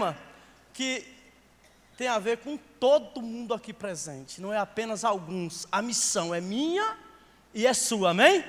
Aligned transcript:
tema 0.00 0.16
que 0.72 1.04
tem 1.96 2.08
a 2.08 2.18
ver 2.18 2.38
com 2.38 2.56
todo 2.56 3.20
mundo 3.20 3.52
aqui 3.52 3.70
presente, 3.70 4.40
não 4.40 4.50
é 4.50 4.56
apenas 4.56 5.04
alguns. 5.04 5.66
A 5.70 5.82
missão 5.82 6.34
é 6.34 6.40
minha 6.40 6.96
e 7.52 7.66
é 7.66 7.74
sua, 7.74 8.10
amém? 8.10 8.42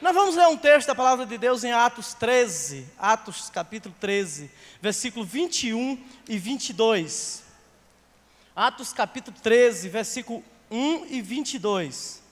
Nós 0.00 0.14
vamos 0.14 0.34
ler 0.34 0.46
um 0.46 0.56
texto 0.56 0.86
da 0.86 0.94
palavra 0.94 1.26
de 1.26 1.36
Deus 1.36 1.62
em 1.64 1.72
Atos 1.72 2.14
13, 2.14 2.88
Atos 2.98 3.50
capítulo 3.50 3.94
13, 4.00 4.50
versículo 4.80 5.26
21 5.26 6.02
e 6.26 6.38
22. 6.38 7.42
Atos 8.56 8.92
capítulo 8.94 9.36
13, 9.42 9.88
versículo 9.90 10.42
1 10.70 11.06
e 11.06 11.20
22. 11.20 12.22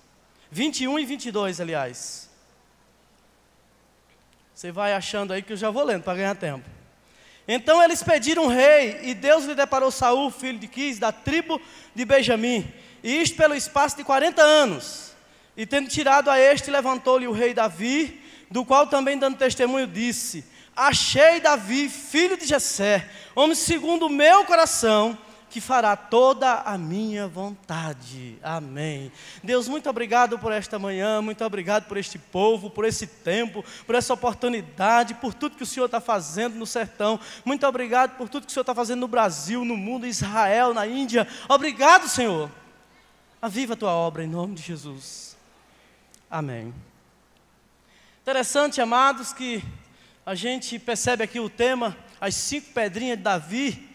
21 0.50 0.98
e 0.98 1.04
22, 1.04 1.60
aliás. 1.60 2.30
Você 4.54 4.72
vai 4.72 4.94
achando 4.94 5.34
aí 5.34 5.42
que 5.42 5.52
eu 5.52 5.56
já 5.56 5.70
vou 5.70 5.84
lendo 5.84 6.04
para 6.04 6.14
ganhar 6.14 6.34
tempo. 6.34 6.75
Então 7.48 7.82
eles 7.82 8.02
pediram 8.02 8.44
um 8.44 8.48
rei, 8.48 9.00
e 9.02 9.14
Deus 9.14 9.44
lhe 9.44 9.54
deparou 9.54 9.90
Saul, 9.90 10.30
filho 10.30 10.58
de 10.58 10.66
Quis, 10.66 10.98
da 10.98 11.12
tribo 11.12 11.60
de 11.94 12.04
Benjamim, 12.04 12.66
e 13.02 13.22
isto 13.22 13.36
pelo 13.36 13.54
espaço 13.54 13.96
de 13.96 14.02
40 14.02 14.42
anos. 14.42 15.12
E 15.56 15.64
tendo 15.64 15.88
tirado 15.88 16.28
a 16.28 16.38
este, 16.38 16.70
levantou-lhe 16.70 17.26
o 17.26 17.32
rei 17.32 17.54
Davi, 17.54 18.20
do 18.50 18.64
qual 18.64 18.86
também 18.86 19.16
dando 19.16 19.38
testemunho 19.38 19.86
disse: 19.86 20.44
Achei 20.74 21.40
Davi, 21.40 21.88
filho 21.88 22.36
de 22.36 22.46
Jessé, 22.46 23.08
homem 23.34 23.54
segundo 23.54 24.06
o 24.06 24.10
meu 24.10 24.44
coração, 24.44 25.16
que 25.48 25.60
fará 25.60 25.96
toda 25.96 26.60
a 26.60 26.76
minha 26.76 27.28
vontade. 27.28 28.38
Amém. 28.42 29.12
Deus, 29.42 29.68
muito 29.68 29.88
obrigado 29.88 30.38
por 30.38 30.52
esta 30.52 30.78
manhã, 30.78 31.22
muito 31.22 31.44
obrigado 31.44 31.86
por 31.86 31.96
este 31.96 32.18
povo, 32.18 32.68
por 32.68 32.84
esse 32.84 33.06
tempo, 33.06 33.64
por 33.86 33.94
essa 33.94 34.12
oportunidade, 34.12 35.14
por 35.14 35.32
tudo 35.32 35.56
que 35.56 35.62
o 35.62 35.66
Senhor 35.66 35.86
está 35.86 36.00
fazendo 36.00 36.56
no 36.56 36.66
sertão. 36.66 37.18
Muito 37.44 37.66
obrigado 37.66 38.16
por 38.16 38.28
tudo 38.28 38.46
que 38.46 38.50
o 38.50 38.52
Senhor 38.52 38.62
está 38.62 38.74
fazendo 38.74 39.00
no 39.00 39.08
Brasil, 39.08 39.64
no 39.64 39.76
mundo, 39.76 40.06
Israel, 40.06 40.74
na 40.74 40.86
Índia. 40.86 41.26
Obrigado, 41.48 42.08
Senhor. 42.08 42.50
Aviva 43.40 43.74
a 43.74 43.76
tua 43.76 43.92
obra 43.92 44.24
em 44.24 44.28
nome 44.28 44.54
de 44.54 44.62
Jesus. 44.62 45.36
Amém. 46.30 46.74
Interessante, 48.22 48.80
amados, 48.80 49.32
que 49.32 49.62
a 50.24 50.34
gente 50.34 50.76
percebe 50.80 51.22
aqui 51.22 51.38
o 51.38 51.48
tema, 51.48 51.96
as 52.20 52.34
cinco 52.34 52.72
pedrinhas 52.72 53.16
de 53.16 53.22
Davi, 53.22 53.88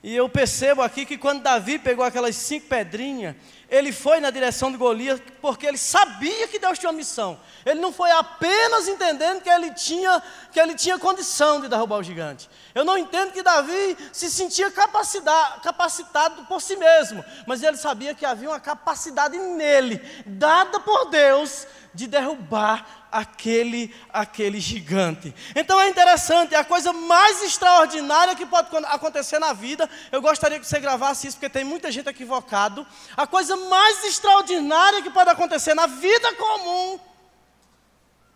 e 0.00 0.14
eu 0.14 0.28
percebo 0.28 0.80
aqui 0.80 1.04
que 1.04 1.18
quando 1.18 1.42
Davi 1.42 1.76
pegou 1.76 2.04
aquelas 2.04 2.36
cinco 2.36 2.68
pedrinhas, 2.68 3.34
ele 3.68 3.92
foi 3.92 4.20
na 4.20 4.30
direção 4.30 4.70
de 4.70 4.78
Golias 4.78 5.20
porque 5.42 5.66
ele 5.66 5.76
sabia 5.76 6.46
que 6.46 6.58
Deus 6.58 6.78
tinha 6.78 6.88
uma 6.88 6.96
missão. 6.96 7.38
Ele 7.66 7.80
não 7.80 7.92
foi 7.92 8.10
apenas 8.12 8.86
entendendo 8.86 9.42
que 9.42 9.50
ele 9.50 9.74
tinha, 9.74 10.22
que 10.52 10.60
ele 10.60 10.76
tinha 10.76 10.98
condição 11.00 11.60
de 11.60 11.68
derrubar 11.68 11.98
o 11.98 12.02
gigante. 12.02 12.48
Eu 12.74 12.84
não 12.84 12.96
entendo 12.96 13.32
que 13.32 13.42
Davi 13.42 13.98
se 14.12 14.30
sentia 14.30 14.70
capacitado 14.70 16.44
por 16.44 16.62
si 16.62 16.76
mesmo, 16.76 17.24
mas 17.44 17.62
ele 17.62 17.76
sabia 17.76 18.14
que 18.14 18.24
havia 18.24 18.50
uma 18.50 18.60
capacidade 18.60 19.36
nele, 19.36 20.00
dada 20.24 20.78
por 20.78 21.10
Deus, 21.10 21.66
de 21.92 22.06
derrubar 22.06 22.97
aquele 23.10 23.94
aquele 24.12 24.60
gigante. 24.60 25.34
Então 25.54 25.80
é 25.80 25.88
interessante, 25.88 26.54
é 26.54 26.58
a 26.58 26.64
coisa 26.64 26.92
mais 26.92 27.42
extraordinária 27.42 28.34
que 28.34 28.46
pode 28.46 28.68
acontecer 28.86 29.38
na 29.38 29.52
vida. 29.52 29.88
Eu 30.12 30.22
gostaria 30.22 30.58
que 30.58 30.66
você 30.66 30.78
gravasse 30.80 31.26
isso 31.26 31.36
porque 31.36 31.48
tem 31.48 31.64
muita 31.64 31.90
gente 31.90 32.08
equivocado. 32.08 32.86
A 33.16 33.26
coisa 33.26 33.56
mais 33.56 34.04
extraordinária 34.04 35.02
que 35.02 35.10
pode 35.10 35.30
acontecer 35.30 35.74
na 35.74 35.86
vida 35.86 36.34
comum 36.34 37.00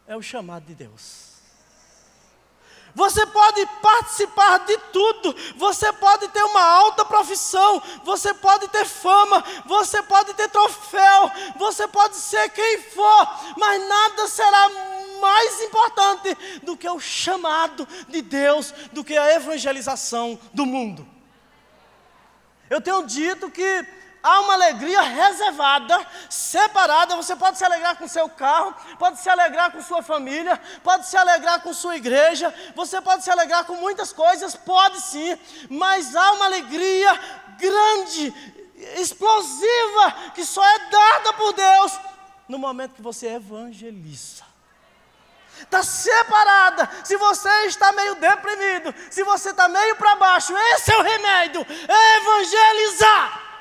é 0.06 0.16
o 0.16 0.22
chamado 0.22 0.66
de 0.66 0.74
Deus. 0.74 1.21
Você 2.94 3.24
pode 3.24 3.64
participar 3.80 4.58
de 4.58 4.76
tudo, 4.92 5.34
você 5.56 5.90
pode 5.94 6.28
ter 6.28 6.42
uma 6.42 6.62
alta 6.62 7.04
profissão, 7.04 7.82
você 8.04 8.34
pode 8.34 8.68
ter 8.68 8.84
fama, 8.84 9.42
você 9.64 10.02
pode 10.02 10.34
ter 10.34 10.48
troféu, 10.50 11.30
você 11.56 11.88
pode 11.88 12.16
ser 12.16 12.50
quem 12.50 12.82
for, 12.82 13.28
mas 13.56 13.88
nada 13.88 14.28
será 14.28 14.68
mais 15.20 15.60
importante 15.62 16.36
do 16.62 16.76
que 16.76 16.88
o 16.88 17.00
chamado 17.00 17.88
de 18.08 18.20
Deus, 18.20 18.72
do 18.92 19.02
que 19.02 19.16
a 19.16 19.36
evangelização 19.36 20.38
do 20.52 20.66
mundo. 20.66 21.08
Eu 22.68 22.80
tenho 22.80 23.06
dito 23.06 23.50
que 23.50 23.86
há 24.22 24.40
uma 24.40 24.54
alegria 24.54 25.00
reservada, 25.00 26.06
separada. 26.30 27.16
Você 27.16 27.34
pode 27.34 27.58
se 27.58 27.64
alegrar 27.64 27.96
com 27.96 28.06
seu 28.06 28.28
carro, 28.28 28.74
pode 28.98 29.18
se 29.18 29.28
alegrar 29.28 29.72
com 29.72 29.82
sua 29.82 30.02
família, 30.02 30.60
pode 30.82 31.06
se 31.06 31.16
alegrar 31.16 31.60
com 31.62 31.74
sua 31.74 31.96
igreja, 31.96 32.54
você 32.74 33.00
pode 33.00 33.24
se 33.24 33.30
alegrar 33.30 33.64
com 33.64 33.74
muitas 33.76 34.12
coisas, 34.12 34.54
pode 34.54 35.00
sim, 35.00 35.38
mas 35.68 36.14
há 36.14 36.32
uma 36.32 36.46
alegria 36.46 37.18
grande, 37.58 38.32
explosiva, 38.96 40.14
que 40.34 40.44
só 40.44 40.64
é 40.64 40.78
dada 40.90 41.32
por 41.34 41.52
Deus 41.52 41.98
no 42.48 42.58
momento 42.58 42.94
que 42.94 43.02
você 43.02 43.28
evangeliza 43.28 44.52
está 45.60 45.82
separada. 45.82 46.88
Se 47.04 47.16
você 47.16 47.48
está 47.66 47.92
meio 47.92 48.16
deprimido, 48.16 48.92
se 49.10 49.22
você 49.22 49.50
está 49.50 49.68
meio 49.68 49.94
para 49.96 50.16
baixo, 50.16 50.52
esse 50.56 50.92
é 50.92 50.96
o 50.96 51.02
remédio: 51.02 51.64
é 51.88 52.16
evangelizar. 52.16 53.51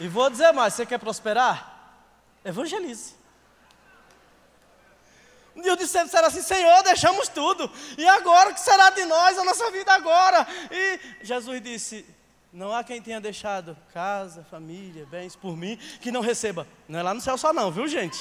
E 0.00 0.08
vou 0.08 0.30
dizer 0.30 0.52
mais: 0.52 0.74
você 0.74 0.86
quer 0.86 0.98
prosperar? 0.98 1.76
Evangelize. 2.44 3.16
Um 5.54 5.60
dia 5.60 5.76
disse, 5.76 6.04
disseram 6.04 6.28
assim: 6.28 6.42
Senhor, 6.42 6.82
deixamos 6.84 7.28
tudo, 7.28 7.70
e 7.96 8.06
agora 8.06 8.50
o 8.50 8.54
que 8.54 8.60
será 8.60 8.90
de 8.90 9.04
nós, 9.04 9.36
a 9.38 9.44
nossa 9.44 9.70
vida 9.70 9.92
agora? 9.92 10.46
E 10.70 11.00
Jesus 11.22 11.60
disse: 11.60 12.06
Não 12.52 12.72
há 12.72 12.84
quem 12.84 13.02
tenha 13.02 13.20
deixado 13.20 13.76
casa, 13.92 14.46
família, 14.50 15.04
bens 15.06 15.34
por 15.34 15.56
mim, 15.56 15.76
que 16.00 16.12
não 16.12 16.20
receba. 16.20 16.66
Não 16.86 17.00
é 17.00 17.02
lá 17.02 17.12
no 17.12 17.20
céu 17.20 17.36
só, 17.36 17.52
não, 17.52 17.72
viu 17.72 17.88
gente? 17.88 18.18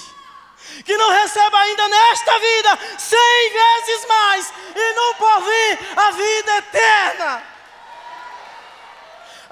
que 0.83 0.97
não 0.97 1.11
receba 1.11 1.55
ainda 1.59 1.87
nesta 1.87 2.39
vida 2.39 2.79
cem 2.97 3.51
vezes 3.53 4.07
mais, 4.07 4.53
e 4.75 4.93
no 4.93 5.15
porvir 5.15 5.79
a 5.95 6.11
vida 6.11 6.57
eterna. 6.57 7.56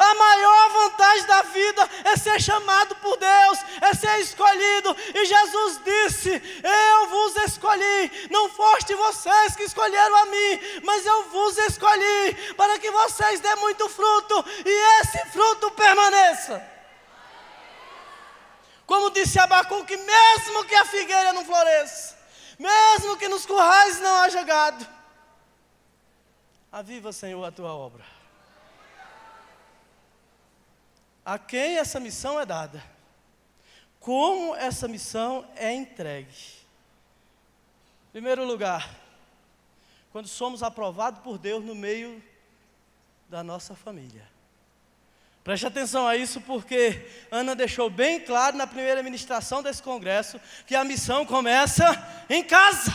A 0.05 0.13
maior 0.13 0.69
vantagem 0.69 1.25
da 1.25 1.41
vida 1.41 1.89
é 2.03 2.15
ser 2.15 2.39
chamado 2.39 2.95
por 2.97 3.17
Deus, 3.17 3.59
é 3.81 3.91
ser 3.95 4.19
escolhido. 4.19 4.95
E 5.15 5.25
Jesus 5.25 5.81
disse: 5.83 6.29
Eu 6.63 7.07
vos 7.07 7.35
escolhi, 7.37 8.27
não 8.29 8.47
foste 8.49 8.93
vocês 8.93 9.55
que 9.55 9.63
escolheram 9.63 10.15
a 10.15 10.25
mim, 10.25 10.81
mas 10.83 11.03
eu 11.07 11.23
vos 11.29 11.57
escolhi 11.57 12.53
para 12.55 12.77
que 12.77 12.91
vocês 12.91 13.39
dêem 13.39 13.55
muito 13.55 13.89
fruto 13.89 14.45
e 14.63 15.01
esse 15.01 15.25
fruto 15.31 15.71
permaneça. 15.71 16.63
Como 18.85 19.09
disse 19.09 19.39
Abacuque, 19.39 19.97
mesmo 19.97 20.65
que 20.65 20.75
a 20.75 20.85
figueira 20.85 21.33
não 21.33 21.43
floresça, 21.43 22.15
mesmo 22.59 23.17
que 23.17 23.27
nos 23.27 23.43
currais 23.43 23.99
não 23.99 24.15
haja 24.17 24.43
gado, 24.43 24.87
aviva, 26.71 27.11
Senhor, 27.11 27.43
a 27.43 27.51
tua 27.51 27.73
obra 27.73 28.14
a 31.25 31.39
quem 31.39 31.77
essa 31.77 31.99
missão 31.99 32.39
é 32.39 32.45
dada, 32.45 32.83
como 33.99 34.55
essa 34.55 34.87
missão 34.87 35.45
é 35.55 35.73
entregue. 35.73 36.35
Em 38.09 38.11
primeiro 38.11 38.45
lugar, 38.45 38.89
quando 40.11 40.27
somos 40.27 40.61
aprovados 40.61 41.21
por 41.21 41.37
Deus 41.37 41.65
no 41.65 41.73
meio 41.73 42.23
da 43.27 43.43
nossa 43.43 43.75
família. 43.75 44.25
Preste 45.43 45.67
atenção 45.67 46.07
a 46.07 46.15
isso, 46.15 46.41
porque 46.41 47.07
Ana 47.29 47.55
deixou 47.55 47.89
bem 47.89 48.19
claro 48.19 48.55
na 48.57 48.65
primeira 48.65 49.03
ministração 49.03 49.61
desse 49.61 49.81
congresso 49.81 50.39
que 50.65 50.75
a 50.75 50.83
missão 50.83 51.25
começa 51.25 51.85
em 52.29 52.43
casa. 52.43 52.91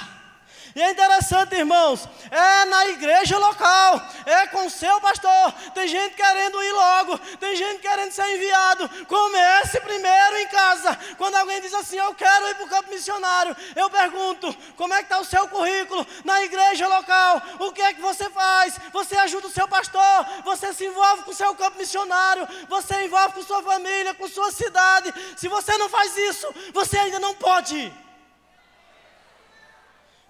E 0.74 0.82
é 0.82 0.90
interessante, 0.90 1.56
irmãos, 1.56 2.08
é 2.30 2.64
na 2.66 2.88
igreja 2.88 3.36
local, 3.38 4.00
é 4.24 4.46
com 4.48 4.66
o 4.66 4.70
seu 4.70 5.00
pastor. 5.00 5.52
Tem 5.74 5.88
gente 5.88 6.14
querendo 6.14 6.62
ir 6.62 6.72
logo, 6.72 7.18
tem 7.38 7.56
gente 7.56 7.80
querendo 7.80 8.12
ser 8.12 8.36
enviado. 8.36 8.88
Comece 9.06 9.80
primeiro 9.80 10.36
em 10.36 10.46
casa. 10.46 10.96
Quando 11.18 11.34
alguém 11.34 11.60
diz 11.60 11.74
assim, 11.74 11.96
eu 11.96 12.14
quero 12.14 12.48
ir 12.48 12.54
para 12.54 12.64
o 12.64 12.68
campo 12.68 12.90
missionário, 12.90 13.56
eu 13.74 13.90
pergunto, 13.90 14.54
como 14.76 14.94
é 14.94 14.98
que 14.98 15.04
está 15.04 15.18
o 15.18 15.24
seu 15.24 15.48
currículo 15.48 16.06
na 16.24 16.42
igreja 16.42 16.86
local? 16.86 17.42
O 17.58 17.72
que 17.72 17.82
é 17.82 17.92
que 17.92 18.00
você 18.00 18.30
faz? 18.30 18.78
Você 18.92 19.16
ajuda 19.16 19.48
o 19.48 19.50
seu 19.50 19.66
pastor, 19.66 20.26
você 20.44 20.72
se 20.72 20.86
envolve 20.86 21.24
com 21.24 21.30
o 21.32 21.34
seu 21.34 21.54
campo 21.54 21.78
missionário, 21.78 22.46
você 22.68 23.04
envolve 23.04 23.34
com 23.34 23.42
sua 23.42 23.62
família, 23.62 24.14
com 24.14 24.28
sua 24.28 24.52
cidade. 24.52 25.12
Se 25.36 25.48
você 25.48 25.76
não 25.78 25.88
faz 25.88 26.16
isso, 26.16 26.46
você 26.72 26.96
ainda 26.96 27.18
não 27.18 27.34
pode. 27.34 27.92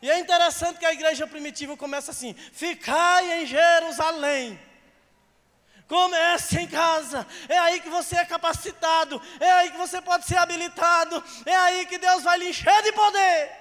E 0.02 0.10
é 0.10 0.18
interessante 0.18 0.78
que 0.78 0.86
a 0.86 0.92
igreja 0.92 1.26
primitiva 1.26 1.76
começa 1.76 2.10
assim: 2.10 2.34
ficai 2.34 3.42
em 3.42 3.46
Jerusalém. 3.46 4.58
Comece 5.86 6.60
em 6.60 6.68
casa. 6.68 7.26
É 7.48 7.58
aí 7.58 7.80
que 7.80 7.90
você 7.90 8.16
é 8.16 8.24
capacitado. 8.24 9.20
É 9.40 9.50
aí 9.50 9.72
que 9.72 9.76
você 9.76 10.00
pode 10.00 10.24
ser 10.24 10.36
habilitado. 10.36 11.22
É 11.44 11.54
aí 11.54 11.86
que 11.86 11.98
Deus 11.98 12.22
vai 12.22 12.38
lhe 12.38 12.48
encher 12.48 12.82
de 12.84 12.92
poder. 12.92 13.60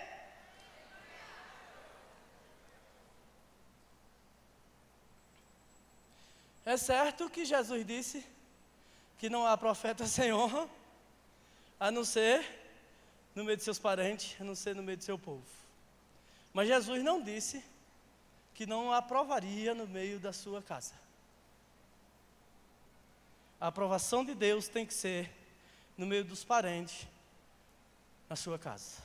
É 6.64 6.78
certo 6.78 7.32
que 7.32 7.44
Jesus 7.46 7.84
disse 7.84 8.24
que 9.18 9.28
não 9.28 9.48
há 9.48 9.58
profeta 9.58 10.06
sem 10.16 10.32
honra, 10.32 10.70
a 11.80 11.90
não 11.90 12.06
ser 12.06 12.46
no 13.34 13.44
meio 13.44 13.58
de 13.58 13.64
seus 13.64 13.80
parentes, 13.80 14.40
a 14.40 14.44
não 14.44 14.54
ser 14.54 14.76
no 14.76 14.84
meio 14.84 14.98
do 15.00 15.04
seu 15.04 15.18
povo. 15.18 15.59
Mas 16.54 16.68
Jesus 16.68 17.04
não 17.04 17.22
disse 17.22 17.64
que 18.54 18.66
não 18.66 18.92
aprovaria 18.92 19.74
no 19.74 19.88
meio 19.88 20.20
da 20.20 20.34
sua 20.34 20.62
casa. 20.62 20.94
A 23.60 23.68
aprovação 23.68 24.24
de 24.24 24.34
Deus 24.34 24.68
tem 24.68 24.86
que 24.86 24.94
ser 24.94 25.32
no 25.98 26.06
meio 26.06 26.24
dos 26.24 26.44
parentes, 26.44 27.08
na 28.30 28.36
sua 28.36 28.58
casa. 28.58 29.02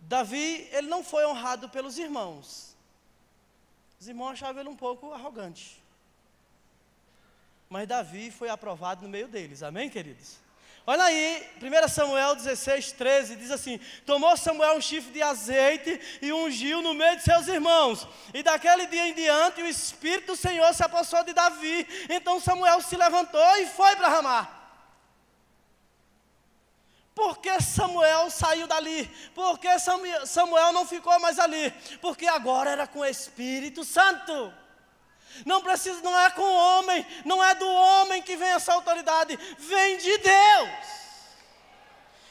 Davi, 0.00 0.68
ele 0.72 0.88
não 0.88 1.02
foi 1.02 1.26
honrado 1.26 1.68
pelos 1.68 1.98
irmãos. 1.98 2.76
Os 3.98 4.08
irmãos 4.08 4.32
achavam 4.32 4.60
ele 4.60 4.68
um 4.68 4.76
pouco 4.76 5.12
arrogante. 5.12 5.82
Mas 7.68 7.86
Davi 7.86 8.30
foi 8.30 8.48
aprovado 8.48 9.02
no 9.02 9.08
meio 9.08 9.28
deles. 9.28 9.62
Amém, 9.62 9.88
queridos? 9.88 10.38
Olha 10.92 11.04
aí, 11.04 11.48
1 11.62 11.88
Samuel 11.88 12.34
16, 12.34 12.90
13, 12.90 13.36
diz 13.36 13.52
assim: 13.52 13.78
Tomou 14.04 14.36
Samuel 14.36 14.76
um 14.76 14.80
chifre 14.80 15.12
de 15.12 15.22
azeite 15.22 16.00
e 16.20 16.32
ungiu 16.32 16.82
no 16.82 16.94
meio 16.94 17.16
de 17.16 17.22
seus 17.22 17.46
irmãos. 17.46 18.08
E 18.34 18.42
daquele 18.42 18.88
dia 18.88 19.06
em 19.06 19.14
diante, 19.14 19.62
o 19.62 19.68
Espírito 19.68 20.32
do 20.32 20.36
Senhor 20.36 20.74
se 20.74 20.82
apossou 20.82 21.22
de 21.22 21.32
Davi. 21.32 21.86
Então 22.08 22.40
Samuel 22.40 22.82
se 22.82 22.96
levantou 22.96 23.56
e 23.58 23.66
foi 23.66 23.94
para 23.94 24.08
Ramá. 24.08 24.48
Por 27.14 27.38
que 27.38 27.60
Samuel 27.60 28.28
saiu 28.28 28.66
dali? 28.66 29.08
Por 29.32 29.60
que 29.60 29.68
Samuel 29.78 30.72
não 30.72 30.84
ficou 30.84 31.20
mais 31.20 31.38
ali? 31.38 31.70
Porque 32.00 32.26
agora 32.26 32.68
era 32.68 32.88
com 32.88 32.98
o 32.98 33.06
Espírito 33.06 33.84
Santo. 33.84 34.52
Não 35.44 35.62
precisa, 35.62 36.00
não 36.02 36.18
é 36.18 36.30
com 36.30 36.42
o 36.42 36.54
homem, 36.54 37.06
não 37.24 37.42
é 37.42 37.54
do 37.54 37.68
homem 37.68 38.22
que 38.22 38.36
vem 38.36 38.48
essa 38.48 38.72
autoridade, 38.72 39.36
vem 39.58 39.96
de 39.96 40.18
Deus. 40.18 40.70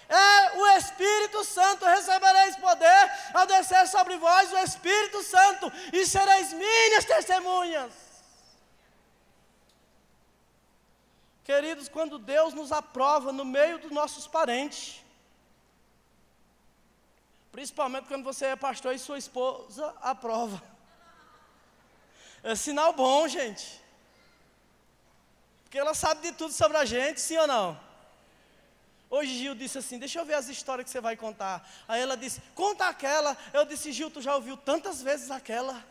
É 0.09 0.57
o 0.57 0.67
Espírito 0.77 1.43
Santo, 1.43 1.85
recebereis 1.85 2.55
poder 2.57 3.11
ao 3.33 3.45
descer 3.45 3.87
sobre 3.87 4.17
vós 4.17 4.51
o 4.51 4.57
Espírito 4.57 5.21
Santo, 5.23 5.71
e 5.93 6.05
sereis 6.05 6.51
minhas 6.51 7.05
testemunhas. 7.05 7.93
Queridos, 11.43 11.87
quando 11.89 12.19
Deus 12.19 12.53
nos 12.53 12.71
aprova 12.71 13.31
no 13.31 13.45
meio 13.45 13.79
dos 13.79 13.91
nossos 13.91 14.27
parentes, 14.27 15.03
principalmente 17.51 18.07
quando 18.07 18.23
você 18.23 18.45
é 18.45 18.55
pastor 18.55 18.93
e 18.93 18.99
sua 18.99 19.17
esposa 19.17 19.95
aprova. 20.01 20.61
É 22.43 22.55
sinal 22.55 22.93
bom, 22.93 23.27
gente. 23.27 23.79
Porque 25.63 25.77
ela 25.77 25.93
sabe 25.93 26.21
de 26.21 26.31
tudo 26.31 26.53
sobre 26.53 26.77
a 26.77 26.85
gente, 26.85 27.21
sim 27.21 27.37
ou 27.37 27.47
não? 27.47 27.79
Hoje 29.09 29.37
Gil 29.37 29.55
disse 29.55 29.77
assim: 29.77 29.97
Deixa 29.97 30.19
eu 30.19 30.25
ver 30.25 30.35
as 30.35 30.47
histórias 30.47 30.85
que 30.85 30.91
você 30.91 31.01
vai 31.01 31.17
contar. 31.17 31.67
Aí 31.87 32.01
ela 32.01 32.15
disse: 32.15 32.41
Conta 32.53 32.87
aquela. 32.87 33.35
Eu 33.53 33.65
disse: 33.65 33.91
Gil, 33.91 34.09
tu 34.11 34.21
já 34.21 34.35
ouviu 34.35 34.55
tantas 34.55 35.01
vezes 35.01 35.31
aquela. 35.31 35.83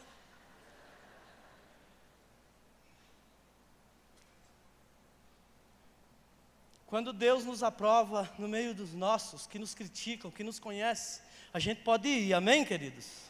Quando 6.87 7.13
Deus 7.13 7.45
nos 7.45 7.63
aprova 7.63 8.31
no 8.39 8.49
meio 8.49 8.73
dos 8.75 8.95
nossos, 8.95 9.47
que 9.47 9.59
nos 9.59 9.75
criticam, 9.75 10.31
que 10.31 10.43
nos 10.43 10.59
conhecem, 10.59 11.23
a 11.53 11.59
gente 11.59 11.83
pode 11.83 12.09
ir, 12.09 12.33
amém, 12.33 12.65
queridos? 12.65 13.28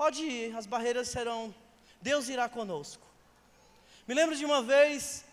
Pode 0.00 0.22
ir, 0.22 0.56
as 0.56 0.64
barreiras 0.64 1.08
serão. 1.08 1.54
Deus 2.00 2.30
irá 2.30 2.48
conosco. 2.48 3.06
Me 4.08 4.14
lembro 4.14 4.34
de 4.34 4.46
uma 4.46 4.62
vez, 4.62 5.26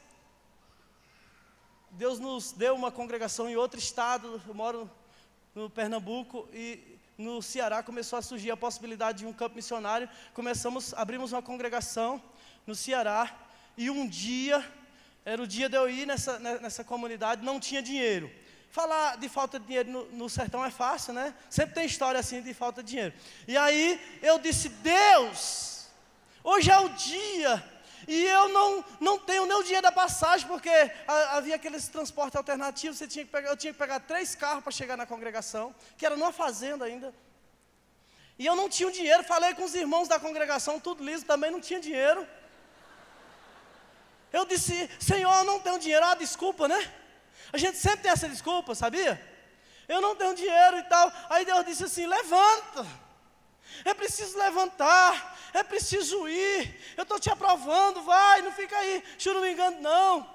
Deus 1.91 2.19
nos 2.19 2.51
deu 2.51 2.75
uma 2.75 2.91
congregação 2.91 3.49
em 3.49 3.55
outro 3.55 3.79
estado, 3.79 4.41
eu 4.45 4.53
moro 4.53 4.91
no 5.55 5.69
Pernambuco 5.69 6.49
e 6.51 6.99
no 7.17 7.41
Ceará 7.41 7.81
começou 7.81 8.19
a 8.19 8.21
surgir 8.21 8.51
a 8.51 8.57
possibilidade 8.57 9.19
de 9.19 9.25
um 9.25 9.31
campo 9.31 9.55
missionário. 9.55 10.09
Começamos, 10.33 10.93
abrimos 10.95 11.31
uma 11.31 11.41
congregação 11.41 12.21
no 12.65 12.75
Ceará 12.75 13.39
e 13.77 13.89
um 13.89 14.05
dia, 14.05 14.61
era 15.23 15.41
o 15.41 15.47
dia 15.47 15.69
de 15.69 15.77
eu 15.77 15.89
ir 15.89 16.05
nessa, 16.05 16.39
nessa 16.39 16.83
comunidade, 16.83 17.41
não 17.41 17.57
tinha 17.57 17.81
dinheiro. 17.81 18.29
Falar 18.69 19.17
de 19.17 19.29
falta 19.29 19.59
de 19.59 19.65
dinheiro 19.65 19.89
no, 19.89 20.05
no, 20.11 20.29
sertão 20.29 20.63
é 20.63 20.69
fácil, 20.69 21.13
né? 21.13 21.33
Sempre 21.49 21.75
tem 21.75 21.85
história 21.85 22.19
assim 22.19 22.41
de 22.41 22.53
falta 22.53 22.83
de 22.83 22.89
dinheiro. 22.89 23.13
E 23.47 23.57
aí 23.57 23.99
eu 24.21 24.37
disse: 24.37 24.69
Deus, 24.69 25.87
hoje 26.43 26.69
é 26.69 26.79
o 26.79 26.89
dia. 26.89 27.63
E 28.07 28.23
eu 28.23 28.47
não, 28.49 28.85
não 29.01 29.19
tenho 29.19 29.45
nem 29.45 29.57
o 29.57 29.63
dinheiro 29.63 29.81
da 29.81 29.91
passagem, 29.91 30.47
porque 30.47 30.69
havia 31.07 31.55
aqueles 31.55 31.87
transportes 31.89 32.37
alternativos, 32.37 32.97
você 32.97 33.07
tinha 33.07 33.25
que 33.25 33.31
pegar, 33.31 33.49
eu 33.49 33.57
tinha 33.57 33.73
que 33.73 33.79
pegar 33.79 33.99
três 33.99 34.33
carros 34.33 34.63
para 34.63 34.71
chegar 34.71 34.95
na 34.95 35.05
congregação, 35.05 35.75
que 35.97 36.05
era 36.05 36.15
numa 36.15 36.31
fazenda 36.31 36.85
ainda. 36.85 37.13
E 38.39 38.45
eu 38.45 38.55
não 38.55 38.69
tinha 38.69 38.87
o 38.87 38.91
dinheiro, 38.91 39.23
falei 39.23 39.53
com 39.55 39.63
os 39.63 39.75
irmãos 39.75 40.07
da 40.07 40.19
congregação, 40.19 40.79
tudo 40.79 41.03
liso, 41.03 41.25
também 41.25 41.51
não 41.51 41.59
tinha 41.59 41.79
dinheiro. 41.79 42.25
Eu 44.31 44.45
disse, 44.45 44.89
Senhor, 44.99 45.33
eu 45.37 45.43
não 45.43 45.59
tenho 45.59 45.79
dinheiro, 45.79 46.05
ah, 46.05 46.15
desculpa, 46.15 46.67
né? 46.67 46.93
A 47.51 47.57
gente 47.57 47.77
sempre 47.77 47.99
tem 48.03 48.11
essa 48.11 48.27
desculpa, 48.27 48.75
sabia? 48.75 49.21
Eu 49.87 50.01
não 50.01 50.15
tenho 50.15 50.35
dinheiro 50.35 50.77
e 50.77 50.83
tal. 50.83 51.11
Aí 51.29 51.45
Deus 51.45 51.65
disse 51.65 51.83
assim: 51.85 52.05
levanta. 52.05 52.85
É 53.85 53.93
preciso 53.93 54.37
levantar, 54.37 55.37
é 55.53 55.63
preciso 55.63 56.27
ir. 56.27 56.79
Eu 56.95 57.03
estou 57.03 57.19
te 57.19 57.29
aprovando, 57.29 58.01
vai, 58.01 58.41
não 58.41 58.51
fica 58.51 58.75
aí, 58.77 59.03
engano, 59.51 59.81
não. 59.81 60.29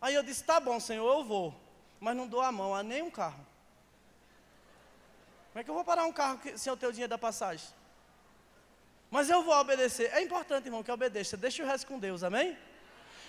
Aí 0.00 0.14
eu 0.14 0.22
disse: 0.22 0.44
tá 0.44 0.58
bom, 0.58 0.78
Senhor, 0.80 1.06
eu 1.18 1.24
vou, 1.24 1.54
mas 2.00 2.16
não 2.16 2.26
dou 2.26 2.40
a 2.40 2.52
mão 2.52 2.74
a 2.74 2.82
nenhum 2.82 3.10
carro. 3.10 3.44
Como 5.52 5.60
é 5.60 5.64
que 5.64 5.70
eu 5.70 5.74
vou 5.74 5.84
parar 5.84 6.04
um 6.04 6.12
carro 6.12 6.40
sem 6.56 6.70
eu 6.70 6.76
ter 6.76 6.86
o 6.86 6.92
dinheiro 6.92 7.10
da 7.10 7.18
passagem? 7.18 7.66
Mas 9.10 9.30
eu 9.30 9.42
vou 9.42 9.54
obedecer. 9.54 10.10
É 10.12 10.20
importante, 10.20 10.66
irmão, 10.66 10.82
que 10.82 10.90
obedeça. 10.90 11.36
Deixa 11.36 11.62
o 11.62 11.66
resto 11.66 11.86
com 11.86 11.98
Deus, 11.98 12.24
amém? 12.24 12.58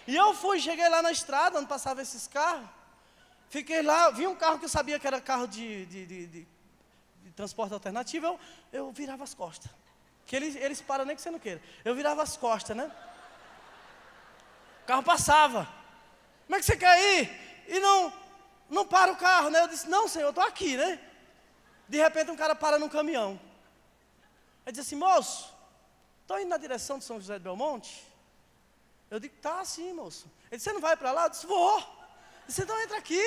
E 0.08 0.16
eu 0.16 0.34
fui, 0.34 0.60
cheguei 0.60 0.88
lá 0.88 1.02
na 1.02 1.12
estrada, 1.12 1.58
onde 1.58 1.68
passavam 1.68 2.02
esses 2.04 2.28
carros. 2.28 2.68
Fiquei 3.50 3.82
lá, 3.82 4.10
vi 4.12 4.28
um 4.28 4.36
carro 4.36 4.60
que 4.60 4.66
eu 4.66 4.70
sabia 4.70 5.00
que 5.00 5.08
era 5.08 5.20
carro 5.22 5.48
de, 5.48 5.86
de, 5.86 6.06
de, 6.06 6.28
de, 6.28 6.48
de 7.24 7.32
transporte 7.32 7.74
alternativo, 7.74 8.26
eu, 8.26 8.40
eu 8.72 8.92
virava 8.92 9.24
as 9.24 9.34
costas. 9.34 9.72
Que 10.26 10.36
eles, 10.36 10.56
eles 10.56 10.82
param 10.82 11.06
nem 11.06 11.16
que 11.16 11.22
você 11.22 11.32
não 11.32 11.40
queira. 11.40 11.62
Eu 11.84 11.96
virava 11.96 12.24
as 12.24 12.36
costas, 12.36 12.76
né? 12.76 12.92
O 14.84 14.86
carro 14.86 15.04
passava. 15.04 15.68
Como 16.46 16.56
é 16.56 16.60
que 16.60 16.66
você 16.66 16.78
quer 16.78 17.00
ir? 17.00 17.66
E 17.68 17.80
não, 17.80 18.14
não 18.70 18.86
para 18.86 19.12
o 19.12 19.16
carro, 19.16 19.50
né? 19.50 19.62
Eu 19.62 19.68
disse, 19.68 19.90
não, 19.90 20.08
senhor, 20.08 20.28
eu 20.28 20.30
estou 20.30 20.44
aqui, 20.44 20.78
né? 20.78 21.00
De 21.88 21.98
repente 21.98 22.32
um 22.32 22.36
cara 22.36 22.56
para 22.56 22.78
num 22.78 22.90
caminhão. 22.90 23.40
Aí 24.66 24.72
diz 24.72 24.86
assim, 24.86 24.96
moço, 24.96 25.54
estou 26.22 26.40
indo 26.40 26.50
na 26.50 26.58
direção 26.58 26.98
de 26.98 27.06
São 27.06 27.20
José 27.20 27.38
de 27.38 27.44
Belmonte. 27.44 28.05
Eu 29.10 29.20
digo, 29.20 29.36
tá 29.42 29.64
sim, 29.64 29.94
moço. 29.94 30.26
Ele 30.52 30.58
disse, 30.58 30.66
você 30.66 30.74
não 30.74 30.82
vai 30.82 30.96
para 30.98 31.12
lá? 31.12 31.26
Eu 31.26 31.30
disse, 31.30 31.46
vou. 31.46 31.78
Ele 31.78 31.86
disse, 32.48 32.62
então 32.64 32.82
entra 32.82 32.98
aqui. 32.98 33.22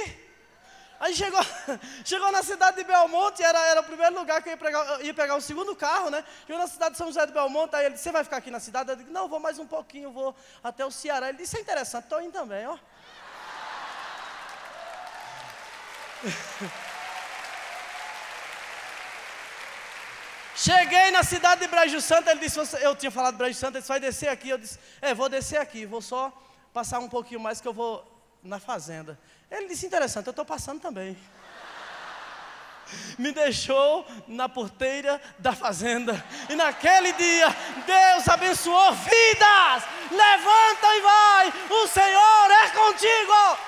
Aí 1.00 1.14
chegou, 1.14 1.40
chegou 2.04 2.32
na 2.32 2.42
cidade 2.42 2.76
de 2.76 2.84
Belmonte, 2.84 3.40
era, 3.42 3.58
era 3.66 3.80
o 3.80 3.84
primeiro 3.84 4.16
lugar 4.16 4.42
que 4.42 4.48
eu 4.48 4.52
ia 4.52 4.56
pegar, 4.56 5.00
ia 5.04 5.14
pegar 5.14 5.36
o 5.36 5.40
segundo 5.40 5.76
carro, 5.76 6.10
né? 6.10 6.24
Chegou 6.44 6.60
na 6.60 6.66
cidade 6.66 6.92
de 6.92 6.98
São 6.98 7.06
José 7.06 7.24
de 7.24 7.32
Belmonte, 7.32 7.76
aí 7.76 7.84
ele 7.86 7.94
disse, 7.94 8.04
você 8.04 8.12
vai 8.12 8.24
ficar 8.24 8.38
aqui 8.38 8.50
na 8.50 8.58
cidade? 8.58 8.90
Eu 8.90 8.96
digo, 8.96 9.12
não, 9.12 9.28
vou 9.28 9.38
mais 9.38 9.60
um 9.60 9.66
pouquinho, 9.66 10.10
vou 10.10 10.34
até 10.62 10.84
o 10.84 10.90
Ceará. 10.90 11.28
Ele 11.28 11.38
disse, 11.38 11.56
é 11.56 11.60
interessante, 11.60 12.04
estou 12.04 12.20
indo 12.20 12.32
também, 12.32 12.66
ó. 12.66 12.76
Cheguei 20.60 21.12
na 21.12 21.22
cidade 21.22 21.60
de 21.60 21.68
Brejo 21.68 22.00
Santo, 22.00 22.28
ele 22.28 22.40
disse, 22.40 22.58
eu 22.82 22.96
tinha 22.96 23.12
falado 23.12 23.34
de 23.34 23.38
Brejo 23.38 23.56
Santo, 23.56 23.76
ele 23.76 23.78
disse, 23.78 23.88
vai 23.88 24.00
descer 24.00 24.28
aqui. 24.28 24.48
Eu 24.48 24.58
disse, 24.58 24.76
é, 25.00 25.14
vou 25.14 25.28
descer 25.28 25.60
aqui, 25.60 25.86
vou 25.86 26.02
só 26.02 26.32
passar 26.74 26.98
um 26.98 27.08
pouquinho 27.08 27.38
mais 27.38 27.60
que 27.60 27.68
eu 27.68 27.72
vou 27.72 28.04
na 28.42 28.58
fazenda. 28.58 29.16
Ele 29.48 29.68
disse, 29.68 29.86
interessante, 29.86 30.26
eu 30.26 30.32
estou 30.32 30.44
passando 30.44 30.80
também. 30.80 31.16
Me 33.16 33.30
deixou 33.30 34.04
na 34.26 34.48
porteira 34.48 35.22
da 35.38 35.52
fazenda. 35.52 36.12
E 36.50 36.56
naquele 36.56 37.12
dia, 37.12 37.46
Deus 37.86 38.28
abençoou 38.28 38.92
vidas. 38.94 39.84
Levanta 40.10 40.86
e 40.96 41.00
vai, 41.00 41.52
o 41.70 41.86
Senhor 41.86 42.50
é 42.50 42.70
contigo. 42.70 43.58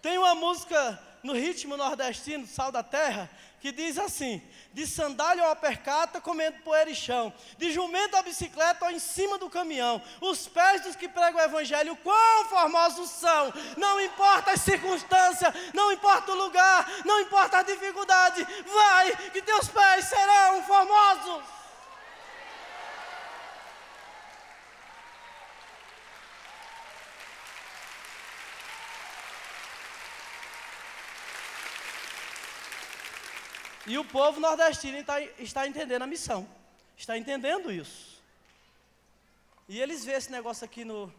Tem 0.00 0.16
uma 0.16 0.36
música 0.36 1.11
no 1.22 1.32
ritmo 1.32 1.76
nordestino, 1.76 2.46
sal 2.46 2.72
da 2.72 2.82
terra, 2.82 3.30
que 3.60 3.70
diz 3.70 3.96
assim: 3.96 4.42
de 4.72 4.86
sandália 4.86 5.48
ou 5.48 5.56
percata, 5.56 6.20
comendo 6.20 6.58
poeira 6.62 6.90
e 6.90 6.94
chão, 6.94 7.32
de 7.56 7.70
jumento 7.72 8.16
ou 8.16 8.22
bicicleta 8.22 8.84
ou 8.84 8.90
em 8.90 8.98
cima 8.98 9.38
do 9.38 9.48
caminhão, 9.48 10.02
os 10.20 10.48
pés 10.48 10.82
dos 10.82 10.96
que 10.96 11.08
pregam 11.08 11.40
o 11.40 11.44
evangelho, 11.44 11.96
quão 11.96 12.44
formosos 12.46 13.08
são, 13.10 13.52
não 13.76 14.00
importa 14.00 14.50
as 14.50 14.60
circunstâncias, 14.62 15.54
não 15.72 15.92
importa 15.92 16.32
o 16.32 16.36
lugar, 16.36 16.90
não 17.04 17.20
importa 17.20 17.58
a 17.58 17.62
dificuldade, 17.62 18.44
vai, 18.66 19.30
que 19.30 19.42
teus 19.42 19.68
pés 19.68 20.06
serão 20.06 20.62
formosos. 20.64 21.61
E 33.92 33.98
o 33.98 34.04
povo 34.06 34.40
nordestino 34.40 34.96
está, 34.96 35.20
está 35.48 35.68
entendendo 35.68 36.00
a 36.00 36.06
missão, 36.06 36.48
está 36.96 37.18
entendendo 37.18 37.70
isso. 37.70 38.22
E 39.68 39.78
eles 39.78 40.02
vêem 40.02 40.16
esse 40.16 40.32
negócio 40.32 40.64
aqui 40.64 40.82
no, 40.82 41.12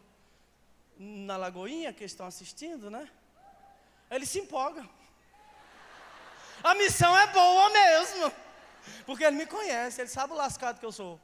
na 0.98 1.38
Lagoinha, 1.38 1.94
que 1.94 2.04
estão 2.04 2.26
assistindo, 2.26 2.90
né? 2.90 3.08
Eles 4.10 4.28
se 4.28 4.40
empolgam. 4.40 4.90
A 6.64 6.74
missão 6.74 7.16
é 7.16 7.28
boa 7.28 7.70
mesmo, 7.70 8.34
porque 9.06 9.24
ele 9.24 9.38
me 9.38 9.46
conhece, 9.46 10.02
ele 10.02 10.10
sabe 10.10 10.34
o 10.34 10.36
lascado 10.36 10.80
que 10.80 10.86
eu 10.88 10.92
sou. 10.92 11.22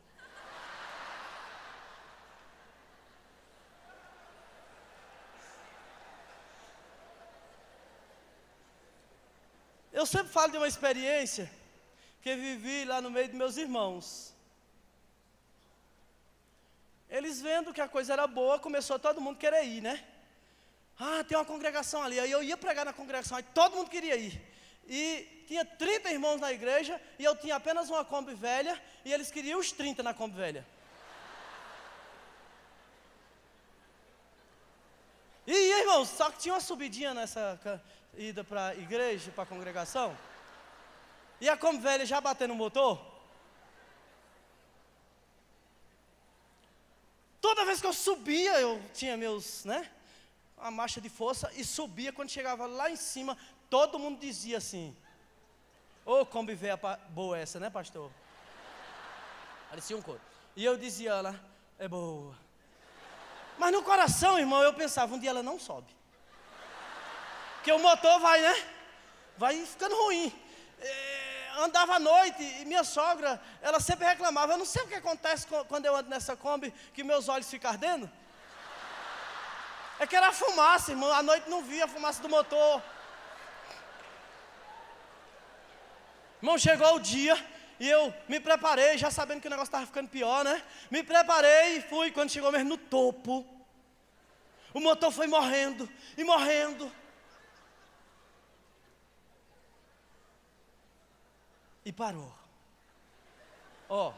Sempre 10.09 10.31
falo 10.37 10.51
de 10.51 10.57
uma 10.57 10.67
experiência 10.67 11.45
que 12.23 12.35
vivi 12.35 12.83
lá 12.85 12.99
no 12.99 13.11
meio 13.11 13.27
dos 13.27 13.37
meus 13.37 13.57
irmãos. 13.57 14.33
Eles 17.09 17.41
vendo 17.41 17.73
que 17.73 17.81
a 17.81 17.87
coisa 17.87 18.13
era 18.13 18.25
boa, 18.27 18.59
começou 18.59 18.97
todo 18.99 19.21
mundo 19.21 19.37
querer 19.37 19.63
ir, 19.65 19.81
né? 19.81 19.95
Ah, 20.99 21.23
tem 21.23 21.37
uma 21.37 21.45
congregação 21.45 22.01
ali. 22.03 22.19
Aí 22.19 22.31
eu 22.31 22.43
ia 22.43 22.57
pregar 22.57 22.85
na 22.85 22.93
congregação, 22.93 23.37
aí 23.37 23.43
todo 23.43 23.75
mundo 23.77 23.89
queria 23.89 24.15
ir. 24.15 24.35
E 24.87 25.45
tinha 25.47 25.63
30 25.63 26.11
irmãos 26.11 26.39
na 26.39 26.51
igreja, 26.51 26.99
e 27.17 27.23
eu 27.23 27.35
tinha 27.35 27.55
apenas 27.55 27.89
uma 27.89 28.03
Kombi 28.03 28.33
velha, 28.33 28.79
e 29.05 29.13
eles 29.13 29.31
queriam 29.31 29.59
os 29.59 29.71
30 29.71 30.03
na 30.03 30.13
Kombi 30.13 30.35
velha. 30.35 30.65
E 35.47 35.79
irmãos, 35.79 36.09
só 36.09 36.29
que 36.29 36.39
tinha 36.39 36.53
uma 36.53 36.61
subidinha 36.61 37.13
nessa 37.13 37.59
ida 38.17 38.43
para 38.43 38.67
a 38.67 38.75
igreja, 38.75 39.31
para 39.31 39.43
a 39.43 39.47
congregação. 39.47 40.17
E 41.41 41.47
a 41.47 41.55
como 41.55 41.79
velha 41.79 42.05
já 42.05 42.19
batendo 42.19 42.49
no 42.49 42.55
motor. 42.55 42.99
Toda 47.39 47.65
vez 47.65 47.79
que 47.79 47.87
eu 47.87 47.93
subia, 47.93 48.59
eu 48.59 48.81
tinha 48.93 49.15
meus, 49.15 49.63
né? 49.63 49.89
A 50.57 50.69
marcha 50.69 50.99
de 50.99 51.09
força 51.09 51.51
e 51.55 51.63
subia. 51.63 52.11
Quando 52.11 52.29
chegava 52.29 52.65
lá 52.65 52.91
em 52.91 52.97
cima, 52.97 53.37
todo 53.69 53.97
mundo 53.97 54.19
dizia 54.19 54.57
assim: 54.57 54.95
Ô, 56.05 56.21
oh, 56.21 56.25
Kombi 56.25 56.53
véia 56.53 56.77
boa 57.09 57.37
essa, 57.37 57.59
né, 57.59 57.69
pastor? 57.69 58.11
Parecia 59.69 59.95
um 59.95 60.01
coro. 60.01 60.19
E 60.55 60.65
eu 60.65 60.75
dizia, 60.75 61.11
ela 61.11 61.39
é 61.77 61.87
boa. 61.87 62.35
Mas 63.57 63.71
no 63.71 63.83
coração, 63.83 64.37
irmão, 64.37 64.61
eu 64.61 64.73
pensava: 64.73 65.15
um 65.15 65.19
dia 65.19 65.29
ela 65.29 65.43
não 65.43 65.57
sobe. 65.57 65.98
Porque 67.59 67.73
o 67.73 67.79
motor 67.79 68.19
vai, 68.21 68.39
né? 68.39 68.55
Vai 69.37 69.65
ficando 69.65 69.93
ruim. 70.03 70.33
É, 70.79 71.49
andava 71.57 71.95
à 71.95 71.99
noite 71.99 72.41
e 72.41 72.65
minha 72.65 72.85
sogra, 72.85 73.39
ela 73.61 73.81
sempre 73.81 74.05
reclamava. 74.05 74.53
Eu 74.53 74.57
não 74.57 74.65
sei 74.65 74.83
o 74.83 74.87
que 74.87 74.95
acontece 74.95 75.45
quando 75.67 75.85
eu 75.85 75.93
ando 75.93 76.09
nessa 76.09 76.37
Kombi, 76.37 76.73
que 76.93 77.03
meus 77.03 77.27
olhos 77.27 77.49
ficam 77.49 77.69
ardendo. 77.69 78.09
É 79.99 80.07
que 80.07 80.15
era 80.15 80.31
fumaça, 80.31 80.91
irmão. 80.91 81.11
À 81.11 81.21
noite 81.21 81.49
não 81.49 81.61
via 81.61 81.83
a 81.83 81.87
fumaça 81.87 82.21
do 82.21 82.29
motor. 82.29 82.81
Irmão, 86.41 86.57
chegou 86.57 86.95
o 86.95 86.99
dia 87.01 87.37
e 87.77 87.89
eu 87.89 88.13
me 88.29 88.39
preparei, 88.39 88.97
já 88.97 89.11
sabendo 89.11 89.41
que 89.41 89.47
o 89.47 89.49
negócio 89.49 89.67
estava 89.67 89.85
ficando 89.85 90.07
pior, 90.07 90.45
né? 90.45 90.63
Me 90.89 91.03
preparei 91.03 91.77
e 91.77 91.81
fui. 91.81 92.09
Quando 92.11 92.31
chegou 92.31 92.53
mesmo 92.53 92.69
no 92.69 92.77
topo, 92.77 93.45
o 94.73 94.79
motor 94.79 95.11
foi 95.11 95.27
morrendo 95.27 95.89
e 96.17 96.23
morrendo. 96.23 96.89
E 101.85 101.91
parou. 101.91 102.33
Ó, 103.87 104.13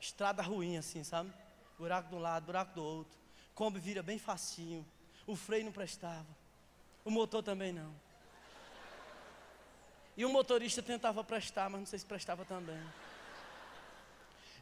estrada 0.00 0.42
ruim 0.42 0.76
assim, 0.76 1.02
sabe? 1.02 1.32
Buraco 1.78 2.08
de 2.08 2.14
um 2.14 2.18
lado, 2.18 2.44
buraco 2.44 2.74
do 2.74 2.82
outro. 2.82 3.18
Kombi 3.54 3.80
vira 3.80 4.02
bem 4.02 4.18
facinho. 4.18 4.86
O 5.26 5.34
freio 5.34 5.64
não 5.64 5.72
prestava. 5.72 6.26
O 7.04 7.10
motor 7.10 7.42
também 7.42 7.72
não. 7.72 7.92
E 10.16 10.24
o 10.24 10.28
motorista 10.30 10.82
tentava 10.82 11.22
prestar, 11.22 11.68
mas 11.68 11.80
não 11.80 11.86
sei 11.86 11.98
se 11.98 12.06
prestava 12.06 12.44
também. 12.44 12.80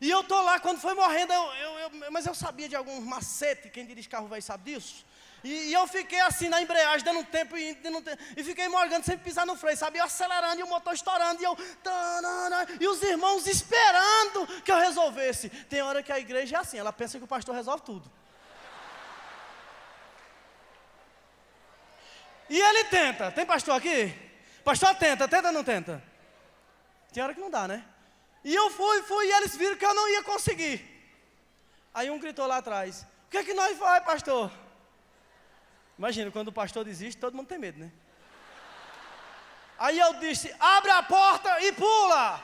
E 0.00 0.10
eu 0.10 0.24
tô 0.24 0.40
lá, 0.42 0.58
quando 0.58 0.80
foi 0.80 0.94
morrendo, 0.94 1.32
eu, 1.32 1.42
eu, 1.54 1.78
eu, 1.78 2.10
mas 2.10 2.26
eu 2.26 2.34
sabia 2.34 2.68
de 2.68 2.76
algum 2.76 3.00
macete, 3.00 3.70
quem 3.70 3.86
dirige 3.86 4.08
carro 4.08 4.26
vai 4.26 4.40
sabe 4.40 4.72
disso. 4.72 5.04
E, 5.44 5.68
e, 5.68 5.72
eu 5.74 5.86
fiquei 5.86 6.20
assim 6.20 6.48
na 6.48 6.62
embreagem, 6.62 7.04
dando 7.04 7.20
um 7.20 7.24
tempo 7.24 7.56
e, 7.56 7.74
dando 7.74 7.98
um 7.98 8.02
tempo, 8.02 8.22
e 8.34 8.42
fiquei 8.42 8.66
morgando 8.66 9.04
sem 9.04 9.18
pisar 9.18 9.46
no 9.46 9.54
freio, 9.54 9.76
sabe? 9.76 9.98
Eu 9.98 10.04
acelerando 10.04 10.58
e 10.58 10.62
o 10.62 10.66
motor 10.66 10.94
estourando, 10.94 11.40
e 11.40 11.44
eu. 11.44 11.56
E 12.80 12.88
os 12.88 13.02
irmãos 13.02 13.46
esperando 13.46 14.46
que 14.62 14.72
eu 14.72 14.78
resolvesse. 14.78 15.50
Tem 15.50 15.82
hora 15.82 16.02
que 16.02 16.10
a 16.10 16.18
igreja 16.18 16.56
é 16.56 16.60
assim, 16.60 16.78
ela 16.78 16.94
pensa 16.94 17.18
que 17.18 17.24
o 17.24 17.28
pastor 17.28 17.54
resolve 17.54 17.82
tudo. 17.82 18.10
E 22.48 22.58
ele 22.58 22.84
tenta. 22.84 23.30
Tem 23.30 23.44
pastor 23.44 23.76
aqui? 23.76 24.14
Pastor 24.64 24.94
tenta, 24.94 25.28
tenta 25.28 25.48
ou 25.48 25.54
não 25.54 25.64
tenta? 25.64 26.02
Tem 27.12 27.22
hora 27.22 27.34
que 27.34 27.40
não 27.40 27.50
dá, 27.50 27.68
né? 27.68 27.84
E 28.44 28.54
eu 28.54 28.68
fui, 28.70 29.02
fui, 29.02 29.26
e 29.26 29.32
eles 29.32 29.56
viram 29.56 29.76
que 29.76 29.86
eu 29.86 29.94
não 29.94 30.08
ia 30.08 30.22
conseguir. 30.22 30.76
Aí 31.94 32.10
um 32.10 32.18
gritou 32.18 32.46
lá 32.46 32.58
atrás: 32.58 33.06
O 33.26 33.30
que 33.30 33.38
é 33.38 33.44
que 33.44 33.54
nós 33.54 33.78
faz, 33.78 34.04
pastor? 34.04 34.50
Imagina, 35.98 36.30
quando 36.30 36.48
o 36.48 36.52
pastor 36.52 36.84
desiste, 36.84 37.20
todo 37.20 37.34
mundo 37.34 37.46
tem 37.46 37.58
medo, 37.58 37.78
né? 37.78 37.90
Aí 39.78 39.98
eu 39.98 40.14
disse: 40.14 40.54
abre 40.58 40.90
a 40.90 41.02
porta 41.02 41.60
e 41.62 41.72
pula. 41.72 42.42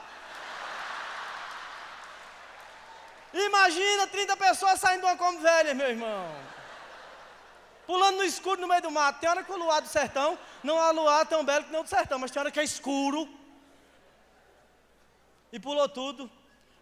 Imagina 3.33 4.07
30 4.07 4.37
pessoas 4.37 4.81
saindo 4.81 5.01
de 5.01 5.07
uma 5.07 5.17
como 5.17 5.39
velha, 5.41 5.75
meu 5.75 5.89
irmão. 5.89 6.35
Pulando 7.87 8.19
no 8.19 8.25
escuro 8.25 8.61
no 8.61 8.69
meio 8.69 8.83
do 8.83 8.91
mato. 8.91 9.21
Tem 9.21 9.29
hora 9.29 9.43
que 9.43 9.53
o 9.53 9.57
luar 9.57 9.81
do 9.81 9.89
sertão 9.89 10.39
não 10.63 10.79
há 10.79 10.91
luar 10.91 11.27
tão 11.27 11.45
belo 11.45 11.65
que 11.65 11.77
o 11.77 11.83
do 11.83 11.89
sertão, 11.89 12.19
mas 12.19 12.31
tem 12.31 12.41
hora 12.41 12.51
que 12.51 12.59
é 12.59 12.65
escuro. 12.65 13.29
E 15.53 15.59
pulou 15.59 15.89
tudo. 15.89 16.31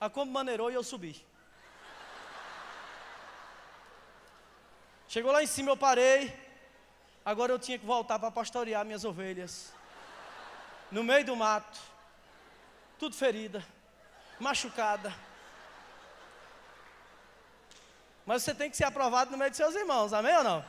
A 0.00 0.08
Kombi 0.08 0.30
maneirou 0.30 0.70
e 0.70 0.74
eu 0.74 0.84
subi. 0.84 1.24
Chegou 5.08 5.32
lá 5.32 5.42
em 5.42 5.46
cima, 5.46 5.70
eu 5.70 5.76
parei. 5.76 6.32
Agora 7.24 7.52
eu 7.52 7.58
tinha 7.58 7.78
que 7.78 7.86
voltar 7.86 8.18
para 8.18 8.30
pastorear 8.30 8.84
minhas 8.84 9.04
ovelhas. 9.04 9.72
No 10.90 11.02
meio 11.02 11.24
do 11.24 11.34
mato. 11.34 11.80
Tudo 12.98 13.14
ferida. 13.14 13.64
Machucada. 14.38 15.12
Mas 18.24 18.42
você 18.42 18.54
tem 18.54 18.70
que 18.70 18.76
ser 18.76 18.84
aprovado 18.84 19.30
no 19.30 19.38
meio 19.38 19.50
de 19.50 19.56
seus 19.56 19.74
irmãos, 19.74 20.12
amém 20.12 20.36
ou 20.36 20.44
não? 20.44 20.64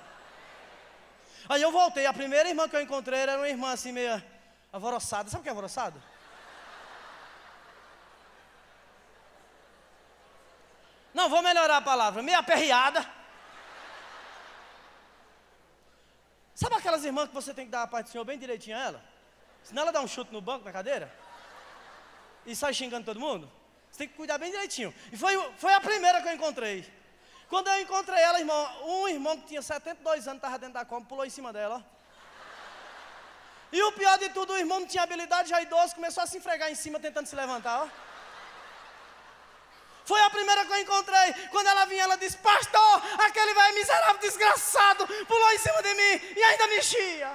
Aí 1.49 1.61
eu 1.61 1.71
voltei. 1.71 2.05
A 2.05 2.13
primeira 2.13 2.47
irmã 2.47 2.69
que 2.69 2.75
eu 2.75 2.81
encontrei 2.81 3.19
era 3.19 3.37
uma 3.37 3.49
irmã 3.49 3.73
assim, 3.73 3.91
meio 3.91 4.23
alvoroçada. 4.71 5.29
Sabe 5.29 5.41
o 5.41 5.43
que 5.43 5.49
é 5.49 5.51
alvoroçado? 5.51 6.01
Não, 11.19 11.27
vou 11.27 11.41
melhorar 11.41 11.77
a 11.77 11.81
palavra. 11.81 12.21
Meio 12.23 12.39
aperreada. 12.39 13.05
Sabe 16.55 16.75
aquelas 16.75 17.03
irmãs 17.03 17.27
que 17.27 17.33
você 17.33 17.53
tem 17.53 17.65
que 17.65 17.71
dar 17.71 17.83
a 17.83 17.87
paz 17.87 18.05
do 18.05 18.11
Senhor 18.11 18.23
bem 18.23 18.39
direitinho 18.39 18.77
a 18.77 18.79
ela? 18.87 19.03
Senão 19.61 19.81
ela 19.81 19.91
dá 19.91 19.99
um 19.99 20.07
chute 20.07 20.31
no 20.31 20.39
banco, 20.39 20.63
na 20.63 20.71
cadeira, 20.71 21.13
e 22.45 22.55
sai 22.55 22.73
xingando 22.73 23.05
todo 23.05 23.19
mundo. 23.19 23.51
Você 23.91 23.97
tem 23.97 24.07
que 24.07 24.13
cuidar 24.13 24.37
bem 24.37 24.49
direitinho. 24.49 24.93
E 25.11 25.17
foi, 25.17 25.33
foi 25.57 25.73
a 25.73 25.81
primeira 25.81 26.21
que 26.21 26.29
eu 26.29 26.33
encontrei. 26.33 26.89
Quando 27.49 27.67
eu 27.67 27.81
encontrei 27.81 28.21
ela, 28.21 28.39
irmão, 28.39 28.61
um 28.93 29.07
irmão 29.09 29.35
que 29.41 29.47
tinha 29.47 29.61
72 29.61 30.25
anos 30.25 30.37
estava 30.37 30.57
dentro 30.57 30.75
da 30.75 30.85
cama, 30.85 31.05
pulou 31.05 31.25
em 31.25 31.29
cima 31.29 31.51
dela. 31.51 31.85
E 33.73 33.83
o 33.83 33.91
pior 33.91 34.17
de 34.17 34.29
tudo, 34.29 34.53
o 34.53 34.57
irmão 34.57 34.79
não 34.79 34.87
tinha 34.87 35.03
habilidade, 35.03 35.49
já 35.49 35.61
idoso, 35.61 35.95
começou 35.95 36.23
a 36.23 36.27
se 36.27 36.37
enfregar 36.37 36.71
em 36.71 36.75
cima, 36.75 36.97
tentando 36.97 37.27
se 37.27 37.35
levantar. 37.35 37.83
Ó. 37.83 38.08
Foi 40.09 40.19
a 40.21 40.29
primeira 40.31 40.65
que 40.65 40.71
eu 40.71 40.79
encontrei. 40.79 41.33
Quando 41.51 41.67
ela 41.67 41.85
vinha, 41.85 42.01
ela 42.01 42.15
disse: 42.17 42.35
Pastor, 42.37 43.03
aquele 43.19 43.53
velho 43.53 43.75
miserável, 43.75 44.17
desgraçado, 44.17 45.05
pulou 45.27 45.51
em 45.51 45.59
cima 45.59 45.83
de 45.83 45.93
mim 45.93 46.33
e 46.35 46.43
ainda 46.45 46.65
mexia. 46.65 47.31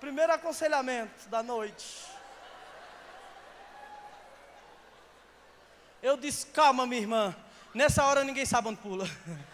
Primeiro 0.00 0.32
aconselhamento 0.32 1.28
da 1.28 1.44
noite. 1.44 1.86
Eu 6.02 6.16
disse: 6.16 6.46
Calma, 6.46 6.84
minha 6.84 7.02
irmã. 7.02 7.36
Nessa 7.72 8.04
hora 8.04 8.24
ninguém 8.24 8.44
sabe 8.44 8.66
onde 8.66 8.80
pula. 8.80 9.06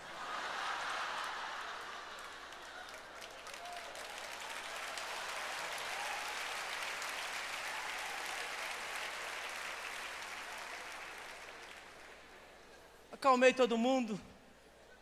Acalmei 13.18 13.52
todo 13.52 13.76
mundo, 13.76 14.18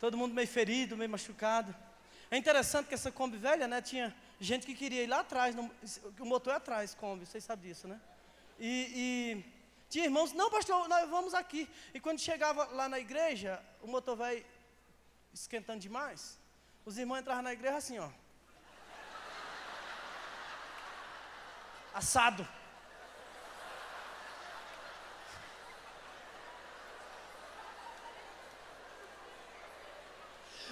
todo 0.00 0.16
mundo 0.16 0.32
meio 0.32 0.48
ferido, 0.48 0.96
meio 0.96 1.10
machucado. 1.10 1.76
É 2.30 2.36
interessante 2.38 2.86
que 2.86 2.94
essa 2.94 3.12
Kombi 3.12 3.36
velha, 3.36 3.68
né, 3.68 3.82
tinha 3.82 4.14
gente 4.40 4.64
que 4.64 4.74
queria 4.74 5.02
ir 5.02 5.06
lá 5.06 5.20
atrás, 5.20 5.54
no, 5.54 5.70
o 6.18 6.24
motor 6.24 6.54
é 6.54 6.56
atrás, 6.56 6.94
Kombi, 6.94 7.26
vocês 7.26 7.44
sabem 7.44 7.68
disso, 7.68 7.86
né? 7.86 8.00
E, 8.58 8.92
e 8.96 9.44
tinha 9.90 10.06
irmãos, 10.06 10.32
não 10.32 10.50
pastor, 10.50 10.88
nós 10.88 11.10
vamos 11.10 11.34
aqui. 11.34 11.68
E 11.92 12.00
quando 12.00 12.18
chegava 12.18 12.64
lá 12.72 12.88
na 12.88 12.98
igreja, 12.98 13.62
o 13.82 13.86
motor 13.86 14.16
vai 14.16 14.46
esquentando 15.34 15.80
demais. 15.80 16.38
Os 16.86 16.96
irmãos 16.96 17.18
entravam 17.18 17.42
na 17.42 17.52
igreja 17.52 17.76
assim, 17.76 17.98
ó. 17.98 18.08
Assado. 21.92 22.48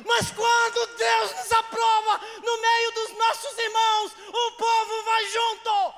Mas 0.04 0.30
quando 0.30 0.96
Deus 0.96 1.34
nos 1.34 1.52
aprova 1.52 2.18
no 2.42 2.60
meio 2.60 2.92
dos 2.92 3.18
nossos 3.18 3.58
irmãos, 3.58 4.12
o 4.28 4.52
povo 4.52 5.02
vai 5.04 5.26
junto. 5.28 5.94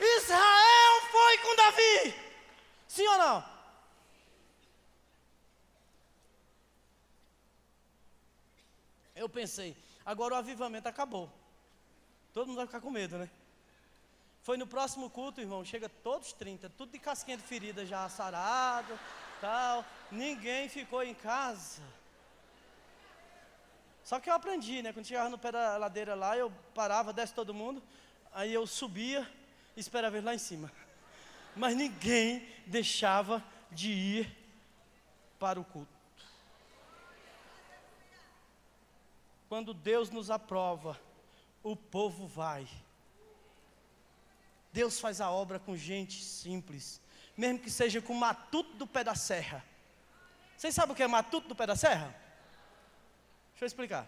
Israel 0.00 1.00
foi 1.10 1.38
com 1.38 1.56
Davi. 1.56 2.14
Sim 2.88 3.06
ou 3.08 3.18
não? 3.18 3.52
Eu 9.14 9.28
pensei, 9.28 9.76
agora 10.04 10.34
o 10.34 10.36
avivamento 10.38 10.88
acabou. 10.88 11.30
Todo 12.32 12.46
mundo 12.46 12.56
vai 12.56 12.66
ficar 12.66 12.80
com 12.80 12.90
medo, 12.90 13.18
né? 13.18 13.30
Foi 14.42 14.56
no 14.56 14.66
próximo 14.66 15.08
culto, 15.08 15.40
irmão, 15.40 15.64
chega 15.64 15.88
todos 15.88 16.32
30, 16.32 16.68
tudo 16.70 16.90
de 16.90 16.98
casquinha 16.98 17.36
de 17.36 17.44
ferida 17.44 17.86
já 17.86 18.08
sarado, 18.08 18.98
tal. 19.40 19.84
Ninguém 20.10 20.68
ficou 20.68 21.02
em 21.02 21.14
casa. 21.14 21.80
Só 24.02 24.18
que 24.18 24.28
eu 24.28 24.34
aprendi, 24.34 24.82
né? 24.82 24.92
Quando 24.92 25.06
chegava 25.06 25.28
no 25.28 25.38
pé 25.38 25.52
da 25.52 25.76
ladeira 25.76 26.16
lá, 26.16 26.36
eu 26.36 26.52
parava, 26.74 27.12
desce 27.12 27.32
todo 27.32 27.54
mundo, 27.54 27.80
aí 28.32 28.52
eu 28.52 28.66
subia 28.66 29.30
e 29.76 29.80
esperava 29.80 30.16
ele 30.16 30.26
lá 30.26 30.34
em 30.34 30.38
cima. 30.38 30.72
Mas 31.54 31.76
ninguém 31.76 32.44
deixava 32.66 33.42
de 33.70 33.92
ir 33.92 34.36
para 35.38 35.60
o 35.60 35.64
culto. 35.64 35.92
Quando 39.48 39.72
Deus 39.72 40.10
nos 40.10 40.30
aprova, 40.30 40.98
o 41.62 41.76
povo 41.76 42.26
vai. 42.26 42.66
Deus 44.72 44.98
faz 44.98 45.20
a 45.20 45.30
obra 45.30 45.58
com 45.58 45.76
gente 45.76 46.22
simples, 46.24 47.00
mesmo 47.36 47.58
que 47.58 47.70
seja 47.70 48.00
com 48.00 48.14
matuto 48.14 48.74
do 48.74 48.86
pé 48.86 49.04
da 49.04 49.14
serra. 49.14 49.62
Vocês 50.56 50.74
sabem 50.74 50.92
o 50.92 50.96
que 50.96 51.02
é 51.02 51.06
matuto 51.06 51.48
do 51.48 51.54
pé 51.54 51.66
da 51.66 51.76
serra? 51.76 52.14
Deixa 53.50 53.64
eu 53.64 53.66
explicar. 53.66 54.06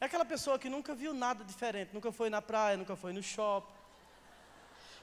É 0.00 0.06
aquela 0.06 0.24
pessoa 0.24 0.58
que 0.58 0.68
nunca 0.68 0.94
viu 0.94 1.12
nada 1.12 1.44
diferente, 1.44 1.92
nunca 1.92 2.12
foi 2.12 2.30
na 2.30 2.40
praia, 2.40 2.76
nunca 2.76 2.94
foi 2.94 3.12
no 3.12 3.22
shopping. 3.22 3.80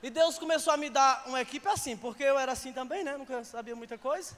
E 0.02 0.10
Deus 0.10 0.40
começou 0.40 0.72
a 0.74 0.78
me 0.78 0.90
dar 0.90 1.28
uma 1.28 1.42
equipe 1.42 1.68
assim, 1.68 1.98
porque 1.98 2.24
eu 2.24 2.38
era 2.38 2.52
assim 2.52 2.72
também, 2.72 3.04
né? 3.04 3.18
Nunca 3.18 3.44
sabia 3.44 3.76
muita 3.76 3.98
coisa. 3.98 4.38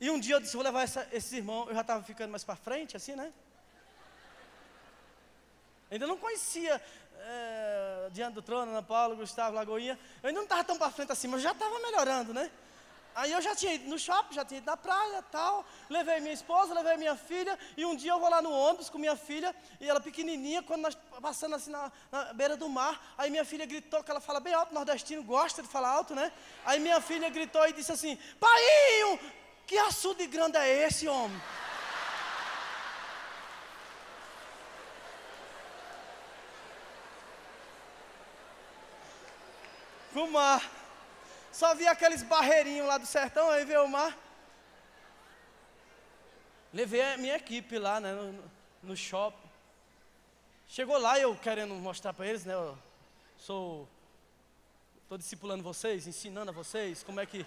E 0.00 0.10
um 0.10 0.18
dia 0.18 0.34
eu 0.36 0.40
disse: 0.40 0.54
vou 0.54 0.62
levar 0.62 0.82
essa, 0.82 1.08
esses 1.12 1.32
irmãos, 1.32 1.68
eu 1.68 1.74
já 1.74 1.80
estava 1.80 2.02
ficando 2.04 2.30
mais 2.30 2.44
para 2.44 2.56
frente, 2.56 2.96
assim, 2.96 3.14
né? 3.14 3.32
Ainda 5.90 6.06
não 6.06 6.18
conhecia 6.18 6.80
é, 7.20 8.08
diante 8.10 8.34
do 8.34 8.42
trono, 8.42 8.70
Ana 8.70 8.82
Paula, 8.82 9.14
Gustavo, 9.14 9.54
Lagoinha. 9.54 9.98
Eu 10.22 10.28
ainda 10.28 10.38
não 10.38 10.44
estava 10.44 10.64
tão 10.64 10.78
para 10.78 10.90
frente 10.90 11.12
assim, 11.12 11.28
mas 11.28 11.42
já 11.42 11.52
estava 11.52 11.78
melhorando, 11.80 12.32
né? 12.32 12.50
Aí 13.14 13.32
eu 13.32 13.42
já 13.42 13.52
tinha 13.56 13.74
ido 13.74 13.88
no 13.88 13.98
shopping, 13.98 14.34
já 14.34 14.44
tinha 14.44 14.58
ido 14.58 14.66
na 14.66 14.76
praia 14.76 15.22
tal. 15.22 15.64
Levei 15.90 16.20
minha 16.20 16.32
esposa, 16.32 16.72
levei 16.72 16.96
minha 16.96 17.16
filha. 17.16 17.58
E 17.76 17.84
um 17.84 17.96
dia 17.96 18.12
eu 18.12 18.20
vou 18.20 18.30
lá 18.30 18.40
no 18.40 18.52
ônibus 18.52 18.88
com 18.88 18.96
minha 18.96 19.16
filha, 19.16 19.54
e 19.80 19.88
ela 19.88 20.00
pequenininha, 20.00 20.62
quando 20.62 20.82
nós 20.82 20.96
passando 21.20 21.56
assim 21.56 21.70
na, 21.70 21.90
na 22.12 22.32
beira 22.32 22.56
do 22.56 22.68
mar. 22.68 23.14
Aí 23.18 23.28
minha 23.28 23.44
filha 23.44 23.66
gritou, 23.66 24.04
que 24.04 24.10
ela 24.10 24.20
fala 24.20 24.38
bem 24.38 24.54
alto, 24.54 24.72
nordestino 24.72 25.24
gosta 25.24 25.62
de 25.62 25.68
falar 25.68 25.88
alto, 25.88 26.14
né? 26.14 26.30
Aí 26.64 26.78
minha 26.78 27.00
filha 27.00 27.28
gritou 27.28 27.66
e 27.66 27.72
disse 27.72 27.90
assim: 27.90 28.16
Pai, 28.38 28.62
que 29.66 29.76
açude 29.78 30.24
grande 30.28 30.56
é 30.56 30.86
esse, 30.86 31.08
homem? 31.08 31.40
O 40.24 40.30
mar. 40.30 40.62
Só 41.52 41.74
vi 41.74 41.86
aqueles 41.86 42.22
barreirinhos 42.22 42.86
lá 42.86 42.98
do 42.98 43.06
sertão, 43.06 43.50
aí 43.50 43.64
veio 43.64 43.84
o 43.84 43.88
mar. 43.88 44.16
Levei 46.72 47.02
a 47.02 47.16
minha 47.16 47.36
equipe 47.36 47.78
lá, 47.78 47.98
né, 47.98 48.12
no, 48.12 48.44
no 48.82 48.96
shopping. 48.96 49.48
Chegou 50.68 50.98
lá, 50.98 51.18
eu 51.18 51.34
querendo 51.34 51.74
mostrar 51.74 52.12
para 52.12 52.26
eles, 52.26 52.44
né, 52.44 52.52
eu 52.52 52.76
sou, 53.38 53.88
estou 55.02 55.16
discipulando 55.16 55.62
vocês, 55.62 56.06
ensinando 56.06 56.50
a 56.50 56.54
vocês 56.54 57.02
como 57.02 57.20
é 57.20 57.26
que, 57.26 57.46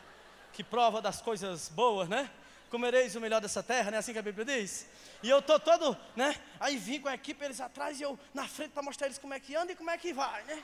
que 0.54 0.64
prova 0.64 1.02
das 1.02 1.22
coisas 1.22 1.70
boas, 1.70 2.10
né? 2.10 2.30
Comereis 2.72 3.16
o 3.16 3.22
melhor 3.22 3.42
dessa 3.42 3.62
terra, 3.62 3.92
né? 3.92 3.98
Assim 3.98 4.14
que 4.14 4.20
a 4.20 4.24
Bíblia 4.24 4.46
diz. 4.46 4.88
E 5.22 5.30
eu 5.30 5.42
tô 5.42 5.60
todo, 5.60 5.96
né? 6.16 6.34
Aí 6.60 6.78
vim 6.78 7.00
com 7.00 7.10
a 7.10 7.14
equipe, 7.14 7.44
eles 7.44 7.60
atrás 7.62 8.00
e 8.00 8.04
eu 8.04 8.18
na 8.34 8.48
frente 8.48 8.72
para 8.72 8.82
mostrar 8.82 9.08
eles 9.08 9.18
como 9.18 9.34
é 9.34 9.40
que 9.40 9.56
anda 9.56 9.74
e 9.74 9.76
como 9.76 9.90
é 9.90 9.98
que 9.98 10.14
vai, 10.14 10.44
né? 10.46 10.64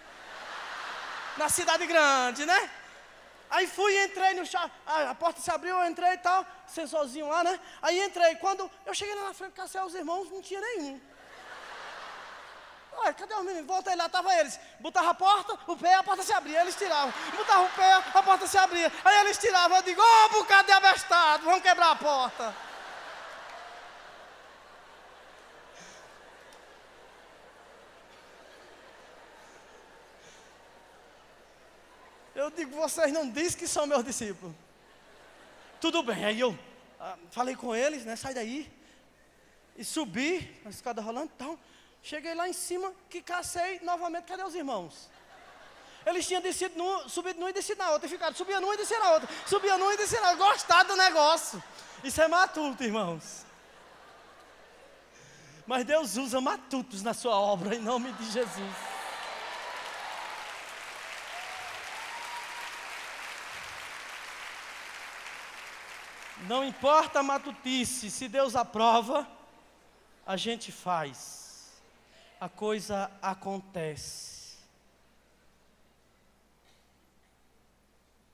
Na 1.38 1.50
cidade 1.50 1.86
grande, 1.86 2.46
né? 2.46 2.70
Aí 3.50 3.66
fui 3.66 4.04
entrei 4.04 4.34
no 4.34 4.46
chá, 4.46 4.70
a 4.86 5.16
porta 5.16 5.40
se 5.40 5.50
abriu, 5.50 5.76
eu 5.76 5.90
entrei 5.90 6.14
e 6.14 6.18
tal, 6.18 6.46
sensorzinho 6.68 7.28
lá, 7.28 7.44
né? 7.44 7.60
Aí 7.82 8.02
entrei, 8.04 8.36
quando 8.36 8.70
eu 8.86 8.94
cheguei 8.94 9.16
lá 9.16 9.26
na 9.26 9.34
frente, 9.34 9.54
cacei 9.54 9.80
os 9.82 9.96
irmãos, 9.96 10.30
não 10.30 10.42
tinha 10.42 10.60
nenhum. 10.60 11.00
Olha, 12.98 13.14
cadê 13.14 13.34
os 13.36 13.44
meninos? 13.44 13.68
Voltei 13.68 13.96
lá, 13.96 14.10
tava 14.10 14.34
eles. 14.34 14.60
Botava 14.80 15.12
a 15.12 15.14
porta, 15.14 15.58
o 15.68 15.78
pé, 15.78 15.94
a 15.94 16.04
porta 16.04 16.24
se 16.24 16.34
abria, 16.34 16.62
eles 16.62 16.76
tiravam. 16.76 17.14
Botava 17.36 17.62
o 17.62 17.70
pé, 17.70 17.94
a 17.94 18.24
porta 18.24 18.48
se 18.48 18.58
abria. 18.58 18.92
Aí 19.06 19.20
eles 19.20 19.38
tiravam. 19.38 19.78
Eu 19.78 19.84
digo, 19.84 20.02
ô 20.02 20.26
oh, 20.26 20.30
bocado 20.30 20.66
de 20.66 20.72
abestado, 20.74 21.44
vamos 21.46 21.62
quebrar 21.62 21.92
a 21.92 21.96
porta. 21.96 22.67
Digo, 32.58 32.76
vocês 32.76 33.14
não 33.14 33.30
dizem 33.30 33.58
que 33.58 33.68
são 33.68 33.86
meus 33.86 34.04
discípulos. 34.04 34.54
Tudo 35.80 36.04
bem, 36.04 36.26
aí 36.26 36.40
eu 36.40 36.58
ah, 37.00 37.16
falei 37.32 37.56
com 37.56 37.76
eles, 37.76 38.04
né? 38.04 38.16
Sai 38.16 38.34
daí. 38.34 38.72
E 39.78 39.84
subi, 39.84 40.60
a 40.66 40.70
escada 40.70 41.02
rolando, 41.02 41.32
então. 41.36 41.58
Cheguei 42.02 42.34
lá 42.34 42.50
em 42.50 42.54
cima, 42.54 42.94
que 43.10 43.22
cacei 43.22 43.80
novamente, 43.82 44.26
cadê 44.26 44.44
os 44.44 44.56
irmãos? 44.56 45.10
Eles 46.06 46.26
tinham 46.26 46.42
descido 46.42 46.78
num, 46.78 47.08
subido 47.10 47.40
num 47.40 47.50
e 47.50 47.54
descido 47.54 47.80
na 47.80 47.92
outra, 47.92 48.08
e 48.08 48.10
ficaram, 48.10 48.36
subia 48.36 48.60
num 48.60 48.74
e 48.74 48.78
descia 48.78 49.00
na 49.00 49.12
outra, 49.12 49.30
subia 49.46 49.78
num 49.78 49.92
e 49.92 49.98
descia 49.98 50.22
na 50.22 50.32
outra, 50.32 50.46
gostado 50.46 50.90
do 50.90 50.96
negócio. 50.96 51.62
Isso 52.04 52.22
é 52.22 52.28
matuto, 52.28 52.84
irmãos. 52.84 53.46
Mas 55.66 55.86
Deus 55.86 56.16
usa 56.16 56.40
matutos 56.40 57.04
na 57.04 57.14
sua 57.14 57.36
obra, 57.36 57.76
em 57.76 57.82
nome 57.82 58.12
de 58.14 58.32
Jesus. 58.32 58.97
Não 66.48 66.64
importa 66.64 67.20
a 67.20 67.24
matutice, 67.24 68.10
se 68.10 68.30
Deus 68.30 68.56
aprova, 68.56 69.28
a 70.26 70.38
gente 70.38 70.72
faz. 70.72 71.74
A 72.40 72.48
coisa 72.48 73.12
acontece. 73.22 74.56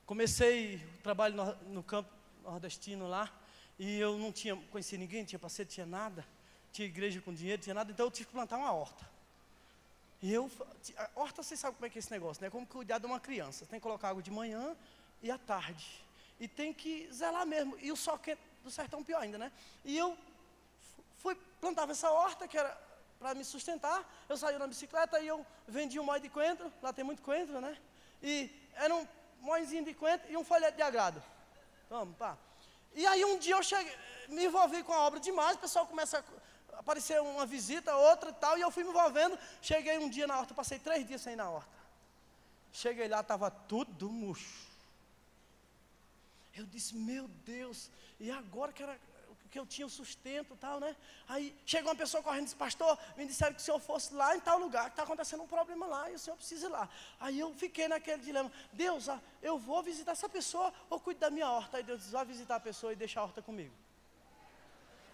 Comecei 0.06 0.76
o 0.76 1.02
trabalho 1.02 1.34
no, 1.34 1.54
no 1.74 1.82
campo 1.82 2.08
nordestino 2.44 3.08
lá, 3.08 3.28
e 3.80 3.98
eu 3.98 4.16
não 4.16 4.30
tinha 4.30 4.54
conhecido 4.70 5.00
ninguém, 5.00 5.22
não 5.22 5.26
tinha 5.26 5.38
parceiro, 5.38 5.68
tinha 5.68 5.86
nada. 5.86 6.24
Tinha 6.70 6.86
igreja 6.86 7.20
com 7.20 7.34
dinheiro, 7.34 7.60
tinha 7.60 7.74
nada, 7.74 7.90
então 7.90 8.06
eu 8.06 8.10
tive 8.12 8.26
que 8.26 8.32
plantar 8.32 8.58
uma 8.58 8.72
horta. 8.72 9.04
E 10.22 10.32
eu, 10.32 10.48
a 10.96 11.10
horta, 11.16 11.42
vocês 11.42 11.58
sabem 11.58 11.74
como 11.74 11.86
é 11.86 11.90
que 11.90 11.98
é 11.98 12.00
esse 12.00 12.12
negócio, 12.12 12.40
né? 12.44 12.48
Como 12.48 12.64
cuidar 12.64 12.98
de 12.98 13.06
uma 13.06 13.18
criança. 13.18 13.66
Tem 13.66 13.80
que 13.80 13.82
colocar 13.82 14.10
água 14.10 14.22
de 14.22 14.30
manhã 14.30 14.76
e 15.20 15.32
à 15.32 15.38
tarde. 15.38 16.03
E 16.38 16.48
tem 16.48 16.72
que 16.72 17.08
zelar 17.12 17.46
mesmo. 17.46 17.76
E 17.80 17.92
o 17.92 17.96
sol 17.96 18.18
quente 18.18 18.40
do 18.62 18.70
sertão 18.70 19.02
pior 19.02 19.22
ainda, 19.22 19.38
né? 19.38 19.52
E 19.84 19.96
eu 19.96 20.16
fui, 21.18 21.34
plantava 21.60 21.92
essa 21.92 22.10
horta, 22.10 22.48
que 22.48 22.58
era 22.58 22.76
para 23.18 23.34
me 23.34 23.44
sustentar. 23.44 24.04
Eu 24.28 24.36
saía 24.36 24.58
na 24.58 24.66
bicicleta 24.66 25.20
e 25.20 25.28
eu 25.28 25.44
vendia 25.66 26.00
um 26.00 26.04
mói 26.04 26.20
de 26.20 26.28
coentro, 26.28 26.72
lá 26.82 26.92
tem 26.92 27.04
muito 27.04 27.22
coentro, 27.22 27.60
né? 27.60 27.76
E 28.22 28.50
era 28.74 28.94
um 28.94 29.06
móizinho 29.40 29.84
de 29.84 29.94
coentro 29.94 30.30
e 30.30 30.36
um 30.36 30.44
folheto 30.44 30.76
de 30.76 30.82
agrado. 30.82 31.22
Vamos, 31.88 32.16
pá. 32.16 32.36
E 32.94 33.06
aí 33.06 33.24
um 33.24 33.38
dia 33.38 33.56
eu 33.56 33.62
cheguei, 33.62 33.94
me 34.28 34.44
envolvi 34.44 34.82
com 34.82 34.92
a 34.92 35.00
obra 35.00 35.20
demais, 35.20 35.56
o 35.56 35.60
pessoal 35.60 35.86
começa 35.86 36.24
a 36.72 36.78
aparecer 36.78 37.20
uma 37.20 37.44
visita, 37.44 37.94
outra 37.96 38.30
e 38.30 38.34
tal, 38.34 38.56
e 38.56 38.60
eu 38.60 38.70
fui 38.70 38.84
me 38.84 38.90
envolvendo. 38.90 39.38
Cheguei 39.60 39.98
um 39.98 40.08
dia 40.08 40.26
na 40.26 40.38
horta, 40.38 40.54
passei 40.54 40.78
três 40.78 41.06
dias 41.06 41.20
sem 41.20 41.34
ir 41.34 41.36
na 41.36 41.50
horta. 41.50 41.74
Cheguei 42.72 43.08
lá, 43.08 43.20
estava 43.20 43.50
tudo 43.50 44.10
murcho. 44.10 44.73
Eu 46.56 46.66
disse, 46.66 46.94
meu 46.94 47.26
Deus, 47.44 47.90
e 48.20 48.30
agora 48.30 48.72
que 48.72 48.82
era 48.82 48.98
que 49.54 49.58
eu 49.60 49.66
tinha 49.74 49.86
o 49.86 49.90
sustento 49.90 50.54
e 50.54 50.56
tal, 50.56 50.80
né? 50.80 50.96
Aí 51.28 51.56
chegou 51.64 51.92
uma 51.92 51.96
pessoa 51.96 52.20
correndo 52.20 52.42
e 52.42 52.44
disse, 52.46 52.56
pastor, 52.56 52.98
me 53.16 53.24
disseram 53.24 53.54
que 53.54 53.60
o 53.60 53.64
senhor 53.64 53.78
fosse 53.78 54.12
lá 54.12 54.34
em 54.36 54.40
tal 54.40 54.58
lugar, 54.58 54.86
que 54.86 54.90
está 54.94 55.04
acontecendo 55.04 55.44
um 55.44 55.46
problema 55.46 55.86
lá, 55.86 56.10
e 56.10 56.14
o 56.16 56.18
senhor 56.18 56.34
precisa 56.36 56.66
ir 56.66 56.70
lá. 56.70 56.88
Aí 57.20 57.38
eu 57.38 57.54
fiquei 57.54 57.86
naquele 57.86 58.20
dilema, 58.20 58.50
Deus, 58.72 59.08
ah, 59.08 59.20
eu 59.40 59.56
vou 59.56 59.80
visitar 59.80 60.10
essa 60.10 60.28
pessoa 60.28 60.74
ou 60.90 60.98
cuido 60.98 61.20
da 61.20 61.30
minha 61.30 61.48
horta? 61.48 61.76
Aí 61.76 61.84
Deus 61.84 62.00
disse, 62.00 62.10
vai 62.10 62.24
visitar 62.24 62.56
a 62.56 62.60
pessoa 62.68 62.92
e 62.92 62.96
deixa 62.96 63.20
a 63.20 63.22
horta 63.22 63.40
comigo. 63.40 63.72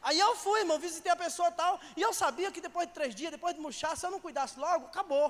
Aí 0.03 0.19
eu 0.19 0.35
fui, 0.35 0.61
irmão, 0.61 0.79
visitei 0.79 1.13
a 1.13 1.17
pessoa 1.17 1.51
e 1.51 1.53
tal, 1.53 1.79
e 1.95 2.01
eu 2.01 2.15
sabia 2.15 2.51
que 2.51 2.63
depois 2.63 2.89
de 2.89 2.95
três 2.95 3.15
dias, 3.15 3.31
depois 3.31 3.55
de 3.55 3.61
murchar, 3.61 3.95
se 3.95 4.07
eu 4.07 4.11
não 4.11 4.21
cuidasse 4.21 4.59
logo, 4.59 4.87
acabou. 4.87 5.29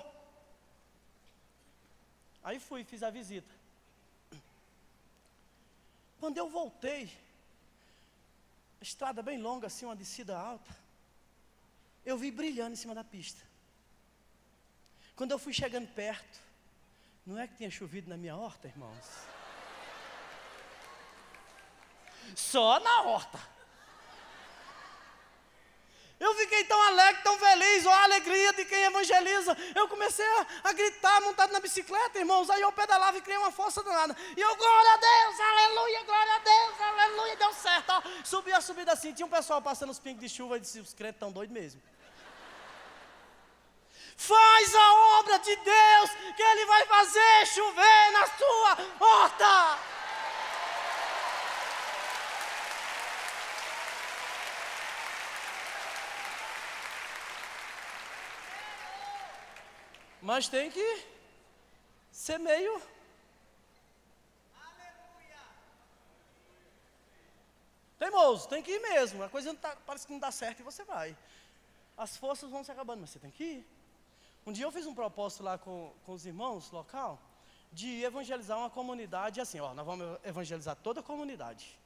Aí 2.44 2.60
fui, 2.60 2.84
fiz 2.84 3.02
a 3.02 3.10
visita. 3.10 3.59
Quando 6.20 6.36
eu 6.36 6.50
voltei, 6.50 7.10
estrada 8.80 9.22
bem 9.22 9.38
longa, 9.38 9.66
assim, 9.66 9.86
uma 9.86 9.96
descida 9.96 10.38
alta, 10.38 10.76
eu 12.04 12.18
vi 12.18 12.30
brilhando 12.30 12.74
em 12.74 12.76
cima 12.76 12.94
da 12.94 13.02
pista. 13.02 13.42
Quando 15.16 15.32
eu 15.32 15.38
fui 15.38 15.54
chegando 15.54 15.88
perto, 15.88 16.38
não 17.24 17.38
é 17.38 17.48
que 17.48 17.56
tinha 17.56 17.70
chovido 17.70 18.10
na 18.10 18.18
minha 18.18 18.36
horta, 18.36 18.68
irmãos? 18.68 19.06
Só 22.36 22.78
na 22.80 23.02
horta. 23.02 23.40
Eu 26.20 26.34
fiquei 26.34 26.64
tão 26.64 26.80
alegre, 26.82 27.22
tão 27.22 27.38
feliz, 27.38 27.86
ó, 27.86 27.90
a 27.90 28.02
alegria 28.02 28.52
de 28.52 28.66
quem 28.66 28.82
evangeliza. 28.82 29.56
Eu 29.74 29.88
comecei 29.88 30.26
a, 30.26 30.46
a, 30.64 30.72
gritar 30.74 31.18
montado 31.22 31.50
na 31.50 31.60
bicicleta, 31.60 32.18
irmãos. 32.18 32.50
Aí 32.50 32.60
eu 32.60 32.70
pedalava 32.70 33.16
e 33.16 33.22
criei 33.22 33.38
uma 33.38 33.50
força 33.50 33.82
danada. 33.82 34.14
E 34.36 34.40
eu, 34.40 34.54
glória 34.54 34.92
a 34.92 34.96
Deus, 34.98 35.40
aleluia, 35.40 36.02
glória 36.04 36.34
a 36.34 36.38
Deus, 36.40 36.80
aleluia, 36.80 37.36
deu 37.36 37.52
certo. 37.54 37.90
Ó. 37.90 38.02
Subi 38.22 38.52
a 38.52 38.60
subida 38.60 38.92
assim, 38.92 39.14
tinha 39.14 39.24
um 39.24 39.30
pessoal 39.30 39.62
passando 39.62 39.88
os 39.88 39.98
pingos 39.98 40.20
de 40.20 40.28
chuva 40.28 40.58
e 40.58 40.60
disse: 40.60 40.78
os 40.78 40.92
crentes 40.92 41.16
estão 41.16 41.32
doidos 41.32 41.54
mesmo. 41.54 41.80
Faz 44.14 44.74
a 44.74 44.92
obra 45.20 45.38
de 45.38 45.56
Deus, 45.56 46.10
que 46.36 46.42
Ele 46.42 46.66
vai 46.66 46.84
fazer 46.84 47.46
chover 47.46 48.12
na 48.12 48.26
sua 48.26 48.78
horta. 49.00 49.78
Mas 60.30 60.46
tem 60.46 60.70
que 60.70 61.04
ser 62.12 62.38
meio. 62.38 62.80
Aleluia. 64.54 65.40
Teimoso, 67.98 68.48
tem 68.48 68.62
que 68.62 68.70
ir 68.70 68.80
mesmo. 68.80 69.24
A 69.24 69.28
coisa 69.28 69.52
tá, 69.56 69.76
parece 69.84 70.06
que 70.06 70.12
não 70.12 70.20
dá 70.20 70.30
certo 70.30 70.60
e 70.60 70.62
você 70.62 70.84
vai. 70.84 71.16
As 71.96 72.16
forças 72.16 72.48
vão 72.48 72.62
se 72.62 72.70
acabando, 72.70 73.00
mas 73.00 73.10
você 73.10 73.18
tem 73.18 73.32
que 73.32 73.42
ir. 73.42 73.66
Um 74.46 74.52
dia 74.52 74.64
eu 74.64 74.70
fiz 74.70 74.86
um 74.86 74.94
propósito 74.94 75.42
lá 75.42 75.58
com, 75.58 75.92
com 76.06 76.12
os 76.12 76.24
irmãos 76.24 76.70
local 76.70 77.20
de 77.72 78.04
evangelizar 78.04 78.56
uma 78.56 78.70
comunidade 78.70 79.40
assim, 79.40 79.58
ó, 79.58 79.74
nós 79.74 79.84
vamos 79.84 80.16
evangelizar 80.24 80.76
toda 80.76 81.00
a 81.00 81.02
comunidade. 81.02 81.76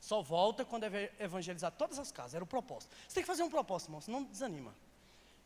Só 0.00 0.20
volta 0.20 0.64
quando 0.64 0.82
evangelizar 1.20 1.70
todas 1.70 1.96
as 1.96 2.10
casas, 2.10 2.34
era 2.34 2.42
o 2.42 2.46
propósito. 2.56 2.92
Você 3.06 3.14
tem 3.14 3.22
que 3.22 3.28
fazer 3.28 3.44
um 3.44 3.50
propósito, 3.50 3.90
irmão, 3.90 4.00
senão 4.00 4.24
desanima. 4.24 4.74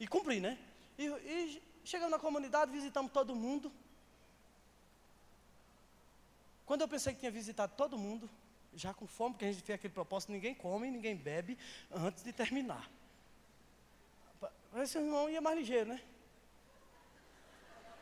E 0.00 0.08
cumprir, 0.08 0.40
né? 0.40 0.58
E, 0.96 1.04
e 1.04 1.73
chegamos 1.84 2.10
na 2.10 2.18
comunidade, 2.18 2.70
visitamos 2.70 3.12
todo 3.12 3.34
mundo. 3.34 3.72
Quando 6.66 6.80
eu 6.80 6.88
pensei 6.88 7.12
que 7.12 7.20
tinha 7.20 7.30
visitado 7.30 7.74
todo 7.76 7.98
mundo, 7.98 8.28
já 8.74 8.92
com 8.94 9.06
fome, 9.06 9.34
porque 9.34 9.44
a 9.44 9.52
gente 9.52 9.62
fez 9.62 9.76
aquele 9.76 9.92
propósito, 9.92 10.32
ninguém 10.32 10.54
come, 10.54 10.90
ninguém 10.90 11.14
bebe 11.14 11.58
antes 11.90 12.24
de 12.24 12.32
terminar. 12.32 12.90
Esse 14.76 14.98
irmão 14.98 15.28
ia 15.30 15.40
mais 15.40 15.58
ligeiro, 15.58 15.90
né? 15.90 16.02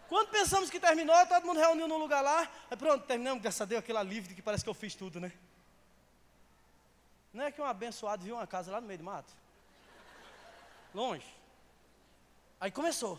Quando 0.09 0.31
pensamos 0.31 0.71
que 0.71 0.79
terminou, 0.79 1.15
todo 1.27 1.47
mundo 1.47 1.59
reuniu 1.59 1.89
num 1.89 1.99
lugar 1.99 2.23
lá, 2.23 2.51
aí 2.71 2.77
pronto, 2.77 3.07
terminamos, 3.07 3.43
graças 3.43 3.61
a 3.61 3.65
Deus, 3.65 3.81
aquele 3.81 3.99
alívio 3.99 4.35
que 4.35 4.43
parece 4.43 4.63
que 4.63 4.71
eu 4.71 4.75
fiz 4.75 4.95
tudo, 4.95 5.19
né? 5.19 5.33
Não 7.33 7.45
é 7.45 7.51
que 7.51 7.61
um 7.61 7.65
abençoado 7.65 8.23
viu 8.23 8.37
uma 8.37 8.47
casa 8.47 8.71
lá 8.71 8.81
no 8.81 8.87
meio 8.87 8.99
do 8.99 9.05
mato? 9.05 9.33
Longe. 10.95 11.27
Aí 12.61 12.71
começou. 12.71 13.19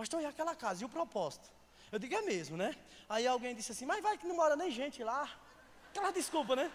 Pastor, 0.00 0.22
e 0.22 0.24
aquela 0.24 0.56
casa? 0.56 0.82
E 0.82 0.86
o 0.86 0.88
propósito? 0.88 1.46
Eu 1.92 1.98
digo, 1.98 2.14
é 2.14 2.22
mesmo, 2.22 2.56
né? 2.56 2.74
Aí 3.06 3.26
alguém 3.26 3.54
disse 3.54 3.72
assim, 3.72 3.84
mas 3.84 4.02
vai 4.02 4.16
que 4.16 4.26
não 4.26 4.34
mora 4.34 4.56
nem 4.56 4.70
gente 4.70 5.04
lá. 5.04 5.30
Aquela 5.90 6.10
desculpa, 6.10 6.56
né? 6.56 6.72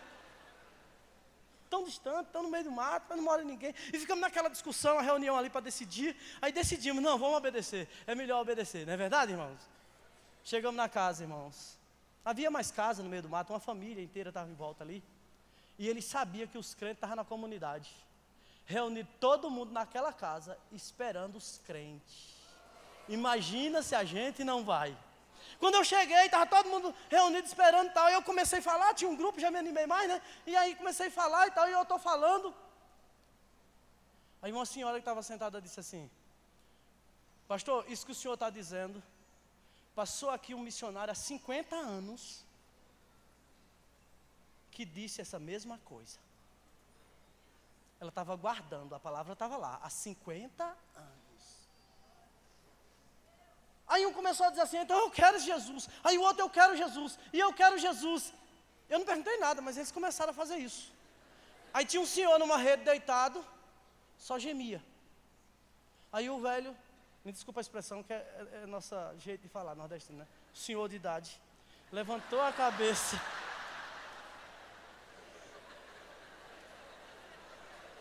Tão 1.68 1.84
distante, 1.84 2.30
tão 2.32 2.44
no 2.44 2.52
meio 2.52 2.66
do 2.66 2.72
mato, 2.72 3.08
mas 3.10 3.18
não 3.18 3.26
mora 3.26 3.44
ninguém. 3.44 3.74
E 3.92 3.98
ficamos 3.98 4.22
naquela 4.22 4.48
discussão, 4.48 5.00
a 5.00 5.02
reunião 5.02 5.36
ali 5.36 5.50
para 5.50 5.62
decidir. 5.62 6.16
Aí 6.40 6.52
decidimos, 6.52 7.02
não, 7.02 7.18
vamos 7.18 7.36
obedecer. 7.36 7.90
É 8.06 8.14
melhor 8.14 8.42
obedecer, 8.42 8.86
não 8.86 8.94
é 8.94 8.98
verdade, 8.98 9.32
irmãos? 9.32 9.60
Chegamos 10.44 10.78
na 10.78 10.88
casa, 10.88 11.24
irmãos. 11.24 11.80
Havia 12.24 12.52
mais 12.52 12.70
casa 12.70 13.02
no 13.02 13.10
meio 13.10 13.24
do 13.24 13.30
mato, 13.30 13.52
uma 13.54 13.60
família 13.60 14.04
inteira 14.04 14.30
estava 14.30 14.52
em 14.52 14.54
volta 14.54 14.84
ali. 14.84 15.04
E 15.80 15.90
ele 15.90 16.00
sabia 16.04 16.46
que 16.46 16.60
os 16.60 16.76
crentes 16.76 16.98
estavam 16.98 17.16
na 17.16 17.26
comunidade 17.26 17.90
reunir 18.68 19.08
todo 19.20 19.50
mundo 19.50 19.72
naquela 19.72 20.14
casa, 20.14 20.56
esperando 20.72 21.38
os 21.38 21.60
crentes. 21.66 22.35
Imagina 23.08 23.82
se 23.82 23.96
a 23.96 24.04
gente 24.04 24.44
não 24.44 24.64
vai. 24.64 24.98
Quando 25.60 25.76
eu 25.76 25.84
cheguei, 25.84 26.26
estava 26.26 26.46
todo 26.46 26.70
mundo 26.70 26.94
reunido 27.10 27.48
esperando 27.48 27.88
e 27.88 27.94
tal. 27.94 28.10
Eu 28.10 28.22
comecei 28.22 28.60
a 28.60 28.62
falar, 28.62 28.94
tinha 28.94 29.10
um 29.10 29.16
grupo, 29.16 29.40
já 29.40 29.50
me 29.50 29.60
animei 29.60 29.86
mais, 29.86 30.08
né? 30.08 30.22
E 30.46 30.56
aí 30.56 30.76
comecei 30.76 31.08
a 31.08 31.12
falar 31.12 31.48
e 31.48 31.52
tal, 31.52 31.68
e 31.68 31.72
eu 31.72 31.82
estou 31.82 32.00
falando. 32.00 32.54
Aí 34.42 34.52
uma 34.52 34.66
senhora 34.66 34.96
que 34.96 35.02
estava 35.02 35.24
sentada 35.24 35.62
disse 35.62 35.80
assim: 35.80 36.10
Pastor, 37.48 37.86
isso 37.88 38.06
que 38.06 38.12
o 38.12 38.16
senhor 38.16 38.34
está 38.34 38.50
dizendo, 38.50 39.02
passou 39.94 40.30
aqui 40.30 40.54
um 40.54 40.60
missionário 40.60 41.12
há 41.12 41.16
50 41.16 41.76
anos 41.76 42.44
que 44.72 44.84
disse 44.84 45.22
essa 45.22 45.40
mesma 45.40 45.78
coisa. 45.86 46.20
Ela 48.00 48.10
estava 48.10 48.36
guardando, 48.36 48.94
a 48.94 49.00
palavra 49.00 49.34
estava 49.34 49.56
lá, 49.56 49.80
há 49.82 49.90
50 49.90 50.64
anos. 50.96 51.16
Um 54.06 54.14
começou 54.14 54.46
a 54.46 54.50
dizer 54.50 54.62
assim: 54.62 54.78
então 54.78 54.98
eu 55.00 55.10
quero 55.10 55.40
Jesus. 55.40 55.90
Aí 56.04 56.18
o 56.18 56.22
outro, 56.22 56.44
eu 56.44 56.50
quero 56.50 56.76
Jesus. 56.76 57.18
E 57.34 57.40
eu 57.40 57.52
quero 57.54 57.78
Jesus. 57.78 58.34
Eu 58.90 59.00
não 59.00 59.06
perguntei 59.06 59.38
nada, 59.38 59.62
mas 59.62 59.78
eles 59.78 59.92
começaram 59.92 60.32
a 60.32 60.34
fazer 60.34 60.58
isso. 60.58 60.94
Aí 61.74 61.86
tinha 61.86 62.02
um 62.02 62.06
senhor 62.06 62.38
numa 62.40 62.58
rede 62.58 62.84
deitado, 62.84 63.46
só 64.18 64.38
gemia. 64.40 64.82
Aí 66.12 66.30
o 66.30 66.40
velho, 66.40 66.76
me 67.24 67.32
desculpa 67.32 67.60
a 67.60 67.62
expressão, 67.62 68.04
que 68.04 68.14
é, 68.14 68.18
é, 68.18 68.64
é 68.64 68.66
nosso 68.66 68.96
jeito 69.18 69.42
de 69.42 69.50
falar 69.50 69.76
nordestino, 69.76 70.20
né? 70.20 70.28
Senhor 70.54 70.88
de 70.88 70.96
idade, 70.96 71.42
levantou 71.92 72.42
a 72.42 72.54
cabeça. 72.54 73.20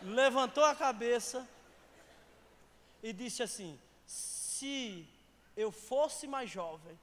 levantou 0.05 0.63
a 0.63 0.75
cabeça 0.75 1.47
e 3.01 3.11
disse 3.11 3.41
assim: 3.41 3.79
Se 4.05 5.07
eu 5.55 5.71
fosse 5.71 6.27
mais 6.27 6.49
jovem, 6.49 6.97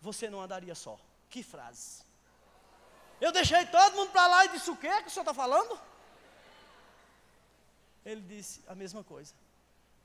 você 0.00 0.28
não 0.30 0.40
andaria 0.40 0.74
só. 0.74 0.98
Que 1.30 1.42
frase. 1.42 2.02
Eu 3.20 3.32
deixei 3.32 3.64
todo 3.66 3.96
mundo 3.96 4.10
para 4.10 4.26
lá 4.26 4.44
e 4.44 4.48
disse: 4.48 4.70
O 4.70 4.76
que 4.76 5.02
que 5.02 5.08
o 5.08 5.10
senhor 5.10 5.22
está 5.22 5.34
falando? 5.34 5.78
Ele 8.04 8.20
disse 8.20 8.62
a 8.66 8.74
mesma 8.74 9.02
coisa. 9.02 9.34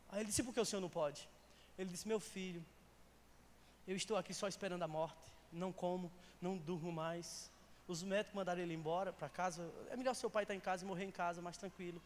Aí 0.09 0.19
ele 0.19 0.27
disse: 0.29 0.43
Por 0.43 0.53
que 0.53 0.59
o 0.59 0.65
senhor 0.65 0.81
não 0.81 0.89
pode? 0.89 1.27
Ele 1.77 1.89
disse: 1.89 2.07
Meu 2.07 2.19
filho, 2.19 2.65
eu 3.87 3.95
estou 3.95 4.17
aqui 4.17 4.33
só 4.33 4.47
esperando 4.47 4.83
a 4.83 4.87
morte. 4.87 5.31
Não 5.51 5.71
como, 5.71 6.11
não 6.41 6.57
durmo 6.57 6.91
mais. 6.91 7.49
Os 7.87 8.03
médicos 8.03 8.35
mandaram 8.35 8.61
ele 8.61 8.73
embora 8.73 9.11
para 9.11 9.27
casa. 9.27 9.69
É 9.89 9.97
melhor 9.97 10.13
seu 10.13 10.29
pai 10.29 10.43
estar 10.43 10.55
em 10.55 10.59
casa 10.59 10.83
e 10.83 10.87
morrer 10.87 11.05
em 11.05 11.11
casa, 11.11 11.41
mais 11.41 11.57
tranquilo 11.57 12.01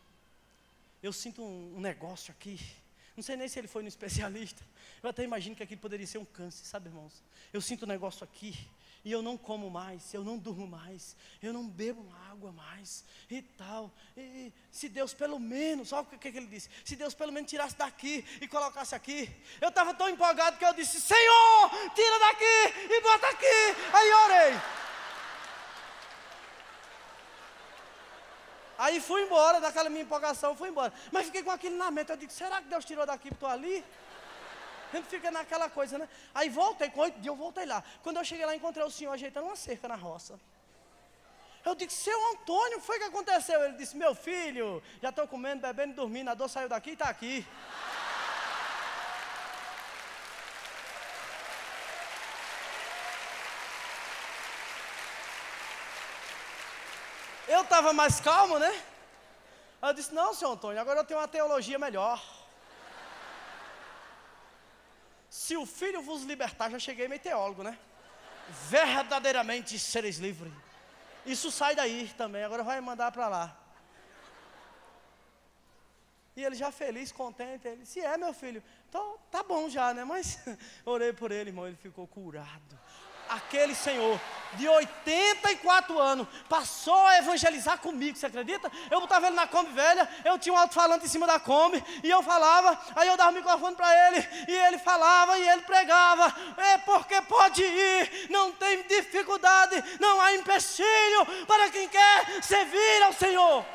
eu 1.04 1.12
sinto 1.12 1.44
um, 1.44 1.76
um 1.76 1.82
negócio 1.82 2.32
aqui 2.32 2.58
Não 3.16 3.24
sei 3.24 3.36
nem 3.36 3.48
se 3.48 3.60
ele 3.60 3.68
foi 3.68 3.84
no 3.84 3.88
especialista. 3.88 4.64
Eu 5.02 5.10
até 5.10 5.24
imagino 5.24 5.56
que 5.56 5.64
aquilo 5.64 5.82
poderia 5.82 6.08
ser 6.08 6.18
um 6.18 6.26
câncer, 6.26 6.66
sabe, 6.66 6.90
irmãos? 6.90 7.24
Eu 7.52 7.62
sinto 7.62 7.86
um 7.86 7.88
negócio 7.88 8.24
aqui, 8.24 8.58
e 9.06 9.12
eu 9.12 9.22
não 9.22 9.38
como 9.38 9.70
mais, 9.70 10.14
eu 10.14 10.24
não 10.24 10.38
durmo 10.38 10.66
mais, 10.66 11.16
eu 11.42 11.52
não 11.52 11.68
bebo 11.68 12.10
água 12.32 12.52
mais, 12.52 13.04
e 13.30 13.42
tal. 13.42 13.92
E 14.16 14.52
se 14.72 14.88
Deus 14.88 15.14
pelo 15.14 15.40
menos, 15.40 15.92
olha 15.92 16.04
o 16.04 16.06
que, 16.06 16.32
que 16.32 16.38
ele 16.38 16.48
disse: 16.48 16.70
se 16.86 16.96
Deus 16.96 17.14
pelo 17.14 17.32
menos 17.32 17.50
tirasse 17.50 17.76
daqui 17.76 18.26
e 18.42 18.48
colocasse 18.48 18.96
aqui. 18.96 19.30
Eu 19.60 19.70
estava 19.70 19.94
tão 19.94 20.10
empolgado 20.10 20.58
que 20.58 20.66
eu 20.66 20.74
disse: 20.74 21.02
Senhor, 21.02 21.70
tira 21.94 22.20
daqui 22.20 22.94
e 22.94 23.02
bota 23.02 23.28
aqui. 23.28 23.94
Aí 23.94 24.14
orei. 24.14 24.84
Aí 28.84 29.00
fui 29.00 29.22
embora, 29.22 29.62
daquela 29.62 29.90
minha 29.90 30.04
empolgação, 30.04 30.58
fui 30.62 30.68
embora. 30.68 30.92
Mas 31.10 31.28
fiquei 31.28 31.42
com 31.42 31.52
aquilo 31.52 31.78
na 31.78 31.90
mente. 31.90 32.10
Eu 32.10 32.18
digo: 32.18 32.34
será 32.34 32.62
que 32.62 32.68
Deus 32.68 32.84
tirou 32.84 33.06
daqui 33.06 33.30
e 33.30 33.34
estou 33.34 33.48
ali? 33.48 33.84
A 34.92 34.98
gente 34.98 35.08
fica 35.08 35.32
naquela 35.32 35.70
coisa, 35.70 35.98
né? 35.98 36.08
Aí 36.36 36.50
voltei, 36.50 36.90
com 36.90 37.00
oito 37.00 37.16
dias 37.16 37.28
eu 37.28 37.36
voltei 37.36 37.66
lá. 37.66 37.82
Quando 38.04 38.18
eu 38.18 38.26
cheguei 38.26 38.46
lá, 38.46 38.54
encontrei 38.54 38.86
o 38.86 38.92
senhor 38.92 39.14
ajeitando 39.14 39.48
uma 39.48 39.56
cerca 39.56 39.88
na 39.88 39.96
roça. 39.96 40.38
Eu 41.66 41.74
disse, 41.76 41.96
seu 41.96 42.32
Antônio, 42.32 42.82
foi 42.82 43.00
que 43.00 43.06
aconteceu? 43.06 43.64
Ele 43.64 43.78
disse, 43.78 43.96
meu 43.96 44.14
filho, 44.14 44.84
já 45.02 45.10
estou 45.10 45.26
comendo, 45.30 45.62
bebendo 45.62 45.94
dormindo, 45.94 46.30
a 46.30 46.34
dor 46.34 46.50
saiu 46.50 46.68
daqui 46.68 46.90
e 46.90 46.94
está 46.94 47.06
aqui. 47.06 47.48
Eu 57.64 57.66
estava 57.66 57.94
mais 57.94 58.20
calmo, 58.20 58.60
né? 58.60 58.84
Eu 59.82 59.94
disse, 59.94 60.14
não, 60.14 60.34
senhor 60.34 60.52
Antônio, 60.52 60.82
agora 60.82 61.00
eu 61.00 61.06
tenho 61.06 61.22
uma 61.22 61.30
teologia 61.30 61.80
melhor. 61.80 62.22
Se 65.30 65.56
o 65.56 65.66
filho 65.66 66.02
vos 66.02 66.24
libertar, 66.24 66.70
já 66.70 66.78
cheguei 66.78 67.08
meio 67.08 67.22
teólogo, 67.22 67.64
né? 67.64 67.80
Verdadeiramente 68.70 69.80
sereis 69.80 70.18
livres. 70.18 70.52
Isso 71.26 71.50
sai 71.50 71.74
daí 71.74 72.14
também, 72.18 72.44
agora 72.44 72.64
vai 72.64 72.82
mandar 72.82 73.14
para 73.14 73.30
lá. 73.30 73.58
E 76.36 76.44
ele 76.44 76.58
já 76.58 76.70
feliz, 76.70 77.14
contente, 77.14 77.66
ele 77.66 77.84
disse, 77.84 78.02
é 78.02 78.18
meu 78.18 78.34
filho, 78.34 78.62
então 78.90 79.18
tá 79.32 79.42
bom 79.42 79.70
já, 79.70 79.94
né? 79.94 80.04
Mas 80.04 80.38
orei 80.84 81.14
por 81.14 81.32
ele, 81.32 81.52
irmão, 81.52 81.66
ele 81.66 81.78
ficou 81.78 82.06
curado 82.08 82.78
aquele 83.34 83.76
senhor 83.76 84.20
de 84.54 84.68
84 84.68 86.00
anos 86.00 86.28
passou 86.48 87.08
a 87.08 87.18
evangelizar 87.18 87.80
comigo, 87.80 88.18
você 88.18 88.28
acredita? 88.28 88.72
Eu 88.90 89.02
botava 89.02 89.28
ele 89.28 89.36
na 89.36 89.48
Kombi 89.48 89.72
velha, 89.72 90.08
eu 90.24 90.38
tinha 90.38 90.54
um 90.54 90.58
alto-falante 90.58 91.06
em 91.06 91.10
cima 91.10 91.26
da 91.26 91.40
Kombi, 91.40 91.84
e 92.04 92.10
eu 92.10 92.22
falava, 92.22 92.80
aí 92.96 93.08
eu 93.08 93.18
dava 93.18 93.32
o 93.32 93.34
microfone 93.34 93.76
para 93.76 93.92
ele, 94.08 94.28
e 94.48 94.52
ele 94.52 94.78
falava, 94.78 95.38
e 95.38 95.48
ele 95.48 95.62
pregava, 95.64 96.34
é 96.58 96.78
porque 96.80 97.20
pode 97.24 97.64
ir, 97.64 98.28
não 98.30 98.52
tem 98.52 98.84
dificuldade, 98.84 99.84
não 100.00 100.22
há 100.22 100.34
empecilho 100.36 101.26
para 101.48 101.70
quem 101.70 101.88
quer 101.88 102.44
servir 102.44 103.04
ao 103.04 103.14
Senhor. 103.14 103.66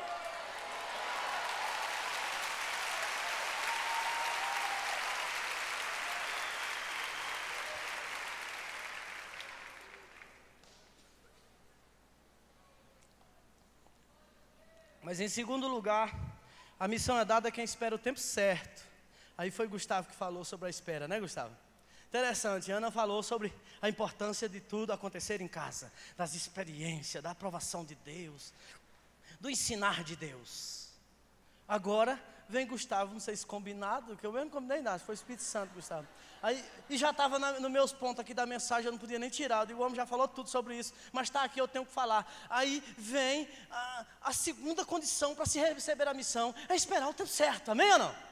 Mas 15.09 15.21
em 15.21 15.29
segundo 15.29 15.66
lugar, 15.66 16.14
a 16.79 16.87
missão 16.87 17.18
é 17.18 17.25
dada 17.25 17.49
a 17.49 17.51
quem 17.51 17.64
espera 17.64 17.94
o 17.94 17.99
tempo 17.99 18.21
certo. 18.21 18.83
Aí 19.38 19.51
foi 19.51 19.66
Gustavo 19.66 20.07
que 20.07 20.14
falou 20.14 20.44
sobre 20.44 20.66
a 20.66 20.68
espera, 20.68 21.09
né, 21.09 21.18
Gustavo? 21.18 21.57
Interessante, 22.11 22.71
Ana 22.71 22.90
falou 22.90 23.23
sobre 23.23 23.51
a 23.81 23.88
importância 23.88 24.47
de 24.51 24.61
tudo 24.61 24.92
acontecer 24.92 25.40
em 25.40 25.49
casa, 25.49 25.90
das 26.14 26.35
experiências, 26.35 27.23
da 27.23 27.31
aprovação 27.31 27.87
de 27.87 27.94
Deus, 27.94 28.53
do 29.40 29.49
ensinar 29.49 30.05
de 30.05 30.14
Deus. 30.14 30.90
Agora 31.66 32.23
vem 32.49 32.67
Gustavo, 32.67 33.13
não 33.13 33.21
sei 33.21 33.37
se 33.37 33.45
combinado, 33.45 34.17
que 34.17 34.27
eu 34.27 34.33
mesmo 34.33 34.51
combinei 34.51 34.81
nada, 34.81 34.99
foi 34.99 35.15
o 35.15 35.17
Espírito 35.17 35.43
Santo, 35.43 35.75
Gustavo. 35.75 36.07
Aí, 36.43 36.65
e 36.89 36.97
já 36.97 37.11
estava 37.11 37.39
nos 37.39 37.71
meus 37.71 37.93
pontos 37.93 38.21
aqui 38.21 38.33
da 38.33 38.47
mensagem, 38.47 38.87
eu 38.87 38.93
não 38.93 38.99
podia 38.99 39.19
nem 39.19 39.29
tirar. 39.29 39.69
O 39.71 39.81
homem 39.81 39.97
já 39.97 40.07
falou 40.07 40.27
tudo 40.29 40.49
sobre 40.49 40.79
isso, 40.79 40.93
mas 41.13 41.27
está 41.27 41.43
aqui, 41.43 41.61
eu 41.61 41.69
tenho 41.69 41.85
que 41.85 41.93
falar. 41.93 42.31
Aí 42.49 42.83
vem 42.97 43.49
a, 43.71 44.07
a 44.23 44.33
segunda 44.33 44.85
condição 44.85 45.35
para 45.35 45.47
se 45.47 45.59
receber 45.59 46.07
a 46.07 46.15
missão: 46.15 46.55
é 46.69 46.77
esperar 46.77 47.09
o 47.09 47.15
tempo 47.15 47.29
certo, 47.29 47.71
amém 47.71 47.93
ou 47.93 47.99
não? 47.99 48.28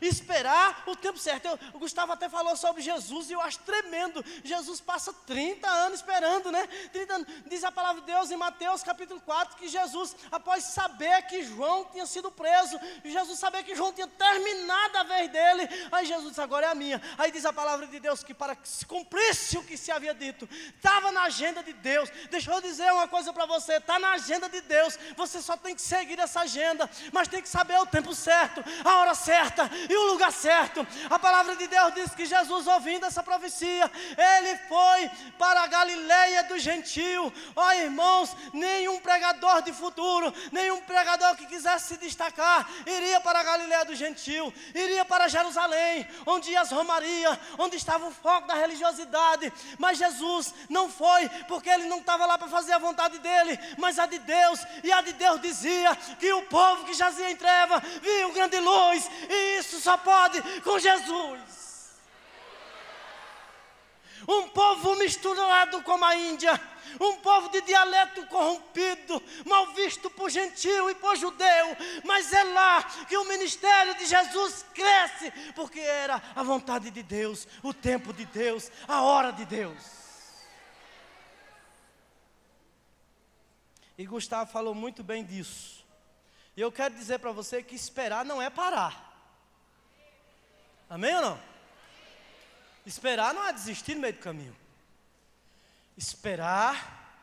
Esperar 0.00 0.84
o 0.86 0.96
tempo 0.96 1.18
certo. 1.18 1.46
Eu, 1.46 1.58
o 1.74 1.78
Gustavo 1.78 2.12
até 2.12 2.28
falou 2.28 2.56
sobre 2.56 2.82
Jesus 2.82 3.30
e 3.30 3.32
eu 3.32 3.40
acho 3.40 3.58
tremendo. 3.60 4.24
Jesus 4.44 4.80
passa 4.80 5.12
30 5.12 5.68
anos 5.68 6.00
esperando, 6.00 6.50
né? 6.50 6.66
30 6.92 7.14
anos. 7.14 7.28
Diz 7.46 7.64
a 7.64 7.72
palavra 7.72 8.00
de 8.00 8.06
Deus 8.06 8.30
em 8.30 8.36
Mateus 8.36 8.82
capítulo 8.82 9.20
4 9.20 9.56
que 9.56 9.68
Jesus, 9.68 10.16
após 10.30 10.64
saber 10.64 11.22
que 11.22 11.42
João 11.42 11.84
tinha 11.86 12.06
sido 12.06 12.30
preso, 12.30 12.78
Jesus 13.04 13.38
saber 13.38 13.62
que 13.62 13.74
João 13.74 13.92
tinha 13.92 14.06
terminado 14.06 14.98
a 14.98 15.02
vez 15.02 15.30
dele, 15.30 15.68
aí 15.90 16.06
Jesus 16.06 16.28
disse: 16.28 16.40
agora 16.40 16.66
é 16.66 16.70
a 16.70 16.74
minha. 16.74 17.00
Aí 17.18 17.30
diz 17.30 17.44
a 17.44 17.52
palavra 17.52 17.86
de 17.86 17.98
Deus 17.98 18.22
que 18.22 18.34
para 18.34 18.54
que 18.54 18.68
se 18.68 18.86
cumprisse 18.86 19.58
o 19.58 19.64
que 19.64 19.76
se 19.76 19.90
havia 19.90 20.14
dito, 20.14 20.48
estava 20.74 21.12
na 21.12 21.24
agenda 21.24 21.62
de 21.62 21.72
Deus. 21.72 22.10
Deixa 22.30 22.52
eu 22.52 22.60
dizer 22.60 22.92
uma 22.92 23.08
coisa 23.08 23.32
para 23.32 23.46
você: 23.46 23.74
está 23.74 23.98
na 23.98 24.12
agenda 24.12 24.48
de 24.48 24.60
Deus. 24.60 24.98
Você 25.16 25.42
só 25.42 25.56
tem 25.56 25.74
que 25.74 25.82
seguir 25.82 26.18
essa 26.18 26.40
agenda, 26.40 26.88
mas 27.12 27.28
tem 27.28 27.42
que 27.42 27.48
saber 27.48 27.78
o 27.78 27.86
tempo 27.86 28.14
certo, 28.14 28.62
a 28.84 28.96
hora 28.98 29.14
certa 29.14 29.70
e 29.88 29.96
o 29.96 30.12
lugar 30.12 30.32
certo. 30.32 30.86
A 31.08 31.18
palavra 31.18 31.56
de 31.56 31.66
Deus 31.66 31.94
diz 31.94 32.14
que 32.14 32.26
Jesus, 32.26 32.66
ouvindo 32.66 33.06
essa 33.06 33.22
profecia, 33.22 33.90
ele 34.16 34.56
foi 34.68 35.10
para 35.38 35.62
a 35.62 35.66
Galileia 35.66 36.44
do 36.44 36.58
Gentio. 36.58 37.32
Ó 37.54 37.66
oh, 37.66 37.72
irmãos, 37.72 38.36
nenhum 38.52 38.98
pregador 39.00 39.62
de 39.62 39.72
futuro, 39.72 40.32
nenhum 40.50 40.80
pregador 40.82 41.36
que 41.36 41.46
quisesse 41.46 41.88
se 41.88 41.96
destacar, 41.96 42.68
iria 42.86 43.20
para 43.20 43.40
a 43.40 43.42
Galileia 43.42 43.84
do 43.84 43.94
Gentio, 43.94 44.52
iria 44.74 45.04
para 45.04 45.28
Jerusalém, 45.28 46.06
onde 46.26 46.50
ia 46.50 46.60
as 46.60 46.70
romarias, 46.70 47.38
onde 47.58 47.76
estava 47.76 48.06
o 48.06 48.10
foco 48.10 48.46
da 48.46 48.54
religiosidade. 48.54 49.52
Mas 49.78 49.98
Jesus 49.98 50.54
não 50.68 50.90
foi, 50.90 51.28
porque 51.48 51.68
ele 51.68 51.86
não 51.86 51.98
estava 51.98 52.26
lá 52.26 52.36
para 52.36 52.48
fazer 52.48 52.72
a 52.72 52.78
vontade 52.78 53.18
dele, 53.18 53.58
mas 53.78 53.98
a 53.98 54.06
de 54.06 54.18
Deus. 54.18 54.60
E 54.82 54.92
a 54.92 55.00
de 55.00 55.12
Deus 55.12 55.40
dizia 55.40 55.94
que 56.18 56.32
o 56.32 56.42
povo 56.42 56.84
que 56.84 56.94
jazia 56.94 57.30
em 57.30 57.36
treva 57.36 57.80
viu 58.02 58.32
grande 58.32 58.58
luz, 58.58 59.08
e 59.28 59.58
isso 59.58 59.69
isso 59.70 59.80
só 59.80 59.96
pode 59.96 60.42
com 60.62 60.78
Jesus. 60.78 61.60
Um 64.26 64.48
povo 64.48 64.96
misturado 64.96 65.82
com 65.82 66.04
a 66.04 66.14
Índia, 66.14 66.60
um 67.00 67.16
povo 67.16 67.48
de 67.48 67.62
dialeto 67.62 68.26
corrompido, 68.26 69.22
mal 69.46 69.72
visto 69.72 70.10
por 70.10 70.28
gentil 70.28 70.90
e 70.90 70.94
por 70.96 71.16
judeu, 71.16 71.76
mas 72.04 72.32
é 72.32 72.44
lá 72.44 72.82
que 73.08 73.16
o 73.16 73.24
ministério 73.24 73.94
de 73.94 74.06
Jesus 74.06 74.66
cresce, 74.74 75.30
porque 75.54 75.80
era 75.80 76.20
a 76.34 76.42
vontade 76.42 76.90
de 76.90 77.02
Deus, 77.02 77.46
o 77.62 77.72
tempo 77.72 78.12
de 78.12 78.26
Deus, 78.26 78.70
a 78.86 79.02
hora 79.02 79.32
de 79.32 79.44
Deus. 79.46 80.00
E 83.96 84.04
Gustavo 84.04 84.50
falou 84.50 84.74
muito 84.74 85.02
bem 85.02 85.24
disso. 85.24 85.86
E 86.56 86.60
eu 86.60 86.72
quero 86.72 86.94
dizer 86.94 87.18
para 87.20 87.32
você 87.32 87.62
que 87.62 87.74
esperar 87.74 88.24
não 88.24 88.40
é 88.40 88.50
parar. 88.50 89.09
Amém 90.90 91.14
ou 91.14 91.22
não? 91.22 91.40
Esperar 92.84 93.32
não 93.32 93.46
é 93.46 93.52
desistir 93.52 93.94
no 93.94 94.00
meio 94.00 94.14
do 94.14 94.18
caminho. 94.18 94.56
Esperar 95.96 97.16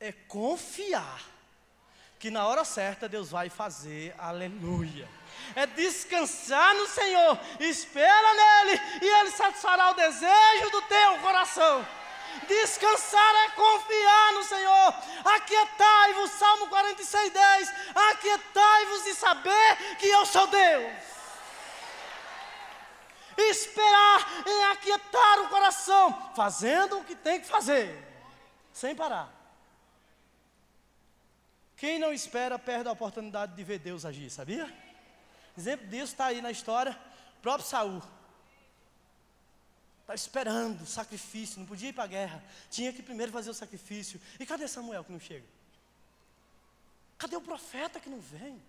é 0.00 0.10
confiar 0.10 1.20
que 2.18 2.28
na 2.28 2.44
hora 2.44 2.64
certa 2.64 3.08
Deus 3.08 3.30
vai 3.30 3.48
fazer, 3.48 4.12
aleluia. 4.18 5.08
É 5.54 5.64
descansar 5.66 6.74
no 6.74 6.88
Senhor, 6.88 7.38
espera 7.60 8.34
nele 8.34 8.80
e 9.00 9.20
Ele 9.20 9.30
satisfará 9.30 9.90
o 9.90 9.94
desejo 9.94 10.70
do 10.72 10.82
teu 10.82 11.18
coração. 11.20 11.86
Descansar 12.48 13.34
é 13.46 13.50
confiar 13.50 14.32
no 14.32 14.42
Senhor. 14.42 14.94
Aquietai-vos, 15.24 16.30
Salmo 16.32 16.66
46, 16.66 17.32
10. 17.32 17.74
Aquietai-vos 17.94 19.06
e 19.06 19.14
saber 19.14 19.96
que 19.98 20.08
eu 20.08 20.26
sou 20.26 20.46
Deus. 20.48 21.17
Esperar 23.38 24.48
em 24.48 24.64
aquietar 24.64 25.40
o 25.42 25.48
coração, 25.48 26.32
fazendo 26.34 26.98
o 26.98 27.04
que 27.04 27.14
tem 27.14 27.40
que 27.40 27.46
fazer, 27.46 28.04
sem 28.72 28.96
parar. 28.96 29.32
Quem 31.76 32.00
não 32.00 32.12
espera 32.12 32.58
perde 32.58 32.88
a 32.88 32.92
oportunidade 32.92 33.54
de 33.54 33.62
ver 33.62 33.78
Deus 33.78 34.04
agir, 34.04 34.28
sabia? 34.28 34.66
Exemplo 35.56 35.86
disso 35.86 36.12
está 36.12 36.26
aí 36.26 36.42
na 36.42 36.50
história, 36.50 36.98
o 37.38 37.40
próprio 37.40 37.68
Saul. 37.68 38.02
Está 40.00 40.16
esperando 40.16 40.84
sacrifício, 40.84 41.60
não 41.60 41.66
podia 41.66 41.90
ir 41.90 41.92
para 41.92 42.04
a 42.04 42.08
guerra, 42.08 42.42
tinha 42.68 42.92
que 42.92 43.02
primeiro 43.02 43.30
fazer 43.30 43.50
o 43.50 43.54
sacrifício. 43.54 44.20
E 44.40 44.46
cadê 44.46 44.66
Samuel 44.66 45.04
que 45.04 45.12
não 45.12 45.20
chega? 45.20 45.46
Cadê 47.16 47.36
o 47.36 47.40
profeta 47.40 48.00
que 48.00 48.08
não 48.08 48.20
vem? 48.20 48.60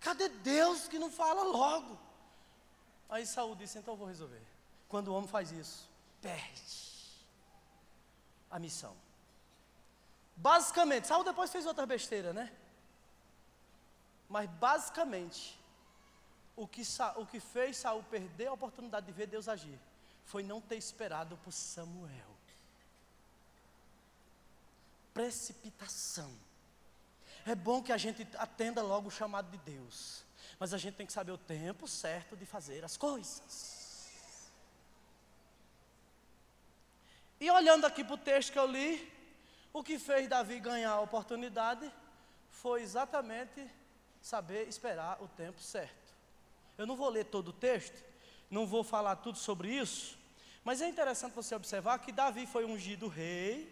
Cadê 0.00 0.28
Deus 0.28 0.88
que 0.88 0.98
não 0.98 1.10
fala 1.10 1.44
logo? 1.44 1.98
Aí 3.12 3.26
Saul 3.26 3.54
disse: 3.54 3.78
Então 3.78 3.92
eu 3.92 3.98
vou 3.98 4.08
resolver. 4.08 4.42
Quando 4.88 5.08
o 5.08 5.14
homem 5.14 5.28
faz 5.28 5.52
isso, 5.52 5.86
perde 6.22 6.80
a 8.50 8.58
missão. 8.58 8.96
Basicamente, 10.34 11.06
Saul 11.06 11.22
depois 11.22 11.52
fez 11.52 11.66
outra 11.66 11.84
besteira, 11.84 12.32
né? 12.32 12.50
Mas 14.30 14.48
basicamente, 14.52 15.60
o 16.56 16.66
que, 16.66 16.82
o 17.16 17.26
que 17.26 17.38
fez 17.38 17.76
Saul 17.76 18.02
perder 18.04 18.46
a 18.46 18.54
oportunidade 18.54 19.04
de 19.04 19.12
ver 19.12 19.26
Deus 19.26 19.46
agir 19.46 19.78
foi 20.24 20.42
não 20.42 20.58
ter 20.58 20.76
esperado 20.76 21.36
por 21.44 21.52
Samuel. 21.52 22.32
Precipitação. 25.12 26.32
É 27.44 27.54
bom 27.54 27.82
que 27.82 27.92
a 27.92 27.98
gente 27.98 28.26
atenda 28.38 28.80
logo 28.80 29.08
o 29.08 29.10
chamado 29.10 29.50
de 29.50 29.58
Deus, 29.58 30.24
mas 30.62 30.72
a 30.72 30.78
gente 30.78 30.94
tem 30.94 31.04
que 31.04 31.12
saber 31.12 31.32
o 31.32 31.38
tempo 31.38 31.88
certo 31.88 32.36
de 32.36 32.46
fazer 32.46 32.84
as 32.84 32.96
coisas. 32.96 34.08
E 37.40 37.50
olhando 37.50 37.84
aqui 37.84 38.04
para 38.04 38.14
o 38.14 38.16
texto 38.16 38.52
que 38.52 38.58
eu 38.60 38.66
li, 38.68 39.12
o 39.72 39.82
que 39.82 39.98
fez 39.98 40.28
Davi 40.28 40.60
ganhar 40.60 40.92
a 40.92 41.00
oportunidade 41.00 41.92
foi 42.48 42.80
exatamente 42.80 43.68
saber 44.20 44.68
esperar 44.68 45.20
o 45.20 45.26
tempo 45.26 45.60
certo. 45.60 46.14
Eu 46.78 46.86
não 46.86 46.94
vou 46.94 47.08
ler 47.08 47.24
todo 47.24 47.48
o 47.48 47.52
texto, 47.52 48.00
não 48.48 48.64
vou 48.64 48.84
falar 48.84 49.16
tudo 49.16 49.38
sobre 49.38 49.68
isso, 49.68 50.16
mas 50.62 50.80
é 50.80 50.88
interessante 50.88 51.34
você 51.34 51.56
observar 51.56 51.98
que 51.98 52.12
Davi 52.12 52.46
foi 52.46 52.64
ungido 52.64 53.08
rei. 53.08 53.64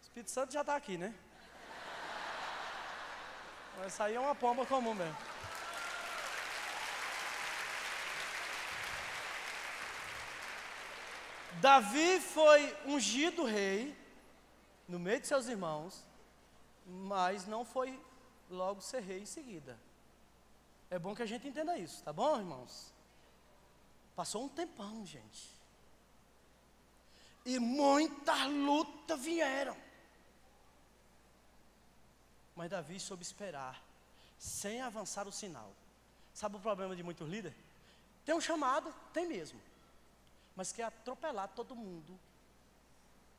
O 0.00 0.02
Espírito 0.04 0.30
Santo 0.30 0.54
já 0.54 0.62
está 0.62 0.74
aqui, 0.74 0.96
né? 0.96 1.14
Essa 3.84 4.04
aí 4.04 4.14
é 4.14 4.20
uma 4.20 4.34
pomba 4.34 4.66
comum 4.66 4.94
mesmo. 4.94 5.16
Davi 11.60 12.20
foi 12.20 12.76
ungido 12.86 13.44
rei 13.44 13.96
no 14.86 14.98
meio 14.98 15.20
de 15.20 15.26
seus 15.26 15.48
irmãos, 15.48 16.04
mas 16.86 17.46
não 17.46 17.64
foi 17.64 18.00
logo 18.48 18.80
ser 18.80 19.00
rei 19.00 19.20
em 19.20 19.26
seguida. 19.26 19.78
É 20.90 20.98
bom 20.98 21.14
que 21.14 21.22
a 21.22 21.26
gente 21.26 21.46
entenda 21.46 21.76
isso, 21.76 22.02
tá 22.02 22.12
bom, 22.12 22.38
irmãos? 22.38 22.92
Passou 24.14 24.44
um 24.44 24.48
tempão, 24.48 25.04
gente. 25.04 25.50
E 27.44 27.58
muitas 27.58 28.46
lutas 28.46 29.20
vieram. 29.20 29.76
Mas 32.58 32.70
Davi 32.70 32.98
soube 32.98 33.22
esperar, 33.22 33.80
sem 34.36 34.82
avançar 34.82 35.28
o 35.28 35.32
sinal. 35.32 35.72
Sabe 36.34 36.56
o 36.56 36.58
problema 36.58 36.96
de 36.96 37.04
muitos 37.04 37.28
líderes? 37.28 37.56
Tem 38.24 38.34
um 38.34 38.40
chamado, 38.40 38.92
tem 39.12 39.28
mesmo. 39.28 39.60
Mas 40.56 40.72
quer 40.72 40.82
atropelar 40.82 41.46
todo 41.54 41.76
mundo. 41.76 42.18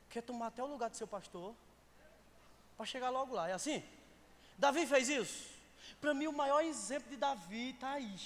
Quer 0.08 0.22
tomar 0.22 0.46
até 0.46 0.62
o 0.62 0.66
lugar 0.66 0.88
do 0.88 0.96
seu 0.96 1.06
pastor. 1.06 1.54
Para 2.78 2.86
chegar 2.86 3.10
logo 3.10 3.34
lá. 3.34 3.46
É 3.46 3.52
assim? 3.52 3.84
Davi 4.56 4.86
fez 4.86 5.10
isso? 5.10 5.50
Para 6.00 6.14
mim, 6.14 6.26
o 6.26 6.32
maior 6.32 6.64
exemplo 6.64 7.10
de 7.10 7.18
Davi 7.18 7.72
está 7.72 7.90
aí. 7.90 8.16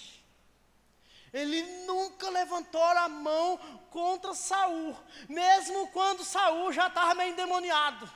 Ele 1.33 1.61
nunca 1.87 2.31
levantou 2.31 2.81
a 2.81 3.09
mão 3.09 3.59
contra 3.91 4.33
Saul, 4.33 4.97
mesmo 5.29 5.89
quando 5.89 6.23
Saul 6.23 6.73
já 6.73 6.87
estava 6.87 7.17
meio 7.17 7.33
endemoniado 7.33 8.09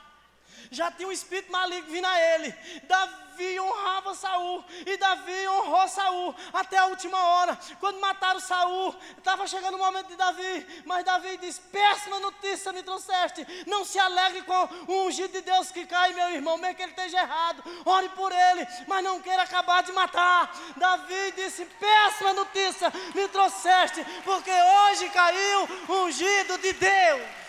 já 0.71 0.91
tinha 0.91 1.07
um 1.07 1.11
espírito 1.11 1.51
maligno 1.51 1.91
vindo 1.91 2.05
a 2.05 2.19
ele. 2.19 2.53
Davi 2.83 3.59
honrava 3.59 4.13
Saul 4.13 4.63
e 4.85 4.97
Davi 4.97 5.47
honrou 5.47 5.87
Saul 5.87 6.35
até 6.53 6.77
a 6.77 6.85
última 6.87 7.17
hora. 7.17 7.57
Quando 7.79 7.99
mataram 7.99 8.39
Saul, 8.39 8.95
estava 9.17 9.47
chegando 9.47 9.75
o 9.75 9.77
momento 9.77 10.07
de 10.07 10.15
Davi, 10.15 10.83
mas 10.85 11.05
Davi 11.05 11.37
disse: 11.37 11.61
Péssima 11.61 12.19
notícia 12.19 12.73
me 12.73 12.83
trouxeste. 12.83 13.45
Não 13.65 13.85
se 13.85 13.97
alegre 13.97 14.41
com 14.43 14.69
o 14.87 15.07
ungido 15.07 15.31
de 15.31 15.41
Deus 15.41 15.71
que 15.71 15.85
cai, 15.85 16.13
meu 16.13 16.31
irmão, 16.31 16.57
mesmo 16.57 16.75
que 16.75 16.83
ele 16.83 16.91
esteja 16.91 17.19
errado. 17.19 17.63
Ore 17.85 18.09
por 18.09 18.31
ele, 18.31 18.67
mas 18.87 19.03
não 19.03 19.21
queira 19.21 19.43
acabar 19.43 19.83
de 19.83 19.91
matar. 19.91 20.53
Davi 20.75 21.31
disse: 21.35 21.65
Péssima 21.65 22.33
notícia 22.33 22.91
me 23.15 23.27
trouxeste, 23.27 24.03
porque 24.23 24.51
hoje 24.51 25.09
caiu 25.09 25.69
o 25.87 25.93
ungido 26.05 26.57
de 26.57 26.73
Deus. 26.73 27.48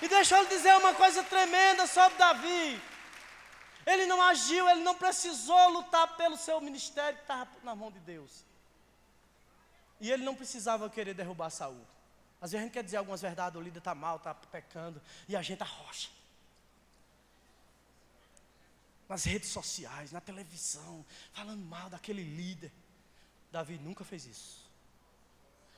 E 0.00 0.08
deixa 0.08 0.36
eu 0.36 0.42
lhe 0.42 0.48
dizer 0.48 0.76
uma 0.76 0.94
coisa 0.94 1.22
tremenda 1.22 1.86
sobre 1.86 2.18
Davi. 2.18 2.80
Ele 3.86 4.06
não 4.06 4.22
agiu, 4.22 4.68
ele 4.68 4.82
não 4.82 4.94
precisou 4.94 5.70
lutar 5.70 6.16
pelo 6.16 6.36
seu 6.36 6.60
ministério 6.60 7.16
que 7.16 7.24
estava 7.24 7.48
na 7.62 7.74
mão 7.74 7.90
de 7.90 7.98
Deus. 8.00 8.44
E 10.00 10.10
ele 10.10 10.24
não 10.24 10.34
precisava 10.34 10.88
querer 10.90 11.14
derrubar 11.14 11.50
Saul. 11.50 11.86
Às 12.40 12.52
vezes 12.52 12.62
a 12.62 12.64
gente 12.64 12.72
quer 12.72 12.84
dizer 12.84 12.98
algumas 12.98 13.20
verdades, 13.20 13.58
o 13.58 13.62
líder 13.62 13.78
está 13.78 13.94
mal, 13.94 14.16
está 14.16 14.34
pecando, 14.34 15.02
e 15.28 15.34
a 15.34 15.42
gente 15.42 15.62
arrocha. 15.62 16.10
Nas 19.08 19.24
redes 19.24 19.48
sociais, 19.48 20.12
na 20.12 20.20
televisão, 20.20 21.04
falando 21.32 21.64
mal 21.64 21.88
daquele 21.88 22.22
líder. 22.22 22.70
Davi 23.50 23.78
nunca 23.78 24.04
fez 24.04 24.26
isso. 24.26 24.70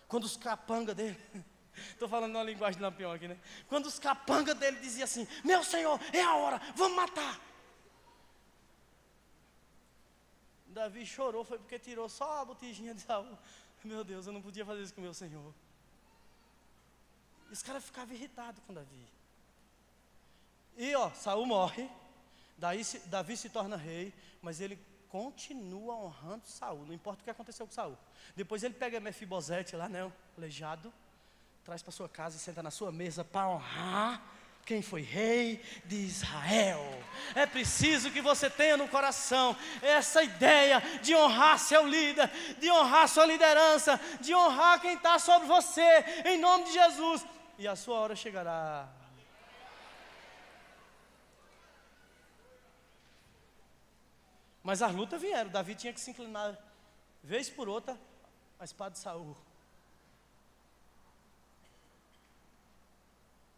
Quando 0.08 0.24
os 0.24 0.36
capanga 0.36 0.94
dele 0.94 1.18
Estou 1.90 2.08
falando 2.08 2.34
uma 2.34 2.44
linguagem 2.44 2.78
de 2.78 2.82
lampião 2.82 3.12
aqui, 3.12 3.28
né? 3.28 3.38
Quando 3.68 3.86
os 3.86 3.98
capangas 3.98 4.56
dele 4.56 4.78
diziam 4.80 5.04
assim: 5.04 5.26
Meu 5.44 5.62
senhor, 5.64 5.98
é 6.12 6.22
a 6.22 6.34
hora, 6.34 6.60
vamos 6.74 6.96
matar. 6.96 7.40
Davi 10.66 11.04
chorou, 11.04 11.44
foi 11.44 11.58
porque 11.58 11.78
tirou 11.78 12.08
só 12.08 12.40
a 12.40 12.44
botijinha 12.44 12.94
de 12.94 13.00
Saul. 13.00 13.36
Meu 13.82 14.04
Deus, 14.04 14.26
eu 14.26 14.32
não 14.32 14.42
podia 14.42 14.64
fazer 14.64 14.82
isso 14.82 14.94
com 14.94 15.00
meu 15.00 15.14
senhor. 15.14 15.52
E 17.50 17.52
os 17.52 17.62
caras 17.62 17.84
ficavam 17.84 18.14
irritados 18.14 18.62
com 18.66 18.72
Davi. 18.72 19.06
E 20.76 20.94
ó, 20.94 21.10
Saul 21.10 21.44
morre, 21.46 21.90
daí 22.56 22.82
Davi 23.06 23.36
se 23.36 23.50
torna 23.50 23.76
rei, 23.76 24.14
mas 24.40 24.60
ele 24.60 24.78
continua 25.08 25.94
honrando 25.96 26.46
Saul, 26.46 26.86
não 26.86 26.94
importa 26.94 27.20
o 27.20 27.24
que 27.24 27.30
aconteceu 27.30 27.66
com 27.66 27.72
Saul. 27.72 27.98
Depois 28.36 28.62
ele 28.62 28.74
pega 28.74 29.00
Mefibosete 29.00 29.74
lá, 29.74 29.88
né, 29.88 30.10
aleijado, 30.38 30.92
traz 31.64 31.82
para 31.82 31.92
sua 31.92 32.08
casa 32.08 32.36
e 32.36 32.40
senta 32.40 32.62
na 32.62 32.70
sua 32.70 32.90
mesa 32.90 33.24
para 33.24 33.48
honrar 33.48 34.22
quem 34.64 34.82
foi 34.82 35.02
rei 35.02 35.62
de 35.84 35.96
Israel. 35.96 36.80
É 37.34 37.44
preciso 37.46 38.10
que 38.10 38.20
você 38.20 38.48
tenha 38.48 38.76
no 38.76 38.88
coração 38.88 39.56
essa 39.82 40.22
ideia 40.22 40.80
de 41.02 41.14
honrar 41.14 41.58
seu 41.58 41.86
líder, 41.86 42.30
de 42.58 42.70
honrar 42.70 43.08
sua 43.08 43.26
liderança, 43.26 44.00
de 44.20 44.34
honrar 44.34 44.80
quem 44.80 44.94
está 44.94 45.18
sobre 45.18 45.48
você, 45.48 46.04
em 46.24 46.38
nome 46.38 46.64
de 46.66 46.72
Jesus. 46.72 47.26
E 47.58 47.66
a 47.66 47.74
sua 47.74 47.98
hora 47.98 48.14
chegará. 48.14 48.88
Mas 54.62 54.82
as 54.82 54.94
lutas 54.94 55.20
vieram. 55.20 55.50
Davi 55.50 55.74
tinha 55.74 55.92
que 55.92 56.00
se 56.00 56.10
inclinar, 56.10 56.56
vez 57.22 57.50
por 57.50 57.68
outra, 57.68 57.98
a 58.58 58.64
espada 58.64 58.92
de 58.92 58.98
Saul. 58.98 59.36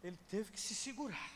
Ele 0.03 0.19
teve 0.29 0.51
que 0.51 0.61
se 0.61 0.75
segurar. 0.75 1.31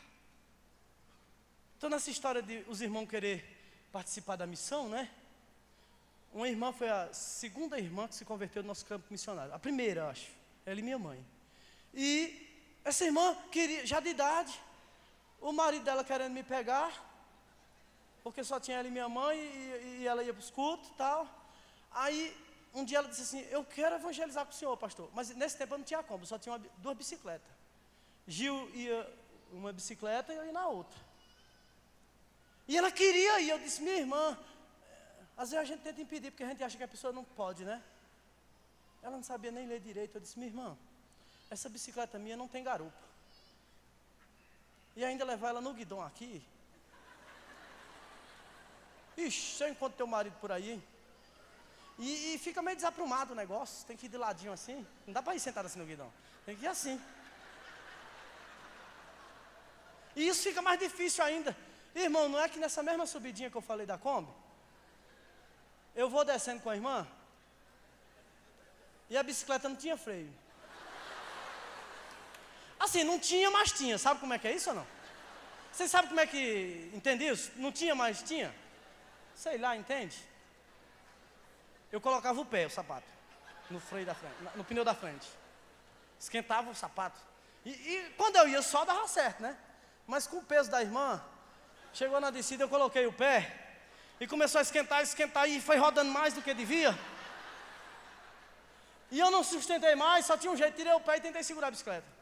Então, 1.77 1.89
nessa 1.89 2.09
história 2.09 2.41
de 2.41 2.65
os 2.67 2.81
irmãos 2.81 3.07
querer 3.07 3.45
participar 3.91 4.35
da 4.35 4.45
missão, 4.45 4.89
né? 4.89 5.09
Uma 6.33 6.47
irmã 6.49 6.73
foi 6.73 6.89
a 6.89 7.13
segunda 7.13 7.79
irmã 7.79 8.07
que 8.07 8.15
se 8.15 8.25
converteu 8.25 8.61
no 8.61 8.67
nosso 8.67 8.85
campo 8.85 9.05
missionário. 9.09 9.53
A 9.53 9.59
primeira, 9.59 10.09
acho. 10.09 10.29
Ela 10.65 10.79
e 10.79 10.83
minha 10.83 10.99
mãe. 10.99 11.25
E 11.93 12.47
essa 12.83 13.05
irmã 13.05 13.35
queria, 13.51 13.85
já 13.85 13.99
de 13.99 14.09
idade, 14.09 14.59
o 15.39 15.51
marido 15.51 15.83
dela 15.83 16.03
querendo 16.03 16.33
me 16.33 16.43
pegar, 16.43 16.91
porque 18.23 18.43
só 18.43 18.59
tinha 18.59 18.77
ela 18.77 18.87
e 18.87 18.91
minha 18.91 19.07
mãe, 19.07 19.37
e, 19.37 19.99
e 20.01 20.07
ela 20.07 20.23
ia 20.23 20.33
para 20.33 20.41
os 20.41 20.49
cultos 20.49 20.89
e 20.89 20.93
tal. 20.93 21.27
Aí, 21.91 22.35
um 22.73 22.83
dia 22.83 22.99
ela 22.99 23.07
disse 23.07 23.21
assim: 23.21 23.47
Eu 23.49 23.63
quero 23.63 23.95
evangelizar 23.95 24.45
com 24.45 24.51
o 24.51 24.55
senhor, 24.55 24.75
pastor. 24.77 25.09
Mas 25.13 25.29
nesse 25.29 25.57
tempo 25.57 25.73
eu 25.73 25.77
não 25.77 25.85
tinha 25.85 26.03
como, 26.03 26.25
só 26.25 26.37
tinha 26.37 26.53
uma, 26.53 26.65
duas 26.77 26.97
bicicletas. 26.97 27.56
Gil 28.27 28.69
ia 28.75 29.17
uma 29.51 29.71
bicicleta 29.71 30.33
e 30.33 30.35
eu 30.35 30.45
ia 30.45 30.51
na 30.51 30.67
outra. 30.67 30.99
E 32.67 32.77
ela 32.77 32.91
queria 32.91 33.39
ir, 33.39 33.49
eu 33.49 33.59
disse, 33.59 33.81
minha 33.81 33.95
irmã, 33.95 34.37
às 35.37 35.51
vezes 35.51 35.63
a 35.63 35.73
gente 35.73 35.81
tenta 35.81 36.01
impedir 36.01 36.31
porque 36.31 36.43
a 36.43 36.49
gente 36.49 36.63
acha 36.63 36.77
que 36.77 36.83
a 36.83 36.87
pessoa 36.87 37.13
não 37.13 37.23
pode, 37.23 37.63
né? 37.63 37.81
Ela 39.01 39.15
não 39.15 39.23
sabia 39.23 39.51
nem 39.51 39.67
ler 39.67 39.79
direito, 39.79 40.15
eu 40.15 40.21
disse, 40.21 40.37
minha 40.37 40.51
irmã, 40.51 40.77
essa 41.49 41.69
bicicleta 41.69 42.19
minha 42.19 42.35
não 42.35 42.47
tem 42.47 42.63
garupa. 42.63 43.07
E 44.95 45.05
ainda 45.05 45.23
levar 45.23 45.49
ela 45.49 45.61
no 45.61 45.73
guidão 45.73 46.01
aqui. 46.01 46.43
Ixi, 49.15 49.63
eu 49.63 49.69
encontro 49.69 49.97
teu 49.97 50.07
marido 50.07 50.35
por 50.41 50.51
aí, 50.51 50.71
hein? 50.71 50.83
E, 51.99 52.35
e, 52.35 52.37
fica 52.37 52.61
meio 52.61 52.75
desaprumado 52.75 53.33
o 53.33 53.35
negócio, 53.35 53.85
tem 53.87 53.97
que 53.97 54.05
ir 54.05 54.09
de 54.09 54.17
ladinho 54.17 54.51
assim. 54.51 54.85
Não 55.05 55.13
dá 55.13 55.23
para 55.23 55.35
ir 55.35 55.39
sentado 55.39 55.65
assim 55.65 55.79
no 55.79 55.85
guidão. 55.85 56.11
Tem 56.45 56.55
que 56.55 56.65
ir 56.65 56.67
assim. 56.67 57.01
E 60.17 60.27
isso 60.27 60.41
fica 60.41 60.63
mais 60.63 60.79
difícil 60.79 61.23
ainda. 61.23 61.55
Irmão, 61.93 62.27
não 62.27 62.39
é 62.39 62.49
que 62.49 62.57
nessa 62.57 62.81
mesma 62.81 63.05
subidinha 63.05 63.51
que 63.51 63.55
eu 63.55 63.61
falei 63.61 63.85
da 63.85 63.99
Kombi, 63.99 64.31
Eu 65.95 66.09
vou 66.09 66.25
descendo 66.25 66.61
com 66.61 66.71
a 66.71 66.75
irmã. 66.75 67.07
E 69.11 69.15
a 69.15 69.21
bicicleta 69.21 69.69
não 69.69 69.75
tinha 69.75 69.95
freio. 69.95 70.33
Assim, 72.79 73.03
não 73.03 73.19
tinha, 73.19 73.49
mas 73.51 73.71
tinha. 73.71 73.97
Sabe 73.99 74.19
como 74.19 74.33
é 74.33 74.39
que 74.39 74.47
é 74.47 74.55
isso 74.55 74.69
ou 74.71 74.75
não? 74.77 74.87
Vocês 75.71 75.91
sabem 75.91 76.09
como 76.09 76.19
é 76.19 76.25
que. 76.25 76.89
Entende 76.95 77.27
isso? 77.27 77.51
Não 77.55 77.71
tinha, 77.71 77.93
mas 77.93 78.23
tinha? 78.23 78.53
Sei 79.35 79.59
lá, 79.59 79.75
entende? 79.75 80.17
Eu 81.91 82.01
colocava 82.01 82.41
o 82.41 82.45
pé, 82.45 82.65
o 82.65 82.71
sapato, 82.71 83.07
no 83.69 83.79
freio 83.79 84.05
da 84.05 84.15
frente, 84.15 84.35
no 84.55 84.63
pneu 84.63 84.83
da 84.83 84.95
frente. 84.95 85.27
Esquentava 86.19 86.71
o 86.71 86.75
sapato. 86.75 87.19
E, 87.63 87.69
e 87.69 88.13
quando 88.17 88.35
eu 88.37 88.47
ia 88.47 88.63
só 88.63 88.83
dava 88.83 89.07
certo, 89.07 89.41
né? 89.41 89.55
Mas 90.07 90.25
com 90.25 90.37
o 90.37 90.43
peso 90.43 90.71
da 90.71 90.81
irmã, 90.81 91.21
chegou 91.93 92.19
na 92.19 92.31
descida, 92.31 92.63
eu 92.63 92.69
coloquei 92.69 93.05
o 93.05 93.13
pé 93.13 93.53
e 94.19 94.25
começou 94.25 94.59
a 94.59 94.61
esquentar, 94.61 95.01
esquentar 95.01 95.47
e 95.49 95.59
foi 95.61 95.77
rodando 95.77 96.09
mais 96.09 96.33
do 96.33 96.41
que 96.41 96.53
devia. 96.53 96.97
E 99.11 99.19
eu 99.19 99.29
não 99.29 99.43
sustentei 99.43 99.95
mais, 99.95 100.25
só 100.25 100.37
tinha 100.37 100.51
um 100.51 100.57
jeito, 100.57 100.75
tirei 100.75 100.93
o 100.93 101.01
pé 101.01 101.17
e 101.17 101.21
tentei 101.21 101.43
segurar 101.43 101.67
a 101.67 101.71
bicicleta. 101.71 102.16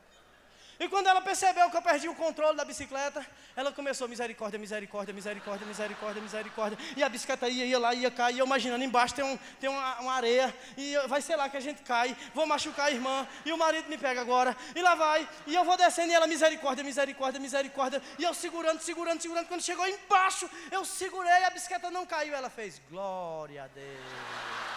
E 0.79 0.89
quando 0.89 1.07
ela 1.07 1.21
percebeu 1.21 1.69
que 1.69 1.77
eu 1.77 1.81
perdi 1.81 2.09
o 2.09 2.15
controle 2.15 2.57
da 2.57 2.65
bicicleta, 2.65 3.25
ela 3.55 3.71
começou 3.71 4.07
misericórdia, 4.07 4.59
misericórdia, 4.59 5.13
misericórdia, 5.13 5.65
misericórdia, 5.65 6.21
misericórdia. 6.21 6.77
E 6.97 7.03
a 7.03 7.07
bicicleta 7.07 7.47
ia, 7.47 7.65
ia 7.65 7.79
lá, 7.79 7.93
ia 7.93 8.11
cair. 8.11 8.35
E 8.35 8.39
eu 8.39 8.45
imaginando, 8.45 8.83
embaixo 8.83 9.15
tem, 9.15 9.23
um, 9.23 9.37
tem 9.59 9.69
uma, 9.69 9.99
uma 10.01 10.13
areia. 10.13 10.53
E 10.77 10.97
vai 11.07 11.21
ser 11.21 11.37
lá 11.37 11.47
que 11.47 11.55
a 11.55 11.61
gente 11.61 11.81
cai. 11.83 12.15
Vou 12.33 12.45
machucar 12.45 12.87
a 12.87 12.91
irmã. 12.91 13.25
E 13.45 13.51
o 13.53 13.57
marido 13.57 13.87
me 13.89 13.97
pega 13.97 14.19
agora. 14.19 14.55
E 14.75 14.81
lá 14.81 14.95
vai. 14.95 15.27
E 15.47 15.55
eu 15.55 15.63
vou 15.63 15.77
descendo 15.77 16.11
e 16.11 16.13
ela, 16.13 16.27
misericórdia, 16.27 16.83
misericórdia, 16.83 17.39
misericórdia. 17.39 18.01
E 18.19 18.23
eu 18.23 18.33
segurando, 18.33 18.81
segurando, 18.81 19.21
segurando. 19.21 19.47
Quando 19.47 19.61
chegou 19.61 19.87
embaixo, 19.87 20.49
eu 20.71 20.83
segurei. 20.83 21.43
A 21.45 21.49
bicicleta 21.49 21.89
não 21.89 22.05
caiu. 22.05 22.35
Ela 22.35 22.49
fez, 22.49 22.81
glória 22.89 23.63
a 23.63 23.67
Deus. 23.67 24.74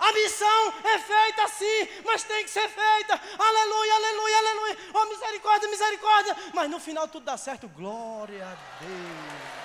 A 0.00 0.12
missão 0.12 0.74
é 0.82 0.98
feita 0.98 1.44
assim, 1.44 1.88
mas 2.06 2.24
tem 2.24 2.42
que 2.42 2.50
ser 2.50 2.66
feita. 2.68 3.20
Aleluia, 3.38 3.94
aleluia, 3.94 4.38
aleluia. 4.38 4.78
Oh, 4.94 5.04
misericórdia, 5.04 5.68
misericórdia. 5.68 6.36
Mas 6.54 6.70
no 6.70 6.80
final 6.80 7.06
tudo 7.06 7.24
dá 7.24 7.36
certo. 7.36 7.68
Glória 7.68 8.46
a 8.46 8.82
Deus. 8.82 9.60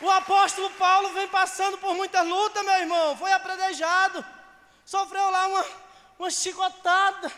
O 0.00 0.10
apóstolo 0.10 0.70
Paulo 0.70 1.10
vem 1.10 1.28
passando 1.28 1.76
por 1.76 1.94
muita 1.94 2.22
luta, 2.22 2.62
meu 2.62 2.74
irmão. 2.74 3.16
Foi 3.18 3.32
apredejado. 3.32 4.24
Sofreu 4.86 5.28
lá 5.30 5.46
uma, 5.46 5.66
uma 6.18 6.30
chicotada. 6.30 7.30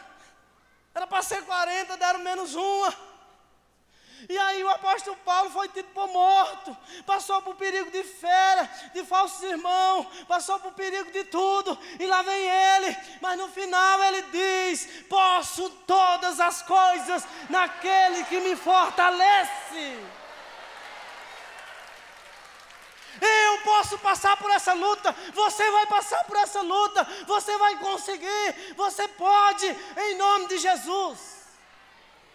Era 0.95 1.09
para 1.09 1.23
ser 1.23 1.43
40, 1.43 1.97
deram 1.97 2.21
menos 2.21 2.55
uma. 2.55 3.10
E 4.29 4.39
aí 4.39 4.63
o 4.63 4.69
apóstolo 4.69 5.17
Paulo 5.25 5.51
foi 5.51 5.69
tido 5.69 5.89
por 5.89 6.07
morto, 6.09 6.77
passou 7.07 7.41
por 7.43 7.55
perigo 7.55 7.91
de 7.91 8.03
fera, 8.03 8.69
de 8.93 9.05
falsos 9.05 9.43
irmãos, 9.43 10.07
passou 10.29 10.59
por 10.61 10.73
perigo 10.73 11.11
de 11.11 11.25
tudo, 11.25 11.79
e 11.99 12.07
lá 12.07 12.23
vem 12.23 12.49
ele, 12.49 12.97
mas 13.21 13.39
no 13.39 13.49
final 13.49 14.03
ele 14.05 14.23
diz: 14.23 15.05
Posso 15.09 15.71
todas 15.87 16.41
as 16.41 16.63
coisas 16.63 17.25
naquele 17.49 18.25
que 18.25 18.41
me 18.41 18.57
fortalece. 18.57 19.99
Eu 23.21 23.59
posso 23.63 23.99
passar 23.99 24.37
por 24.37 24.51
essa 24.51 24.73
luta, 24.73 25.15
você 25.35 25.71
vai 25.71 25.87
passar 25.87 26.25
por 26.25 26.37
essa 26.37 26.63
luta, 26.63 27.07
você 27.27 27.57
vai 27.59 27.77
conseguir, 27.79 28.75
você 28.77 29.09
pode, 29.09 29.67
em 29.97 30.15
nome 30.17 30.47
de 30.47 30.59
Jesus. 30.59 31.40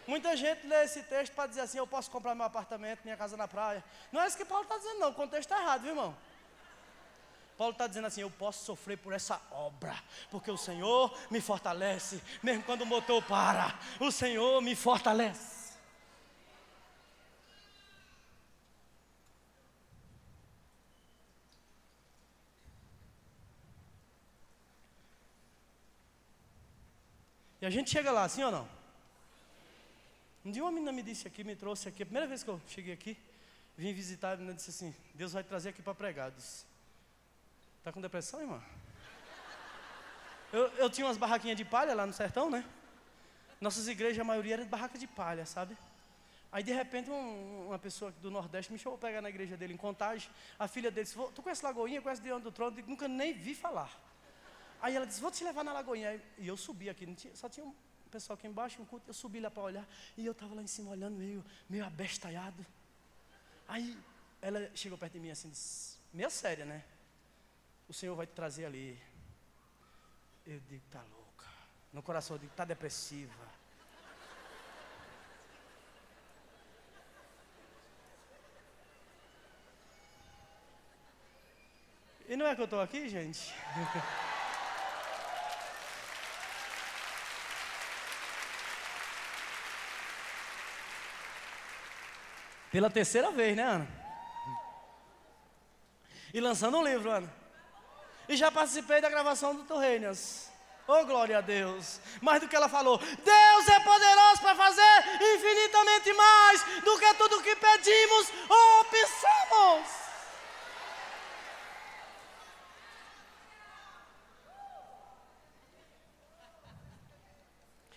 Muita 0.07 0.37
gente 0.37 0.67
lê 0.67 0.83
esse 0.83 1.01
texto 1.03 1.33
para 1.33 1.47
dizer 1.47 1.61
assim: 1.61 1.77
eu 1.77 1.87
posso 1.87 2.11
comprar 2.11 2.35
meu 2.35 2.45
apartamento, 2.45 3.01
minha 3.03 3.17
casa 3.17 3.35
na 3.35 3.47
praia. 3.47 3.83
Não 4.11 4.21
é 4.21 4.27
isso 4.27 4.37
que 4.37 4.45
Paulo 4.45 4.63
está 4.63 4.77
dizendo, 4.77 4.99
não. 4.99 5.09
O 5.09 5.13
contexto 5.13 5.51
está 5.51 5.61
errado, 5.61 5.81
viu, 5.81 5.91
irmão? 5.91 6.15
Paulo 7.57 7.71
está 7.71 7.87
dizendo 7.87 8.07
assim: 8.07 8.21
eu 8.21 8.29
posso 8.29 8.63
sofrer 8.65 8.97
por 8.97 9.13
essa 9.13 9.41
obra, 9.51 9.95
porque 10.29 10.51
o 10.51 10.57
Senhor 10.57 11.17
me 11.31 11.41
fortalece, 11.41 12.21
mesmo 12.43 12.63
quando 12.63 12.81
o 12.81 12.85
motor 12.85 13.23
para, 13.23 13.79
o 13.99 14.11
Senhor 14.11 14.61
me 14.61 14.75
fortalece. 14.75 15.65
E 27.61 27.65
a 27.65 27.69
gente 27.71 27.89
chega 27.89 28.11
lá, 28.11 28.29
sim 28.29 28.43
ou 28.43 28.51
não? 28.51 28.74
Um 30.45 30.51
dia 30.51 30.63
uma 30.63 30.71
menina 30.71 30.91
me 30.91 31.01
disse 31.01 31.27
aqui, 31.27 31.43
me 31.43 31.55
trouxe 31.55 31.89
aqui, 31.89 32.03
a 32.03 32.05
primeira 32.05 32.27
vez 32.27 32.43
que 32.43 32.49
eu 32.51 32.61
cheguei 32.67 32.93
aqui, 32.93 33.17
vim 33.75 33.91
visitar, 33.93 34.33
a 34.33 34.35
menina 34.35 34.53
disse 34.53 34.69
assim, 34.69 34.93
Deus 35.15 35.33
vai 35.33 35.43
trazer 35.43 35.69
aqui 35.69 35.81
para 35.81 35.95
pregar. 35.95 36.29
disse, 36.29 36.67
está 37.79 37.91
com 37.91 37.99
depressão, 37.99 38.39
irmã? 38.39 38.61
Eu, 40.53 40.67
eu 40.77 40.87
tinha 40.87 41.07
umas 41.07 41.17
barraquinhas 41.17 41.57
de 41.57 41.65
palha 41.65 41.95
lá 41.95 42.05
no 42.05 42.13
sertão, 42.13 42.47
né? 42.51 42.63
Nossas 43.59 43.87
igrejas, 43.87 44.19
a 44.19 44.23
maioria 44.23 44.53
era 44.53 44.63
de 44.63 44.69
barraca 44.69 44.99
de 44.99 45.07
palha, 45.07 45.47
sabe? 45.47 45.75
Aí 46.51 46.61
de 46.61 46.71
repente 46.71 47.09
um, 47.09 47.65
uma 47.65 47.79
pessoa 47.79 48.11
do 48.21 48.29
Nordeste 48.29 48.71
me 48.71 48.77
chamou 48.77 48.99
pegar 48.99 49.23
na 49.23 49.29
igreja 49.31 49.57
dele 49.57 49.73
em 49.73 49.77
contagem. 49.77 50.29
A 50.59 50.67
filha 50.67 50.91
dele 50.91 51.05
disse, 51.05 51.17
tu 51.33 51.41
conhece 51.41 51.65
Lagoinha, 51.65 52.03
conhece 52.03 52.21
Diante 52.21 52.43
do 52.43 52.51
Trono? 52.51 52.79
Eu 52.79 52.85
nunca 52.85 53.07
nem 53.07 53.33
vi 53.33 53.55
falar. 53.55 53.91
Aí 54.79 54.95
ela 54.95 55.07
disse, 55.07 55.19
vou 55.19 55.31
te 55.31 55.43
levar 55.43 55.63
na 55.63 55.73
Lagoinha. 55.73 56.21
E 56.37 56.47
eu 56.47 56.55
subi 56.55 56.87
aqui, 56.87 57.07
tinha, 57.15 57.35
só 57.35 57.49
tinha 57.49 57.65
um 57.65 57.73
pessoal 58.09 58.37
aqui 58.37 58.47
embaixo, 58.47 58.81
um 58.81 58.85
culto, 58.85 59.09
eu 59.09 59.13
subi 59.13 59.39
lá 59.39 59.51
para 59.51 59.63
olhar, 59.63 59.87
e 60.17 60.25
eu 60.25 60.31
estava 60.31 60.55
lá 60.55 60.61
em 60.61 60.67
cima 60.67 60.91
olhando, 60.91 61.15
meio, 61.17 61.43
meio 61.69 61.85
abestalhado. 61.85 62.65
Aí 63.67 63.97
ela 64.41 64.69
chegou 64.75 64.97
perto 64.97 65.13
de 65.13 65.19
mim 65.19 65.31
assim, 65.31 65.49
disse, 65.49 65.97
meio 66.13 66.29
séria, 66.29 66.65
né? 66.65 66.83
O 67.87 67.93
Senhor 67.93 68.15
vai 68.15 68.25
te 68.25 68.33
trazer 68.33 68.65
ali. 68.65 68.99
Eu 70.45 70.59
digo, 70.61 70.83
tá 70.91 71.01
louca. 71.01 71.45
No 71.91 72.01
coração 72.03 72.35
eu 72.35 72.39
digo, 72.39 72.53
tá 72.55 72.65
depressiva. 72.65 73.33
E 82.27 82.35
não 82.35 82.47
é 82.47 82.55
que 82.55 82.61
eu 82.61 82.65
estou 82.65 82.81
aqui, 82.81 83.07
gente? 83.07 83.53
Pela 92.75 92.89
terceira 92.89 93.31
vez, 93.31 93.55
né, 93.55 93.63
Ana? 93.63 93.87
E 96.33 96.41
lançando 96.41 96.77
um 96.77 96.83
livro, 96.83 97.09
Ana. 97.09 97.33
E 98.27 98.35
já 98.35 98.51
participei 98.51 98.99
da 98.99 99.07
gravação 99.09 99.55
do 99.55 99.63
Torreinas. 99.63 100.51
Oh, 100.85 101.05
glória 101.05 101.37
a 101.37 101.41
Deus. 101.41 102.01
Mais 102.19 102.41
do 102.41 102.49
que 102.49 102.55
ela 102.55 102.67
falou, 102.67 102.97
Deus 102.97 103.67
é 103.69 103.79
poderoso 103.79 104.41
para 104.41 104.55
fazer 104.55 105.03
infinitamente 105.21 106.11
mais 106.11 106.63
do 106.83 106.99
que 106.99 107.13
tudo 107.13 107.41
que 107.41 107.55
pedimos 107.55 108.27
ou 108.49 108.83
pensamos. 108.91 109.89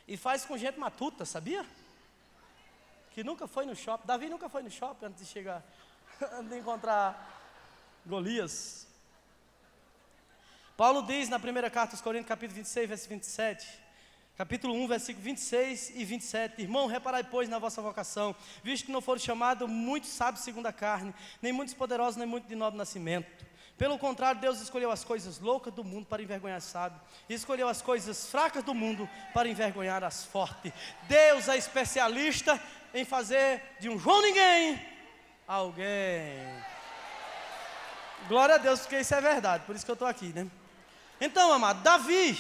E 0.07 0.17
faz 0.17 0.45
com 0.45 0.57
gente 0.57 0.79
matuta, 0.79 1.25
sabia? 1.25 1.67
Que 3.19 3.25
nunca 3.25 3.49
foi 3.49 3.67
no 3.67 3.75
shopping. 3.75 4.07
Davi 4.07 4.29
nunca 4.29 4.49
foi 4.49 4.63
no 4.63 4.71
shopping 4.71 5.07
antes 5.07 5.27
de 5.27 5.29
chegar, 5.29 5.61
antes 6.35 6.51
de 6.51 6.59
encontrar 6.59 7.43
Golias. 8.07 8.87
Paulo 10.77 11.03
diz 11.03 11.29
na 11.29 11.41
primeira 11.41 11.69
carta 11.69 11.95
aos 11.95 12.01
Coríntios, 12.01 12.29
capítulo 12.29 12.55
26, 12.55 12.89
verso 12.89 13.09
27, 13.09 13.69
capítulo 14.37 14.73
1, 14.73 14.87
versículo 14.87 15.25
26 15.25 15.91
e 15.97 16.05
27. 16.05 16.63
Irmão, 16.63 16.87
reparai, 16.87 17.25
pois, 17.25 17.49
na 17.49 17.59
vossa 17.59 17.83
vocação, 17.83 18.37
visto 18.63 18.87
que 18.87 18.93
não 18.93 19.01
foram 19.01 19.19
chamados 19.21 19.69
muitos 19.69 20.11
sábios 20.11 20.45
segundo 20.45 20.67
a 20.67 20.73
carne, 20.73 21.13
nem 21.43 21.53
muitos 21.53 21.75
poderosos, 21.75 22.17
nem 22.17 22.25
muito 22.29 22.47
de 22.47 22.55
nobre 22.55 22.79
nascimento. 22.79 23.49
Pelo 23.79 23.97
contrário, 23.97 24.41
Deus 24.41 24.61
escolheu 24.61 24.91
as 24.91 25.05
coisas 25.05 25.39
loucas 25.39 25.73
do 25.73 25.85
mundo 25.85 26.05
para 26.05 26.21
envergonhar 26.21 26.61
sábios, 26.61 27.01
e 27.29 27.35
escolheu 27.35 27.69
as 27.69 27.81
coisas 27.81 28.29
fracas 28.29 28.65
do 28.65 28.75
mundo 28.75 29.09
para 29.33 29.49
envergonhar 29.49 30.03
as 30.03 30.25
fortes. 30.25 30.73
Deus 31.09 31.49
é 31.49 31.57
especialista 31.57 32.61
em 32.95 33.05
fazer 33.05 33.63
de 33.81 33.89
um 33.89 33.99
João 33.99 34.23
Ninguém 34.23 34.99
alguém. 35.49 36.47
Glória 38.29 38.57
a 38.57 38.59
Deus, 38.59 38.81
porque 38.81 39.01
isso 39.01 39.15
é 39.15 39.21
verdade, 39.21 39.65
por 39.65 39.75
isso 39.75 39.85
que 39.85 39.91
eu 39.91 39.95
estou 39.95 40.07
aqui, 40.07 40.27
né? 40.27 40.49
Então, 41.19 41.51
amado, 41.51 41.83
Davi, 41.83 42.37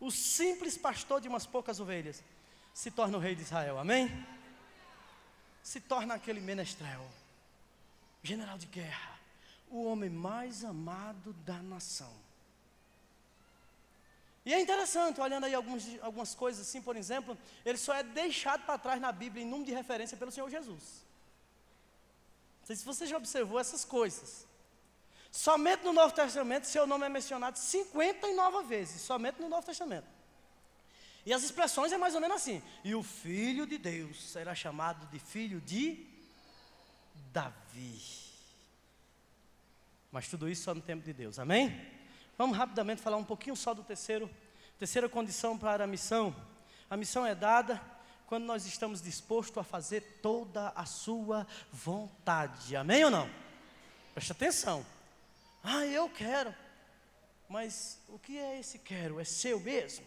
o 0.00 0.10
simples 0.10 0.76
pastor 0.76 1.20
de 1.20 1.28
umas 1.28 1.46
poucas 1.46 1.78
ovelhas, 1.78 2.24
se 2.74 2.90
torna 2.90 3.16
o 3.16 3.20
rei 3.20 3.36
de 3.36 3.42
Israel, 3.42 3.78
amém? 3.78 4.26
Se 5.62 5.80
torna 5.80 6.14
aquele 6.14 6.40
menestrel, 6.40 7.06
general 8.22 8.58
de 8.58 8.66
guerra, 8.66 9.16
o 9.70 9.84
homem 9.84 10.10
mais 10.10 10.64
amado 10.64 11.32
da 11.44 11.62
nação. 11.62 12.12
E 14.44 14.52
é 14.52 14.60
interessante, 14.60 15.20
olhando 15.20 15.44
aí 15.44 15.54
alguns, 15.54 15.84
algumas 16.00 16.34
coisas 16.34 16.66
assim, 16.66 16.82
por 16.82 16.96
exemplo, 16.96 17.38
ele 17.64 17.78
só 17.78 17.94
é 17.94 18.02
deixado 18.02 18.64
para 18.64 18.76
trás 18.76 19.00
na 19.00 19.12
Bíblia 19.12 19.44
em 19.44 19.46
número 19.46 19.66
de 19.66 19.72
referência 19.72 20.16
pelo 20.16 20.32
Senhor 20.32 20.50
Jesus. 20.50 21.04
Não 22.60 22.66
sei 22.66 22.76
se 22.76 22.84
você 22.84 23.06
já 23.06 23.16
observou 23.16 23.58
essas 23.58 23.84
coisas. 23.84 24.46
Somente 25.30 25.84
no 25.84 25.92
Novo 25.92 26.12
Testamento, 26.12 26.66
seu 26.66 26.86
nome 26.86 27.06
é 27.06 27.08
mencionado 27.08 27.58
59 27.58 28.66
vezes, 28.66 29.00
somente 29.00 29.40
no 29.40 29.48
Novo 29.48 29.64
Testamento. 29.64 30.06
E 31.24 31.32
as 31.32 31.44
expressões 31.44 31.92
é 31.92 31.96
mais 31.96 32.14
ou 32.14 32.20
menos 32.20 32.36
assim: 32.36 32.60
e 32.84 32.94
o 32.94 33.02
filho 33.02 33.66
de 33.66 33.78
Deus 33.78 34.30
será 34.30 34.54
chamado 34.54 35.06
de 35.06 35.18
filho 35.20 35.60
de 35.60 36.04
Davi. 37.32 38.00
Mas 40.10 40.28
tudo 40.28 40.48
isso 40.48 40.64
só 40.64 40.74
no 40.74 40.82
tempo 40.82 41.02
de 41.02 41.12
Deus, 41.12 41.38
amém? 41.38 42.01
Vamos 42.36 42.56
rapidamente 42.56 43.02
falar 43.02 43.16
um 43.16 43.24
pouquinho 43.24 43.54
só 43.54 43.74
do 43.74 43.82
terceiro, 43.82 44.30
terceira 44.78 45.08
condição 45.08 45.56
para 45.58 45.84
a 45.84 45.86
missão. 45.86 46.34
A 46.88 46.96
missão 46.96 47.24
é 47.24 47.34
dada 47.34 47.80
quando 48.26 48.44
nós 48.44 48.66
estamos 48.66 49.02
dispostos 49.02 49.58
a 49.58 49.62
fazer 49.62 50.00
toda 50.22 50.70
a 50.70 50.86
sua 50.86 51.46
vontade, 51.70 52.74
amém 52.74 53.04
ou 53.04 53.10
não? 53.10 53.30
Preste 54.14 54.32
atenção. 54.32 54.84
Ah, 55.62 55.86
eu 55.86 56.08
quero. 56.08 56.54
Mas 57.48 57.98
o 58.08 58.18
que 58.18 58.38
é 58.38 58.58
esse 58.58 58.78
quero? 58.78 59.20
É 59.20 59.24
seu 59.24 59.60
mesmo? 59.60 60.04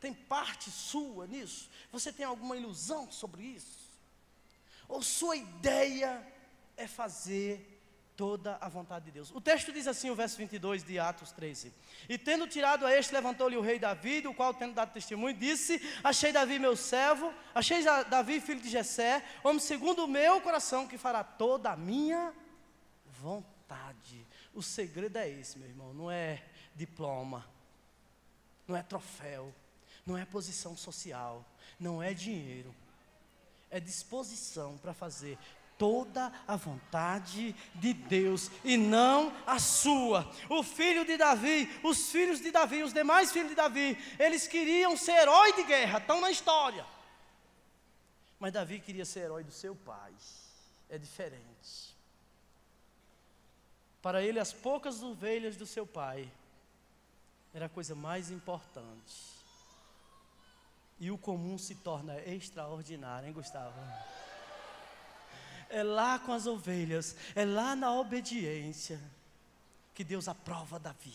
Tem 0.00 0.12
parte 0.12 0.70
sua 0.70 1.26
nisso? 1.26 1.70
Você 1.92 2.12
tem 2.12 2.26
alguma 2.26 2.56
ilusão 2.56 3.10
sobre 3.10 3.42
isso? 3.42 3.88
Ou 4.88 5.02
sua 5.02 5.36
ideia 5.36 6.20
é 6.76 6.86
fazer 6.86 7.73
toda 8.16 8.56
a 8.60 8.68
vontade 8.68 9.06
de 9.06 9.10
Deus? 9.10 9.30
O 9.30 9.40
texto 9.40 9.72
diz 9.72 9.86
assim, 9.86 10.10
o 10.10 10.14
verso 10.14 10.36
22 10.36 10.82
de 10.82 10.98
Atos 10.98 11.32
13: 11.32 11.72
E 12.08 12.16
tendo 12.18 12.46
tirado 12.46 12.86
a 12.86 12.92
este, 12.92 13.12
levantou-lhe 13.12 13.56
o 13.56 13.60
rei 13.60 13.78
Davi, 13.78 14.26
o 14.26 14.34
qual, 14.34 14.54
tendo 14.54 14.74
dado 14.74 14.92
testemunho, 14.92 15.36
disse: 15.36 15.80
Achei 16.02 16.32
Davi 16.32 16.58
meu 16.58 16.76
servo, 16.76 17.32
achei 17.54 17.82
Davi 18.08 18.40
filho 18.40 18.60
de 18.60 18.68
Jessé, 18.68 19.24
homem 19.42 19.60
segundo 19.60 20.04
o 20.04 20.08
meu 20.08 20.40
coração, 20.40 20.86
que 20.86 20.98
fará 20.98 21.22
toda 21.24 21.70
a 21.70 21.76
minha 21.76 22.32
vontade. 23.20 24.26
O 24.52 24.62
segredo 24.62 25.16
é 25.16 25.28
esse, 25.28 25.58
meu 25.58 25.68
irmão, 25.68 25.92
não 25.92 26.10
é 26.10 26.44
diploma, 26.76 27.44
não 28.66 28.76
é 28.76 28.82
troféu 28.82 29.52
não 30.06 30.16
é 30.16 30.24
posição 30.24 30.76
social, 30.76 31.44
não 31.78 32.02
é 32.02 32.12
dinheiro, 32.12 32.74
é 33.70 33.80
disposição 33.80 34.76
para 34.78 34.92
fazer 34.92 35.38
toda 35.78 36.32
a 36.46 36.56
vontade 36.56 37.54
de 37.74 37.92
Deus 37.92 38.50
e 38.62 38.76
não 38.76 39.32
a 39.46 39.58
sua. 39.58 40.30
O 40.48 40.62
filho 40.62 41.04
de 41.04 41.16
Davi, 41.16 41.68
os 41.82 42.10
filhos 42.10 42.40
de 42.40 42.50
Davi, 42.50 42.82
os 42.82 42.92
demais 42.92 43.32
filhos 43.32 43.50
de 43.50 43.54
Davi, 43.54 43.98
eles 44.18 44.46
queriam 44.46 44.96
ser 44.96 45.22
herói 45.22 45.52
de 45.54 45.64
guerra, 45.64 45.98
estão 45.98 46.20
na 46.20 46.30
história. 46.30 46.84
Mas 48.38 48.52
Davi 48.52 48.80
queria 48.80 49.04
ser 49.04 49.20
herói 49.20 49.44
do 49.44 49.52
seu 49.52 49.74
pai. 49.74 50.12
É 50.88 50.98
diferente. 50.98 51.94
Para 54.02 54.22
ele, 54.22 54.38
as 54.38 54.52
poucas 54.52 55.02
ovelhas 55.02 55.56
do 55.56 55.66
seu 55.66 55.86
pai 55.86 56.30
era 57.54 57.66
a 57.66 57.70
coisa 57.70 57.94
mais 57.94 58.30
importante 58.30 59.34
e 60.98 61.10
o 61.10 61.18
comum 61.18 61.58
se 61.58 61.74
torna 61.74 62.18
extraordinário, 62.20 63.28
hein, 63.28 63.32
Gustavo? 63.32 63.74
É 65.74 65.82
lá 65.82 66.18
com 66.18 66.32
as 66.32 66.46
ovelhas, 66.46 67.16
é 67.34 67.44
lá 67.44 67.74
na 67.74 67.92
obediência 67.92 69.00
que 69.94 70.04
Deus 70.04 70.28
aprova 70.28 70.78
Davi. 70.78 71.14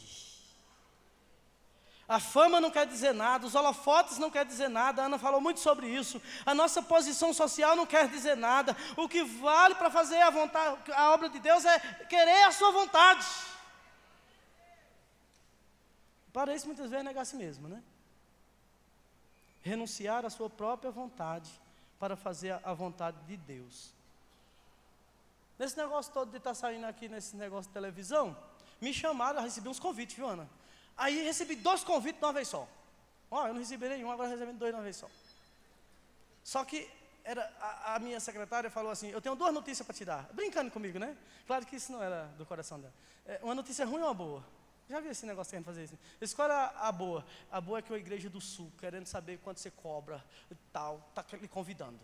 A 2.08 2.20
fama 2.20 2.60
não 2.60 2.72
quer 2.72 2.88
dizer 2.88 3.14
nada, 3.14 3.46
os 3.46 3.56
holofotes 3.56 4.18
não 4.18 4.32
quer 4.32 4.44
dizer 4.44 4.68
nada, 4.68 5.02
a 5.02 5.06
Ana 5.06 5.20
falou 5.20 5.40
muito 5.40 5.60
sobre 5.60 5.88
isso. 5.88 6.22
A 6.46 6.54
nossa 6.54 6.82
posição 6.82 7.32
social 7.34 7.76
não 7.76 7.86
quer 7.86 8.08
dizer 8.10 8.36
nada. 8.36 8.76
O 8.98 9.08
que 9.08 9.24
vale 9.24 9.76
para 9.76 9.92
fazer 9.92 10.20
a 10.22 10.30
vontade, 10.30 10.92
a 10.92 11.12
obra 11.12 11.30
de 11.30 11.40
Deus 11.40 11.64
é 11.66 11.80
querer 12.10 12.44
a 12.44 12.52
sua 12.52 12.72
vontade. 12.72 13.26
Para 16.34 16.56
isso 16.56 16.66
muitas 16.66 16.90
vezes 16.90 17.06
é 17.06 17.08
negar 17.08 17.22
a 17.22 17.26
si 17.26 17.36
mesmo, 17.36 17.68
né? 17.68 17.82
renunciar 19.62 20.26
à 20.26 20.30
sua 20.30 20.50
própria 20.50 20.92
vontade 20.92 21.50
para 22.00 22.16
fazer 22.16 22.60
a 22.64 22.74
vontade 22.74 23.18
de 23.28 23.38
Deus. 23.38 23.94
Nesse 25.60 25.78
negócio 25.78 26.14
todo 26.14 26.32
de 26.32 26.38
estar 26.38 26.52
tá 26.52 26.56
saindo 26.56 26.86
aqui 26.86 27.10
nesse 27.10 27.36
negócio 27.36 27.68
de 27.70 27.74
televisão, 27.74 28.36
me 28.80 28.94
chamaram, 28.94 29.40
eu 29.40 29.44
recebi 29.44 29.68
uns 29.68 29.80
convites, 29.80 30.16
viu, 30.16 30.30
Ana? 30.30 30.50
Aí 30.96 31.22
recebi 31.22 31.58
dois 31.58 31.84
convites 31.84 32.18
de 32.18 32.26
uma 32.26 32.32
vez 32.32 32.48
só. 32.48 32.66
Ó, 33.30 33.44
oh, 33.44 33.48
eu 33.48 33.54
não 33.54 33.60
recebi 33.60 33.90
nenhum, 33.90 34.10
agora 34.10 34.30
recebi 34.30 34.54
dois 34.54 34.72
de 34.72 34.78
uma 34.78 34.84
vez 34.84 34.96
só. 34.96 35.10
Só 36.46 36.64
que 36.64 36.90
era, 37.26 37.44
a, 37.60 37.96
a, 37.96 38.00
minha 38.00 38.20
secretária 38.22 38.72
falou 38.72 38.90
assim: 38.90 39.10
Eu 39.10 39.22
tenho 39.22 39.36
duas 39.36 39.54
notícias 39.54 39.86
para 39.86 39.94
te 39.94 40.06
dar. 40.06 40.24
Brincando 40.34 40.72
comigo, 40.72 40.98
né? 40.98 41.16
Claro 41.46 41.66
que 41.66 41.76
isso 41.76 41.92
não 41.92 42.02
era 42.02 42.26
do 42.38 42.46
coração 42.46 42.80
dela. 42.80 42.94
É, 43.26 43.40
uma 43.44 43.54
notícia 43.54 43.86
ruim 43.86 44.02
ou 44.02 44.08
uma 44.08 44.14
boa? 44.14 44.46
Já 44.90 45.00
viu 45.00 45.12
esse 45.12 45.26
negócio 45.26 45.52
querendo 45.52 45.66
fazer 45.66 45.84
isso? 45.84 46.00
Escolha 46.20 46.72
a 46.78 46.92
boa. 46.92 47.24
A 47.52 47.62
boa 47.62 47.80
é 47.80 47.82
que 47.82 47.94
a 47.94 47.98
igreja 47.98 48.30
do 48.30 48.42
sul, 48.42 48.72
querendo 48.80 49.06
saber 49.06 49.38
quanto 49.40 49.60
você 49.60 49.70
cobra 49.70 50.24
e 50.50 50.56
tal, 50.74 51.06
está 51.10 51.24
lhe 51.38 51.48
convidando. 51.48 52.00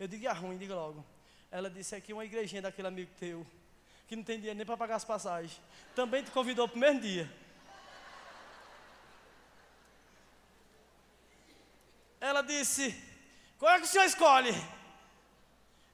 Eu 0.00 0.08
digo, 0.08 0.26
a 0.28 0.32
ruim, 0.32 0.56
diga 0.56 0.74
logo. 0.74 1.04
Ela 1.52 1.68
disse 1.68 1.94
aqui, 1.94 2.14
uma 2.14 2.24
igrejinha 2.24 2.62
daquele 2.62 2.88
amigo 2.88 3.12
teu, 3.20 3.46
que 4.08 4.16
não 4.16 4.24
tem 4.24 4.38
dinheiro 4.38 4.56
nem 4.56 4.64
para 4.64 4.74
pagar 4.74 4.96
as 4.96 5.04
passagens, 5.04 5.60
também 5.94 6.24
te 6.24 6.30
convidou 6.30 6.66
para 6.66 6.76
o 6.76 6.80
mesmo 6.80 7.00
dia. 7.02 7.30
Ela 12.18 12.40
disse, 12.40 12.98
qual 13.58 13.70
é 13.70 13.78
que 13.78 13.84
o 13.84 13.86
senhor 13.86 14.04
escolhe? 14.04 14.54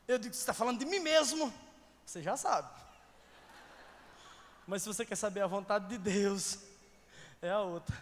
Eu 0.07 0.17
digo, 0.17 0.33
você 0.33 0.41
está 0.41 0.55
falando 0.55 0.79
de 0.79 0.87
mim 0.87 1.01
mesmo. 1.01 1.53
Você 2.07 2.23
já 2.23 2.37
sabe. 2.37 2.71
Mas 4.65 4.83
se 4.83 4.89
você 4.89 5.05
quer 5.05 5.17
saber 5.17 5.41
a 5.41 5.47
vontade 5.49 5.89
de 5.89 5.99
Deus, 5.99 6.61
é 7.43 7.51
a 7.51 7.61
outra. 7.61 7.97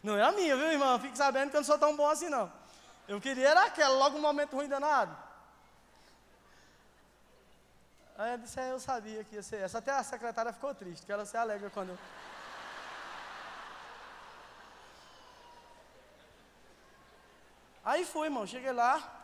Não 0.00 0.16
é 0.16 0.22
a 0.22 0.30
minha, 0.30 0.56
viu, 0.56 0.70
irmão? 0.70 0.98
Fique 1.00 1.18
sabendo 1.18 1.50
que 1.50 1.56
eu 1.56 1.60
não 1.60 1.66
sou 1.66 1.78
tão 1.78 1.96
bom 1.96 2.08
assim, 2.08 2.28
não. 2.28 2.52
Eu 3.08 3.20
queria 3.20 3.48
era 3.48 3.64
aquela, 3.64 3.96
logo 3.96 4.16
um 4.16 4.20
momento 4.20 4.54
ruim 4.54 4.68
danado. 4.68 5.31
Aí 8.16 8.32
eu 8.32 8.38
disse, 8.38 8.60
é, 8.60 8.70
eu 8.72 8.78
sabia 8.78 9.24
que 9.24 9.36
ia 9.36 9.42
ser 9.42 9.56
essa. 9.56 9.78
Até 9.78 9.92
a 9.92 10.02
secretária 10.02 10.52
ficou 10.52 10.74
triste, 10.74 11.00
porque 11.00 11.12
ela 11.12 11.24
se 11.24 11.36
alegra 11.36 11.70
quando. 11.70 11.98
Aí 17.84 18.04
fui, 18.04 18.26
irmão, 18.26 18.46
cheguei 18.46 18.70
lá, 18.70 19.22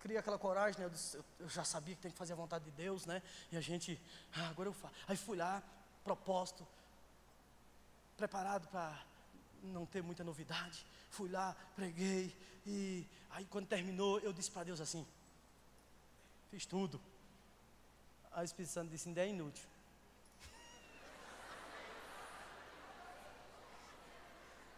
cria 0.00 0.20
aquela 0.20 0.38
coragem, 0.38 0.78
né? 0.78 0.86
Eu, 0.86 0.90
disse, 0.90 1.16
eu, 1.40 1.48
já 1.48 1.64
sabia 1.64 1.94
que 1.96 2.02
tem 2.02 2.12
que 2.12 2.18
fazer 2.18 2.32
a 2.32 2.36
vontade 2.36 2.64
de 2.64 2.70
Deus, 2.72 3.06
né? 3.06 3.22
E 3.50 3.56
a 3.56 3.60
gente, 3.60 4.00
ah, 4.36 4.48
agora 4.50 4.68
eu 4.68 4.72
faço. 4.72 4.94
Aí 5.08 5.16
fui 5.16 5.36
lá, 5.36 5.62
propósito, 6.04 6.66
preparado 8.16 8.68
para 8.68 8.96
não 9.62 9.86
ter 9.86 10.02
muita 10.02 10.22
novidade. 10.22 10.86
Fui 11.10 11.28
lá, 11.30 11.56
preguei, 11.74 12.36
e 12.66 13.06
aí 13.30 13.44
quando 13.46 13.66
terminou, 13.66 14.20
eu 14.20 14.32
disse 14.32 14.50
para 14.50 14.64
Deus 14.64 14.80
assim: 14.80 15.06
fiz 16.50 16.66
tudo. 16.66 17.00
Aí 18.34 18.42
o 18.42 18.44
Espírito 18.44 18.72
Santo 18.72 18.90
disse: 18.90 19.08
ainda 19.08 19.20
é 19.20 19.28
inútil. 19.28 19.68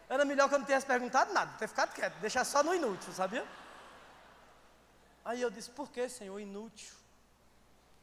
Era 0.07 0.23
melhor 0.23 0.47
que 0.47 0.55
eu 0.55 0.59
não 0.59 0.65
tivesse 0.65 0.85
perguntado 0.85 1.33
nada, 1.33 1.57
ter 1.57 1.67
ficado 1.67 1.93
quieto, 1.93 2.15
deixar 2.19 2.45
só 2.45 2.63
no 2.63 2.73
inútil, 2.73 3.11
sabia? 3.11 3.45
Aí 5.23 5.41
eu 5.41 5.49
disse, 5.49 5.71
por 5.71 5.89
que, 5.89 6.07
Senhor, 6.07 6.39
inútil? 6.39 6.93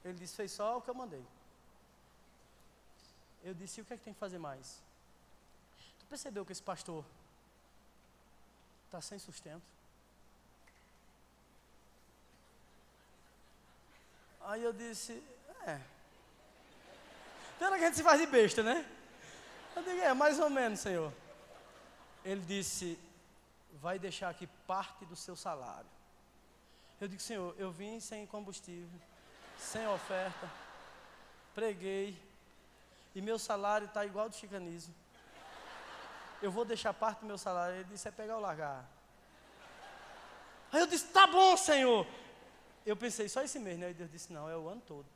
Ele 0.04 0.14
disse, 0.14 0.34
fez 0.34 0.50
só 0.50 0.78
o 0.78 0.82
que 0.82 0.90
eu 0.90 0.94
mandei. 0.94 1.24
Eu 3.44 3.54
disse, 3.54 3.80
e 3.80 3.82
o 3.82 3.84
que 3.84 3.94
é 3.94 3.96
que 3.96 4.02
tem 4.02 4.12
que 4.12 4.18
fazer 4.18 4.38
mais? 4.38 4.82
Tu 6.00 6.06
percebeu 6.06 6.44
que 6.44 6.50
esse 6.50 6.62
pastor 6.62 7.04
está 8.86 9.00
sem 9.00 9.18
sustento? 9.18 9.62
Aí 14.40 14.62
eu 14.64 14.72
disse, 14.72 15.22
é. 15.66 15.80
Pena 17.58 17.78
que 17.78 17.84
a 17.84 17.86
gente 17.86 17.96
se 17.96 18.02
faz 18.02 18.20
de 18.20 18.26
besta, 18.26 18.62
né? 18.62 18.86
Eu 19.76 19.82
digo, 19.82 20.00
é, 20.00 20.12
mais 20.12 20.38
ou 20.38 20.50
menos, 20.50 20.80
Senhor. 20.80 21.12
Ele 22.24 22.40
disse, 22.40 22.98
vai 23.80 23.98
deixar 23.98 24.28
aqui 24.28 24.46
parte 24.66 25.04
do 25.04 25.16
seu 25.16 25.36
salário. 25.36 25.86
Eu 27.00 27.08
digo, 27.08 27.20
Senhor, 27.20 27.54
eu 27.58 27.70
vim 27.70 27.98
sem 28.00 28.26
combustível, 28.26 29.00
sem 29.58 29.86
oferta, 29.88 30.48
preguei, 31.54 32.16
e 33.14 33.20
meu 33.20 33.38
salário 33.38 33.86
está 33.86 34.04
igual 34.04 34.28
do 34.28 34.36
chicanismo. 34.36 34.94
Eu 36.40 36.50
vou 36.50 36.64
deixar 36.64 36.92
parte 36.92 37.20
do 37.20 37.26
meu 37.26 37.38
salário. 37.38 37.76
Ele 37.76 37.84
disse, 37.84 38.08
é 38.08 38.10
pegar 38.10 38.36
ou 38.36 38.40
largar. 38.40 38.84
Aí 40.72 40.80
eu 40.80 40.86
disse, 40.86 41.06
tá 41.08 41.26
bom, 41.26 41.56
Senhor. 41.56 42.06
Eu 42.84 42.96
pensei, 42.96 43.28
só 43.28 43.42
esse 43.42 43.58
mês, 43.58 43.78
né? 43.78 43.90
E 43.90 43.94
Deus 43.94 44.10
disse, 44.10 44.32
não, 44.32 44.48
é 44.48 44.56
o 44.56 44.68
ano 44.68 44.82
todo. 44.86 45.06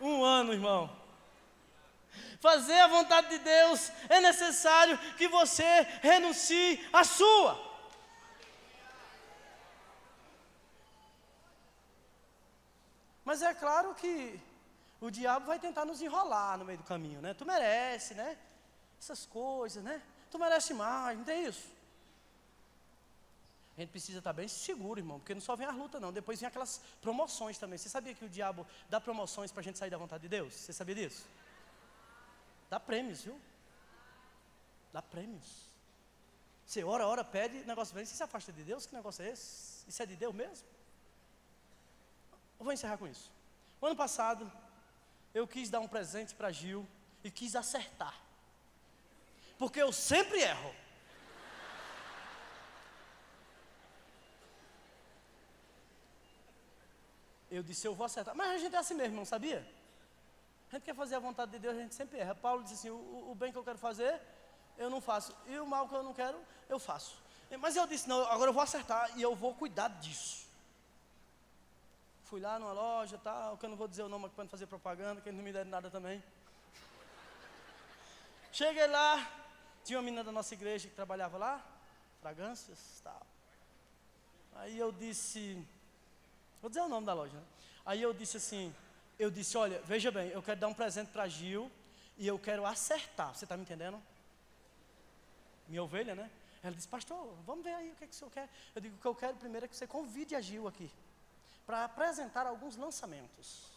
Um 0.00 0.24
ano, 0.24 0.52
irmão. 0.52 0.90
Fazer 2.40 2.80
a 2.80 2.86
vontade 2.86 3.28
de 3.28 3.38
Deus 3.38 3.92
é 4.08 4.20
necessário 4.20 4.98
que 5.16 5.28
você 5.28 5.82
renuncie 6.00 6.88
à 6.92 7.04
sua. 7.04 7.70
Mas 13.24 13.42
é 13.42 13.52
claro 13.54 13.94
que 13.94 14.40
o 15.00 15.10
diabo 15.10 15.46
vai 15.46 15.58
tentar 15.58 15.84
nos 15.84 16.00
enrolar 16.00 16.58
no 16.58 16.64
meio 16.64 16.78
do 16.78 16.84
caminho, 16.84 17.20
né? 17.20 17.34
Tu 17.34 17.44
merece, 17.44 18.14
né? 18.14 18.36
Essas 18.98 19.26
coisas, 19.26 19.84
né? 19.84 20.02
Tu 20.30 20.38
merece 20.38 20.74
mais, 20.74 21.16
não 21.18 21.24
tem 21.24 21.44
isso? 21.44 21.68
A 23.80 23.82
gente 23.82 23.92
precisa 23.92 24.18
estar 24.18 24.34
bem 24.34 24.46
seguro, 24.46 25.00
irmão, 25.00 25.18
porque 25.18 25.32
não 25.32 25.40
só 25.40 25.56
vem 25.56 25.66
a 25.66 25.70
luta, 25.70 25.98
não. 25.98 26.12
Depois 26.12 26.38
vem 26.38 26.46
aquelas 26.46 26.82
promoções 27.00 27.56
também. 27.56 27.78
Você 27.78 27.88
sabia 27.88 28.14
que 28.14 28.22
o 28.22 28.28
diabo 28.28 28.66
dá 28.90 29.00
promoções 29.00 29.50
para 29.50 29.60
a 29.60 29.64
gente 29.64 29.78
sair 29.78 29.88
da 29.88 29.96
vontade 29.96 30.20
de 30.20 30.28
Deus? 30.28 30.52
Você 30.52 30.70
sabia 30.70 30.94
disso? 30.94 31.26
Dá 32.68 32.78
prêmios, 32.78 33.22
viu? 33.22 33.40
Dá 34.92 35.00
prêmios. 35.00 35.70
Você 36.66 36.84
ora, 36.84 37.06
ora, 37.06 37.24
pede, 37.24 37.64
negócio 37.64 37.94
vem, 37.94 38.04
você 38.04 38.14
se 38.14 38.22
afasta 38.22 38.52
de 38.52 38.62
Deus? 38.62 38.84
Que 38.84 38.94
negócio 38.94 39.24
é 39.24 39.30
esse? 39.30 39.88
Isso 39.88 40.02
é 40.02 40.04
de 40.04 40.14
Deus 40.14 40.34
mesmo? 40.34 40.68
Eu 42.58 42.64
vou 42.64 42.74
encerrar 42.74 42.98
com 42.98 43.08
isso. 43.08 43.32
O 43.80 43.86
ano 43.86 43.96
passado, 43.96 44.52
eu 45.32 45.48
quis 45.48 45.70
dar 45.70 45.80
um 45.80 45.88
presente 45.88 46.34
para 46.34 46.52
Gil 46.52 46.86
e 47.24 47.30
quis 47.30 47.56
acertar. 47.56 48.14
Porque 49.58 49.80
eu 49.80 49.90
sempre 49.90 50.38
erro. 50.42 50.74
Eu 57.50 57.62
disse, 57.62 57.86
eu 57.86 57.94
vou 57.94 58.04
acertar. 58.04 58.34
Mas 58.34 58.50
a 58.50 58.58
gente 58.58 58.74
é 58.74 58.78
assim 58.78 58.94
mesmo, 58.94 59.16
não 59.16 59.24
sabia? 59.24 59.66
A 60.70 60.76
gente 60.76 60.84
quer 60.84 60.94
fazer 60.94 61.16
a 61.16 61.18
vontade 61.18 61.50
de 61.50 61.58
Deus, 61.58 61.76
a 61.76 61.80
gente 61.80 61.94
sempre 61.94 62.18
erra. 62.18 62.34
Paulo 62.34 62.62
disse 62.62 62.74
assim: 62.74 62.90
o, 62.90 63.30
o 63.30 63.34
bem 63.34 63.50
que 63.50 63.58
eu 63.58 63.64
quero 63.64 63.78
fazer, 63.78 64.20
eu 64.78 64.88
não 64.88 65.00
faço. 65.00 65.36
E 65.48 65.58
o 65.58 65.66
mal 65.66 65.88
que 65.88 65.94
eu 65.94 66.02
não 66.02 66.14
quero, 66.14 66.38
eu 66.68 66.78
faço. 66.78 67.20
Mas 67.58 67.74
eu 67.74 67.86
disse: 67.88 68.08
não, 68.08 68.24
agora 68.26 68.50
eu 68.50 68.54
vou 68.54 68.62
acertar 68.62 69.10
e 69.18 69.22
eu 69.22 69.34
vou 69.34 69.52
cuidar 69.52 69.88
disso. 69.88 70.48
Fui 72.24 72.40
lá 72.40 72.60
numa 72.60 72.72
loja, 72.72 73.18
tal, 73.18 73.58
que 73.58 73.66
eu 73.66 73.70
não 73.70 73.76
vou 73.76 73.88
dizer 73.88 74.04
o 74.04 74.08
nome 74.08 74.28
para 74.28 74.44
não 74.44 74.48
fazer 74.48 74.68
propaganda, 74.68 75.20
que 75.20 75.28
eles 75.28 75.36
não 75.36 75.44
me 75.44 75.52
deram 75.52 75.68
nada 75.68 75.90
também. 75.90 76.22
Cheguei 78.52 78.86
lá, 78.86 79.28
tinha 79.84 79.98
uma 79.98 80.04
menina 80.04 80.22
da 80.22 80.30
nossa 80.30 80.54
igreja 80.54 80.88
que 80.88 80.94
trabalhava 80.94 81.36
lá, 81.36 81.64
fragrâncias, 82.20 83.00
tal. 83.02 83.26
Aí 84.54 84.78
eu 84.78 84.92
disse, 84.92 85.66
vou 86.60 86.68
dizer 86.68 86.80
o 86.80 86.88
nome 86.88 87.06
da 87.06 87.14
loja, 87.14 87.36
né? 87.36 87.44
Aí 87.84 88.00
eu 88.02 88.12
disse 88.12 88.36
assim, 88.36 88.74
eu 89.18 89.30
disse, 89.30 89.56
olha, 89.56 89.80
veja 89.84 90.10
bem, 90.10 90.28
eu 90.30 90.42
quero 90.42 90.60
dar 90.60 90.68
um 90.68 90.74
presente 90.74 91.08
para 91.10 91.26
Gil 91.28 91.70
e 92.16 92.26
eu 92.26 92.38
quero 92.38 92.64
acertar, 92.66 93.34
você 93.34 93.44
está 93.44 93.56
me 93.56 93.62
entendendo? 93.62 94.00
Minha 95.68 95.82
ovelha, 95.82 96.14
né? 96.14 96.30
Ela 96.62 96.74
disse, 96.74 96.88
pastor, 96.88 97.34
vamos 97.46 97.64
ver 97.64 97.74
aí 97.74 97.90
o 97.90 97.94
que, 97.94 98.04
é 98.04 98.06
que 98.06 98.12
o 98.12 98.16
senhor 98.16 98.30
quer. 98.30 98.48
Eu 98.74 98.80
digo, 98.82 98.96
o 98.96 98.98
que 98.98 99.06
eu 99.06 99.14
quero 99.14 99.36
primeiro 99.36 99.64
é 99.64 99.68
que 99.68 99.76
você 99.76 99.86
convide 99.86 100.34
a 100.34 100.40
Gil 100.40 100.68
aqui 100.68 100.90
para 101.64 101.84
apresentar 101.84 102.46
alguns 102.46 102.76
lançamentos. 102.76 103.70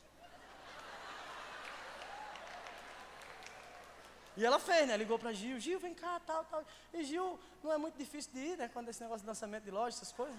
E 4.35 4.45
ela 4.45 4.59
fez, 4.59 4.87
né? 4.87 4.97
Ligou 4.97 5.19
para 5.19 5.31
Gil, 5.31 5.59
Gil, 5.59 5.79
vem 5.79 5.93
cá, 5.93 6.19
tal, 6.25 6.43
tal. 6.45 6.65
E 6.93 7.03
Gil 7.03 7.39
não 7.63 7.71
é 7.71 7.77
muito 7.77 7.97
difícil 7.97 8.31
de 8.33 8.39
ir, 8.39 8.57
né? 8.57 8.69
Quando 8.73 8.89
esse 8.89 9.01
negócio 9.01 9.21
de 9.21 9.27
lançamento 9.27 9.63
de 9.63 9.71
loja, 9.71 9.95
essas 9.95 10.11
coisas. 10.11 10.35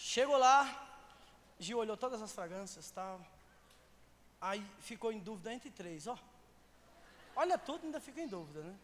Chegou 0.00 0.36
lá, 0.36 0.62
Gil 1.58 1.76
olhou 1.76 1.96
todas 1.96 2.22
as 2.22 2.30
fragrâncias 2.30 2.88
tal. 2.92 3.20
Aí 4.40 4.64
ficou 4.78 5.10
em 5.10 5.18
dúvida 5.18 5.52
entre 5.52 5.70
três, 5.70 6.06
ó. 6.06 6.16
Olha 7.34 7.58
tudo, 7.58 7.84
ainda 7.84 8.00
fica 8.00 8.20
em 8.20 8.28
dúvida, 8.28 8.62
né? 8.62 8.78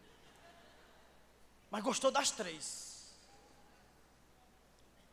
Mas 1.71 1.81
gostou 1.83 2.11
das 2.11 2.31
três. 2.31 3.13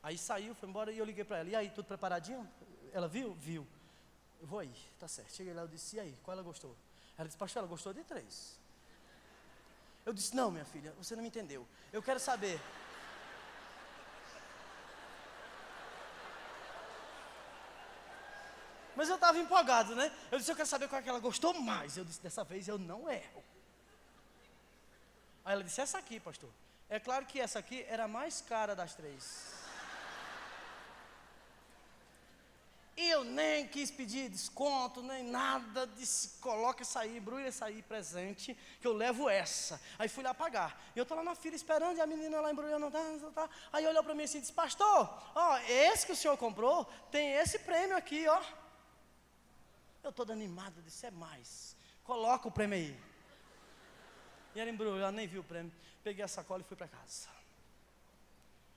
Aí 0.02 0.18
saiu, 0.18 0.56
foi 0.56 0.68
embora 0.68 0.90
e 0.90 0.98
eu 0.98 1.04
liguei 1.04 1.22
para 1.22 1.38
ela. 1.38 1.48
E 1.48 1.54
aí, 1.54 1.70
tudo 1.70 1.84
preparadinho? 1.84 2.50
Ela 2.92 3.06
viu? 3.06 3.32
Viu. 3.34 3.64
Eu 4.40 4.46
vou 4.48 4.58
aí, 4.58 4.74
tá 4.98 5.06
certo. 5.06 5.32
Cheguei 5.32 5.54
lá, 5.54 5.62
eu 5.62 5.68
disse, 5.68 5.94
e 5.94 6.00
aí, 6.00 6.18
qual 6.24 6.36
ela 6.36 6.42
gostou? 6.42 6.76
Ela 7.16 7.28
disse, 7.28 7.38
pastor, 7.38 7.60
ela 7.60 7.68
gostou 7.68 7.92
de 7.92 8.02
três. 8.02 8.58
Eu 10.04 10.12
disse, 10.12 10.34
não, 10.34 10.50
minha 10.50 10.64
filha, 10.64 10.92
você 10.98 11.14
não 11.14 11.22
me 11.22 11.28
entendeu. 11.28 11.64
Eu 11.92 12.02
quero 12.02 12.18
saber. 12.18 12.60
Mas 19.02 19.08
eu 19.08 19.16
estava 19.16 19.36
empolgado, 19.36 19.96
né? 19.96 20.12
Eu 20.30 20.38
disse, 20.38 20.52
eu 20.52 20.54
quero 20.54 20.68
saber 20.68 20.86
qual 20.86 21.00
é 21.00 21.02
que 21.02 21.08
ela 21.08 21.18
gostou 21.18 21.52
mais. 21.54 21.96
Eu 21.96 22.04
disse, 22.04 22.22
dessa 22.22 22.44
vez 22.44 22.68
eu 22.68 22.78
não 22.78 23.10
erro. 23.10 23.42
Aí 25.44 25.54
ela 25.54 25.64
disse, 25.64 25.80
essa 25.80 25.98
aqui, 25.98 26.20
pastor. 26.20 26.48
É 26.88 27.00
claro 27.00 27.26
que 27.26 27.40
essa 27.40 27.58
aqui 27.58 27.84
era 27.88 28.04
a 28.04 28.06
mais 28.06 28.40
cara 28.42 28.76
das 28.76 28.94
três. 28.94 29.54
Eu 32.96 33.24
nem 33.24 33.66
quis 33.66 33.90
pedir 33.90 34.28
desconto, 34.28 35.02
nem 35.02 35.24
nada, 35.24 35.84
disse, 35.84 36.38
coloca 36.38 36.82
essa 36.82 37.00
aí, 37.00 37.18
brulha 37.18 37.48
essa 37.48 37.64
aí, 37.64 37.82
presente, 37.82 38.56
que 38.80 38.86
eu 38.86 38.92
levo 38.92 39.28
essa. 39.28 39.80
Aí 39.98 40.08
fui 40.08 40.22
lá 40.22 40.32
pagar. 40.32 40.80
E 40.94 40.98
eu 41.00 41.02
estou 41.02 41.16
lá 41.16 41.24
na 41.24 41.34
fila 41.34 41.56
esperando, 41.56 41.96
e 41.96 42.00
a 42.00 42.06
menina 42.06 42.40
lá 42.40 42.52
embrulhando, 42.52 42.88
tá, 42.88 43.00
tá, 43.00 43.48
tá. 43.48 43.50
aí 43.72 43.84
olhou 43.84 44.04
para 44.04 44.14
mim 44.14 44.22
assim 44.22 44.38
e 44.38 44.42
disse, 44.42 44.52
pastor, 44.52 45.12
ó, 45.34 45.58
esse 45.66 46.06
que 46.06 46.12
o 46.12 46.16
senhor 46.16 46.36
comprou, 46.36 46.84
tem 47.10 47.32
esse 47.32 47.58
prêmio 47.58 47.96
aqui, 47.96 48.28
ó. 48.28 48.61
Eu 50.02 50.12
todo 50.12 50.32
animado, 50.32 50.82
disse, 50.82 51.06
é 51.06 51.10
mais. 51.10 51.76
Coloca 52.02 52.48
o 52.48 52.50
prêmio 52.50 52.76
aí. 52.76 52.98
E 54.54 54.60
ela 54.60 54.70
embrulhou, 54.70 54.98
ela 54.98 55.12
nem 55.12 55.26
viu 55.26 55.40
o 55.40 55.44
prêmio. 55.44 55.72
Peguei 56.02 56.24
a 56.24 56.28
sacola 56.28 56.60
e 56.60 56.64
fui 56.64 56.76
para 56.76 56.88
casa. 56.88 57.28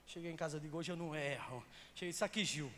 Cheguei 0.05 0.32
em 0.32 0.36
casa, 0.36 0.57
eu 0.57 0.61
digo, 0.61 0.78
hoje 0.78 0.91
eu 0.91 0.95
não 0.95 1.15
erro. 1.15 1.65
Cheguei, 1.95 2.09
isso 2.09 2.23
aqui, 2.23 2.45
Gil. 2.45 2.71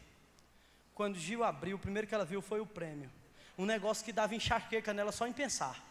Quando 0.96 1.20
Gil 1.20 1.44
abriu, 1.44 1.76
o 1.76 1.80
primeiro 1.80 2.08
que 2.08 2.16
ela 2.16 2.26
viu 2.26 2.42
foi 2.42 2.60
o 2.60 2.66
prêmio. 2.66 3.12
Um 3.58 3.66
negócio 3.66 4.06
que 4.06 4.14
dava 4.14 4.34
enxaqueca 4.34 4.94
nela 4.94 5.12
só 5.12 5.28
em 5.28 5.34
pensar. 5.34 5.84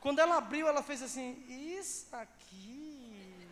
Quando 0.00 0.18
ela 0.18 0.38
abriu, 0.38 0.66
ela 0.66 0.82
fez 0.82 1.02
assim: 1.02 1.44
Isso 1.46 2.14
aqui. 2.16 3.48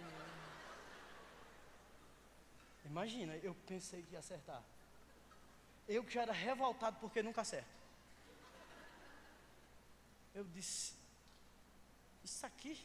Imagina, 2.86 3.36
eu 3.36 3.54
pensei 3.66 4.02
que 4.02 4.14
ia 4.14 4.18
acertar. 4.18 4.62
Eu 5.89 6.05
que 6.05 6.12
já 6.12 6.22
era 6.22 6.32
revoltado 6.32 6.99
porque 7.01 7.22
nunca 7.22 7.41
acerto. 7.41 7.68
Eu 10.34 10.45
disse: 10.45 10.95
Isso 12.22 12.45
aqui. 12.45 12.78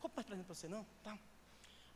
Compre 0.00 0.16
mais 0.16 0.26
presente 0.26 0.46
para 0.46 0.54
você, 0.54 0.68
não? 0.68 0.86
Tá. 1.04 1.18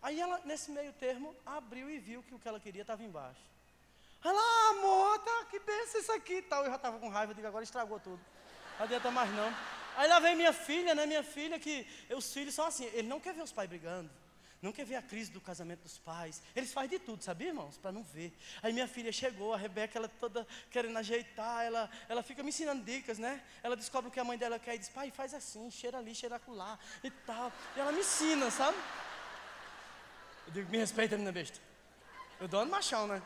Aí 0.02 0.20
ela, 0.20 0.38
nesse 0.44 0.70
meio 0.70 0.92
termo, 0.92 1.34
abriu 1.46 1.88
e 1.88 1.98
viu 1.98 2.22
que 2.22 2.34
o 2.34 2.38
que 2.38 2.46
ela 2.46 2.60
queria 2.60 2.82
estava 2.82 3.02
embaixo. 3.02 3.40
Ela, 4.22 4.38
ah, 4.38 4.70
amor, 4.70 5.18
tá, 5.20 5.46
que 5.50 5.58
benção 5.58 6.00
isso 6.00 6.12
aqui 6.12 6.42
tal. 6.42 6.62
Eu 6.64 6.70
já 6.70 6.76
estava 6.76 6.98
com 6.98 7.08
raiva, 7.08 7.32
eu 7.32 7.36
digo, 7.36 7.46
agora 7.46 7.64
estragou 7.64 7.98
tudo. 7.98 8.20
Não 8.78 8.84
adianta 8.84 9.10
mais 9.10 9.30
não. 9.34 9.50
Aí 9.96 10.08
lá 10.08 10.18
vem 10.18 10.36
minha 10.36 10.52
filha, 10.52 10.94
né? 10.94 11.06
Minha 11.06 11.22
filha, 11.22 11.58
que 11.58 11.86
os 12.14 12.32
filhos 12.32 12.54
são 12.54 12.66
assim, 12.66 12.84
ele 12.86 13.08
não 13.08 13.20
quer 13.20 13.32
ver 13.32 13.42
os 13.42 13.52
pais 13.52 13.68
brigando. 13.68 14.10
Não 14.64 14.72
quer 14.72 14.86
ver 14.86 14.96
a 14.96 15.02
crise 15.02 15.30
do 15.30 15.42
casamento 15.42 15.82
dos 15.82 15.98
pais. 15.98 16.42
Eles 16.56 16.72
fazem 16.72 16.88
de 16.88 16.98
tudo, 16.98 17.22
sabia, 17.22 17.48
irmãos? 17.48 17.76
Para 17.76 17.92
não 17.92 18.02
ver. 18.02 18.34
Aí 18.62 18.72
minha 18.72 18.88
filha 18.88 19.12
chegou, 19.12 19.52
a 19.52 19.58
Rebeca, 19.58 19.98
ela 19.98 20.08
toda 20.08 20.46
querendo 20.70 20.96
ajeitar, 20.96 21.66
ela, 21.66 21.90
ela 22.08 22.22
fica 22.22 22.42
me 22.42 22.48
ensinando 22.48 22.82
dicas, 22.82 23.18
né? 23.18 23.44
Ela 23.62 23.76
descobre 23.76 24.08
o 24.08 24.10
que 24.10 24.18
a 24.18 24.24
mãe 24.24 24.38
dela 24.38 24.58
quer 24.58 24.76
e 24.76 24.78
diz, 24.78 24.88
pai, 24.88 25.10
faz 25.10 25.34
assim, 25.34 25.70
cheira 25.70 25.98
ali, 25.98 26.14
cheira 26.14 26.40
lá 26.48 26.78
e 27.02 27.10
tal. 27.10 27.52
E 27.76 27.80
ela 27.80 27.92
me 27.92 28.00
ensina, 28.00 28.50
sabe? 28.50 28.78
Eu 30.46 30.52
digo, 30.54 30.70
me 30.70 30.78
respeita, 30.78 31.14
menina 31.14 31.30
besta. 31.30 31.60
Eu 32.40 32.48
dou 32.48 32.64
no 32.64 32.70
machão, 32.70 33.06
né? 33.06 33.22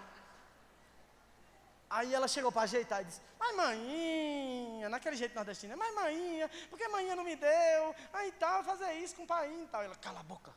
Aí 1.89 2.13
ela 2.13 2.27
chegou 2.27 2.51
para 2.51 2.63
ajeitar 2.63 3.03
e 3.03 3.05
disse, 3.05 3.21
mas 3.39 3.55
maninha, 3.55 4.89
naquele 4.89 5.15
jeito 5.15 5.37
nordestino, 5.37 5.77
mas 5.77 5.95
maninha, 5.95 6.51
porque 6.69 6.89
manhã 6.89 7.15
não 7.15 7.23
me 7.23 7.37
deu, 7.37 7.95
aí 8.13 8.33
tal, 8.33 8.65
fazer 8.65 8.93
isso 8.95 9.15
com 9.15 9.23
o 9.23 9.27
pai 9.27 9.49
e 9.63 9.67
tal. 9.69 9.85
Ela, 9.85 9.95
cala 9.95 10.19
a 10.19 10.25
boca, 10.25 10.53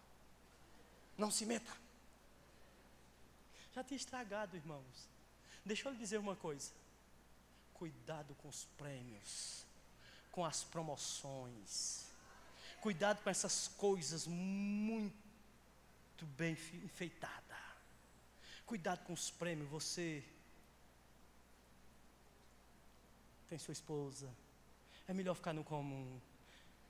não 1.22 1.32
se 1.32 1.46
meta. 1.46 1.72
Já 3.74 3.84
tinha 3.84 3.96
estragado, 3.96 4.58
irmãos. 4.58 5.08
Deixa 5.64 5.88
eu 5.88 5.94
lhe 5.94 6.00
dizer 6.00 6.18
uma 6.18 6.36
coisa. 6.36 6.72
Cuidado 7.76 8.36
com 8.36 8.50
os 8.50 8.66
prêmios, 8.78 9.64
com 10.32 10.44
as 10.44 10.64
promoções. 10.64 12.06
Cuidado 12.82 13.22
com 13.22 13.30
essas 13.30 13.68
coisas 13.68 14.26
muito 14.26 15.14
bem 16.38 16.54
enfeitada. 16.84 17.58
Cuidado 18.66 19.06
com 19.06 19.14
os 19.14 19.30
prêmios, 19.30 19.70
você 19.70 20.24
tem 23.48 23.60
sua 23.60 23.74
esposa. 23.74 24.28
É 25.08 25.14
melhor 25.14 25.36
ficar 25.36 25.54
no 25.54 25.64
comum. 25.64 26.20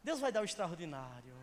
Deus 0.04 0.20
vai 0.20 0.32
dar 0.32 0.42
o 0.42 0.46
extraordinário. 0.46 1.36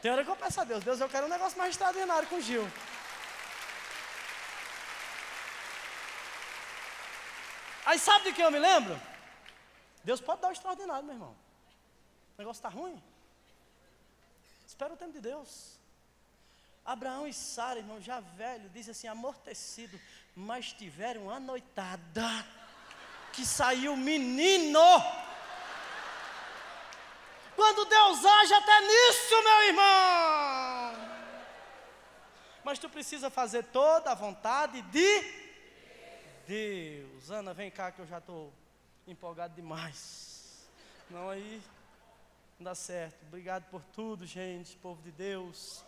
Tem 0.00 0.10
hora 0.10 0.24
que 0.24 0.30
eu 0.30 0.36
peço 0.36 0.60
a 0.60 0.64
Deus, 0.64 0.82
Deus, 0.82 1.00
eu 1.00 1.08
quero 1.08 1.26
um 1.26 1.30
negócio 1.30 1.58
mais 1.58 1.70
extraordinário 1.70 2.28
com 2.28 2.36
o 2.36 2.40
Gil. 2.40 2.66
Aí 7.84 7.98
sabe 7.98 8.24
de 8.26 8.32
que 8.32 8.42
eu 8.42 8.50
me 8.50 8.58
lembro? 8.58 8.98
Deus 10.02 10.20
pode 10.20 10.40
dar 10.40 10.48
o 10.48 10.52
extraordinário, 10.52 11.04
meu 11.04 11.14
irmão. 11.14 11.36
O 12.36 12.38
negócio 12.38 12.60
está 12.60 12.68
ruim. 12.68 13.02
Espera 14.66 14.94
o 14.94 14.96
tempo 14.96 15.12
de 15.12 15.20
Deus. 15.20 15.78
Abraão 16.84 17.26
e 17.26 17.34
Sara, 17.34 17.78
irmão, 17.78 18.00
já 18.00 18.20
velho, 18.20 18.70
diz 18.70 18.88
assim, 18.88 19.06
amortecido, 19.06 20.00
mas 20.34 20.72
tiveram 20.72 21.24
uma 21.24 21.38
noitada 21.38 22.46
que 23.32 23.44
saiu 23.44 23.96
menino. 23.96 24.80
Quando 27.60 27.84
Deus 27.84 28.24
age 28.24 28.54
até 28.54 28.80
nisso, 28.80 29.42
meu 29.44 29.62
irmão. 29.64 30.94
Mas 32.64 32.78
tu 32.78 32.88
precisa 32.88 33.28
fazer 33.28 33.64
toda 33.64 34.10
a 34.10 34.14
vontade 34.14 34.80
de 34.80 35.22
Deus. 36.46 37.30
Ana, 37.30 37.52
vem 37.52 37.70
cá 37.70 37.92
que 37.92 37.98
eu 37.98 38.06
já 38.06 38.16
estou 38.16 38.50
empolgado 39.06 39.54
demais. 39.54 40.70
Não 41.10 41.28
aí 41.28 41.62
não 42.58 42.64
dá 42.64 42.74
certo. 42.74 43.22
Obrigado 43.26 43.68
por 43.70 43.82
tudo, 43.92 44.24
gente, 44.24 44.78
povo 44.78 45.02
de 45.02 45.10
Deus. 45.10 45.84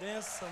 Bênção. 0.00 0.48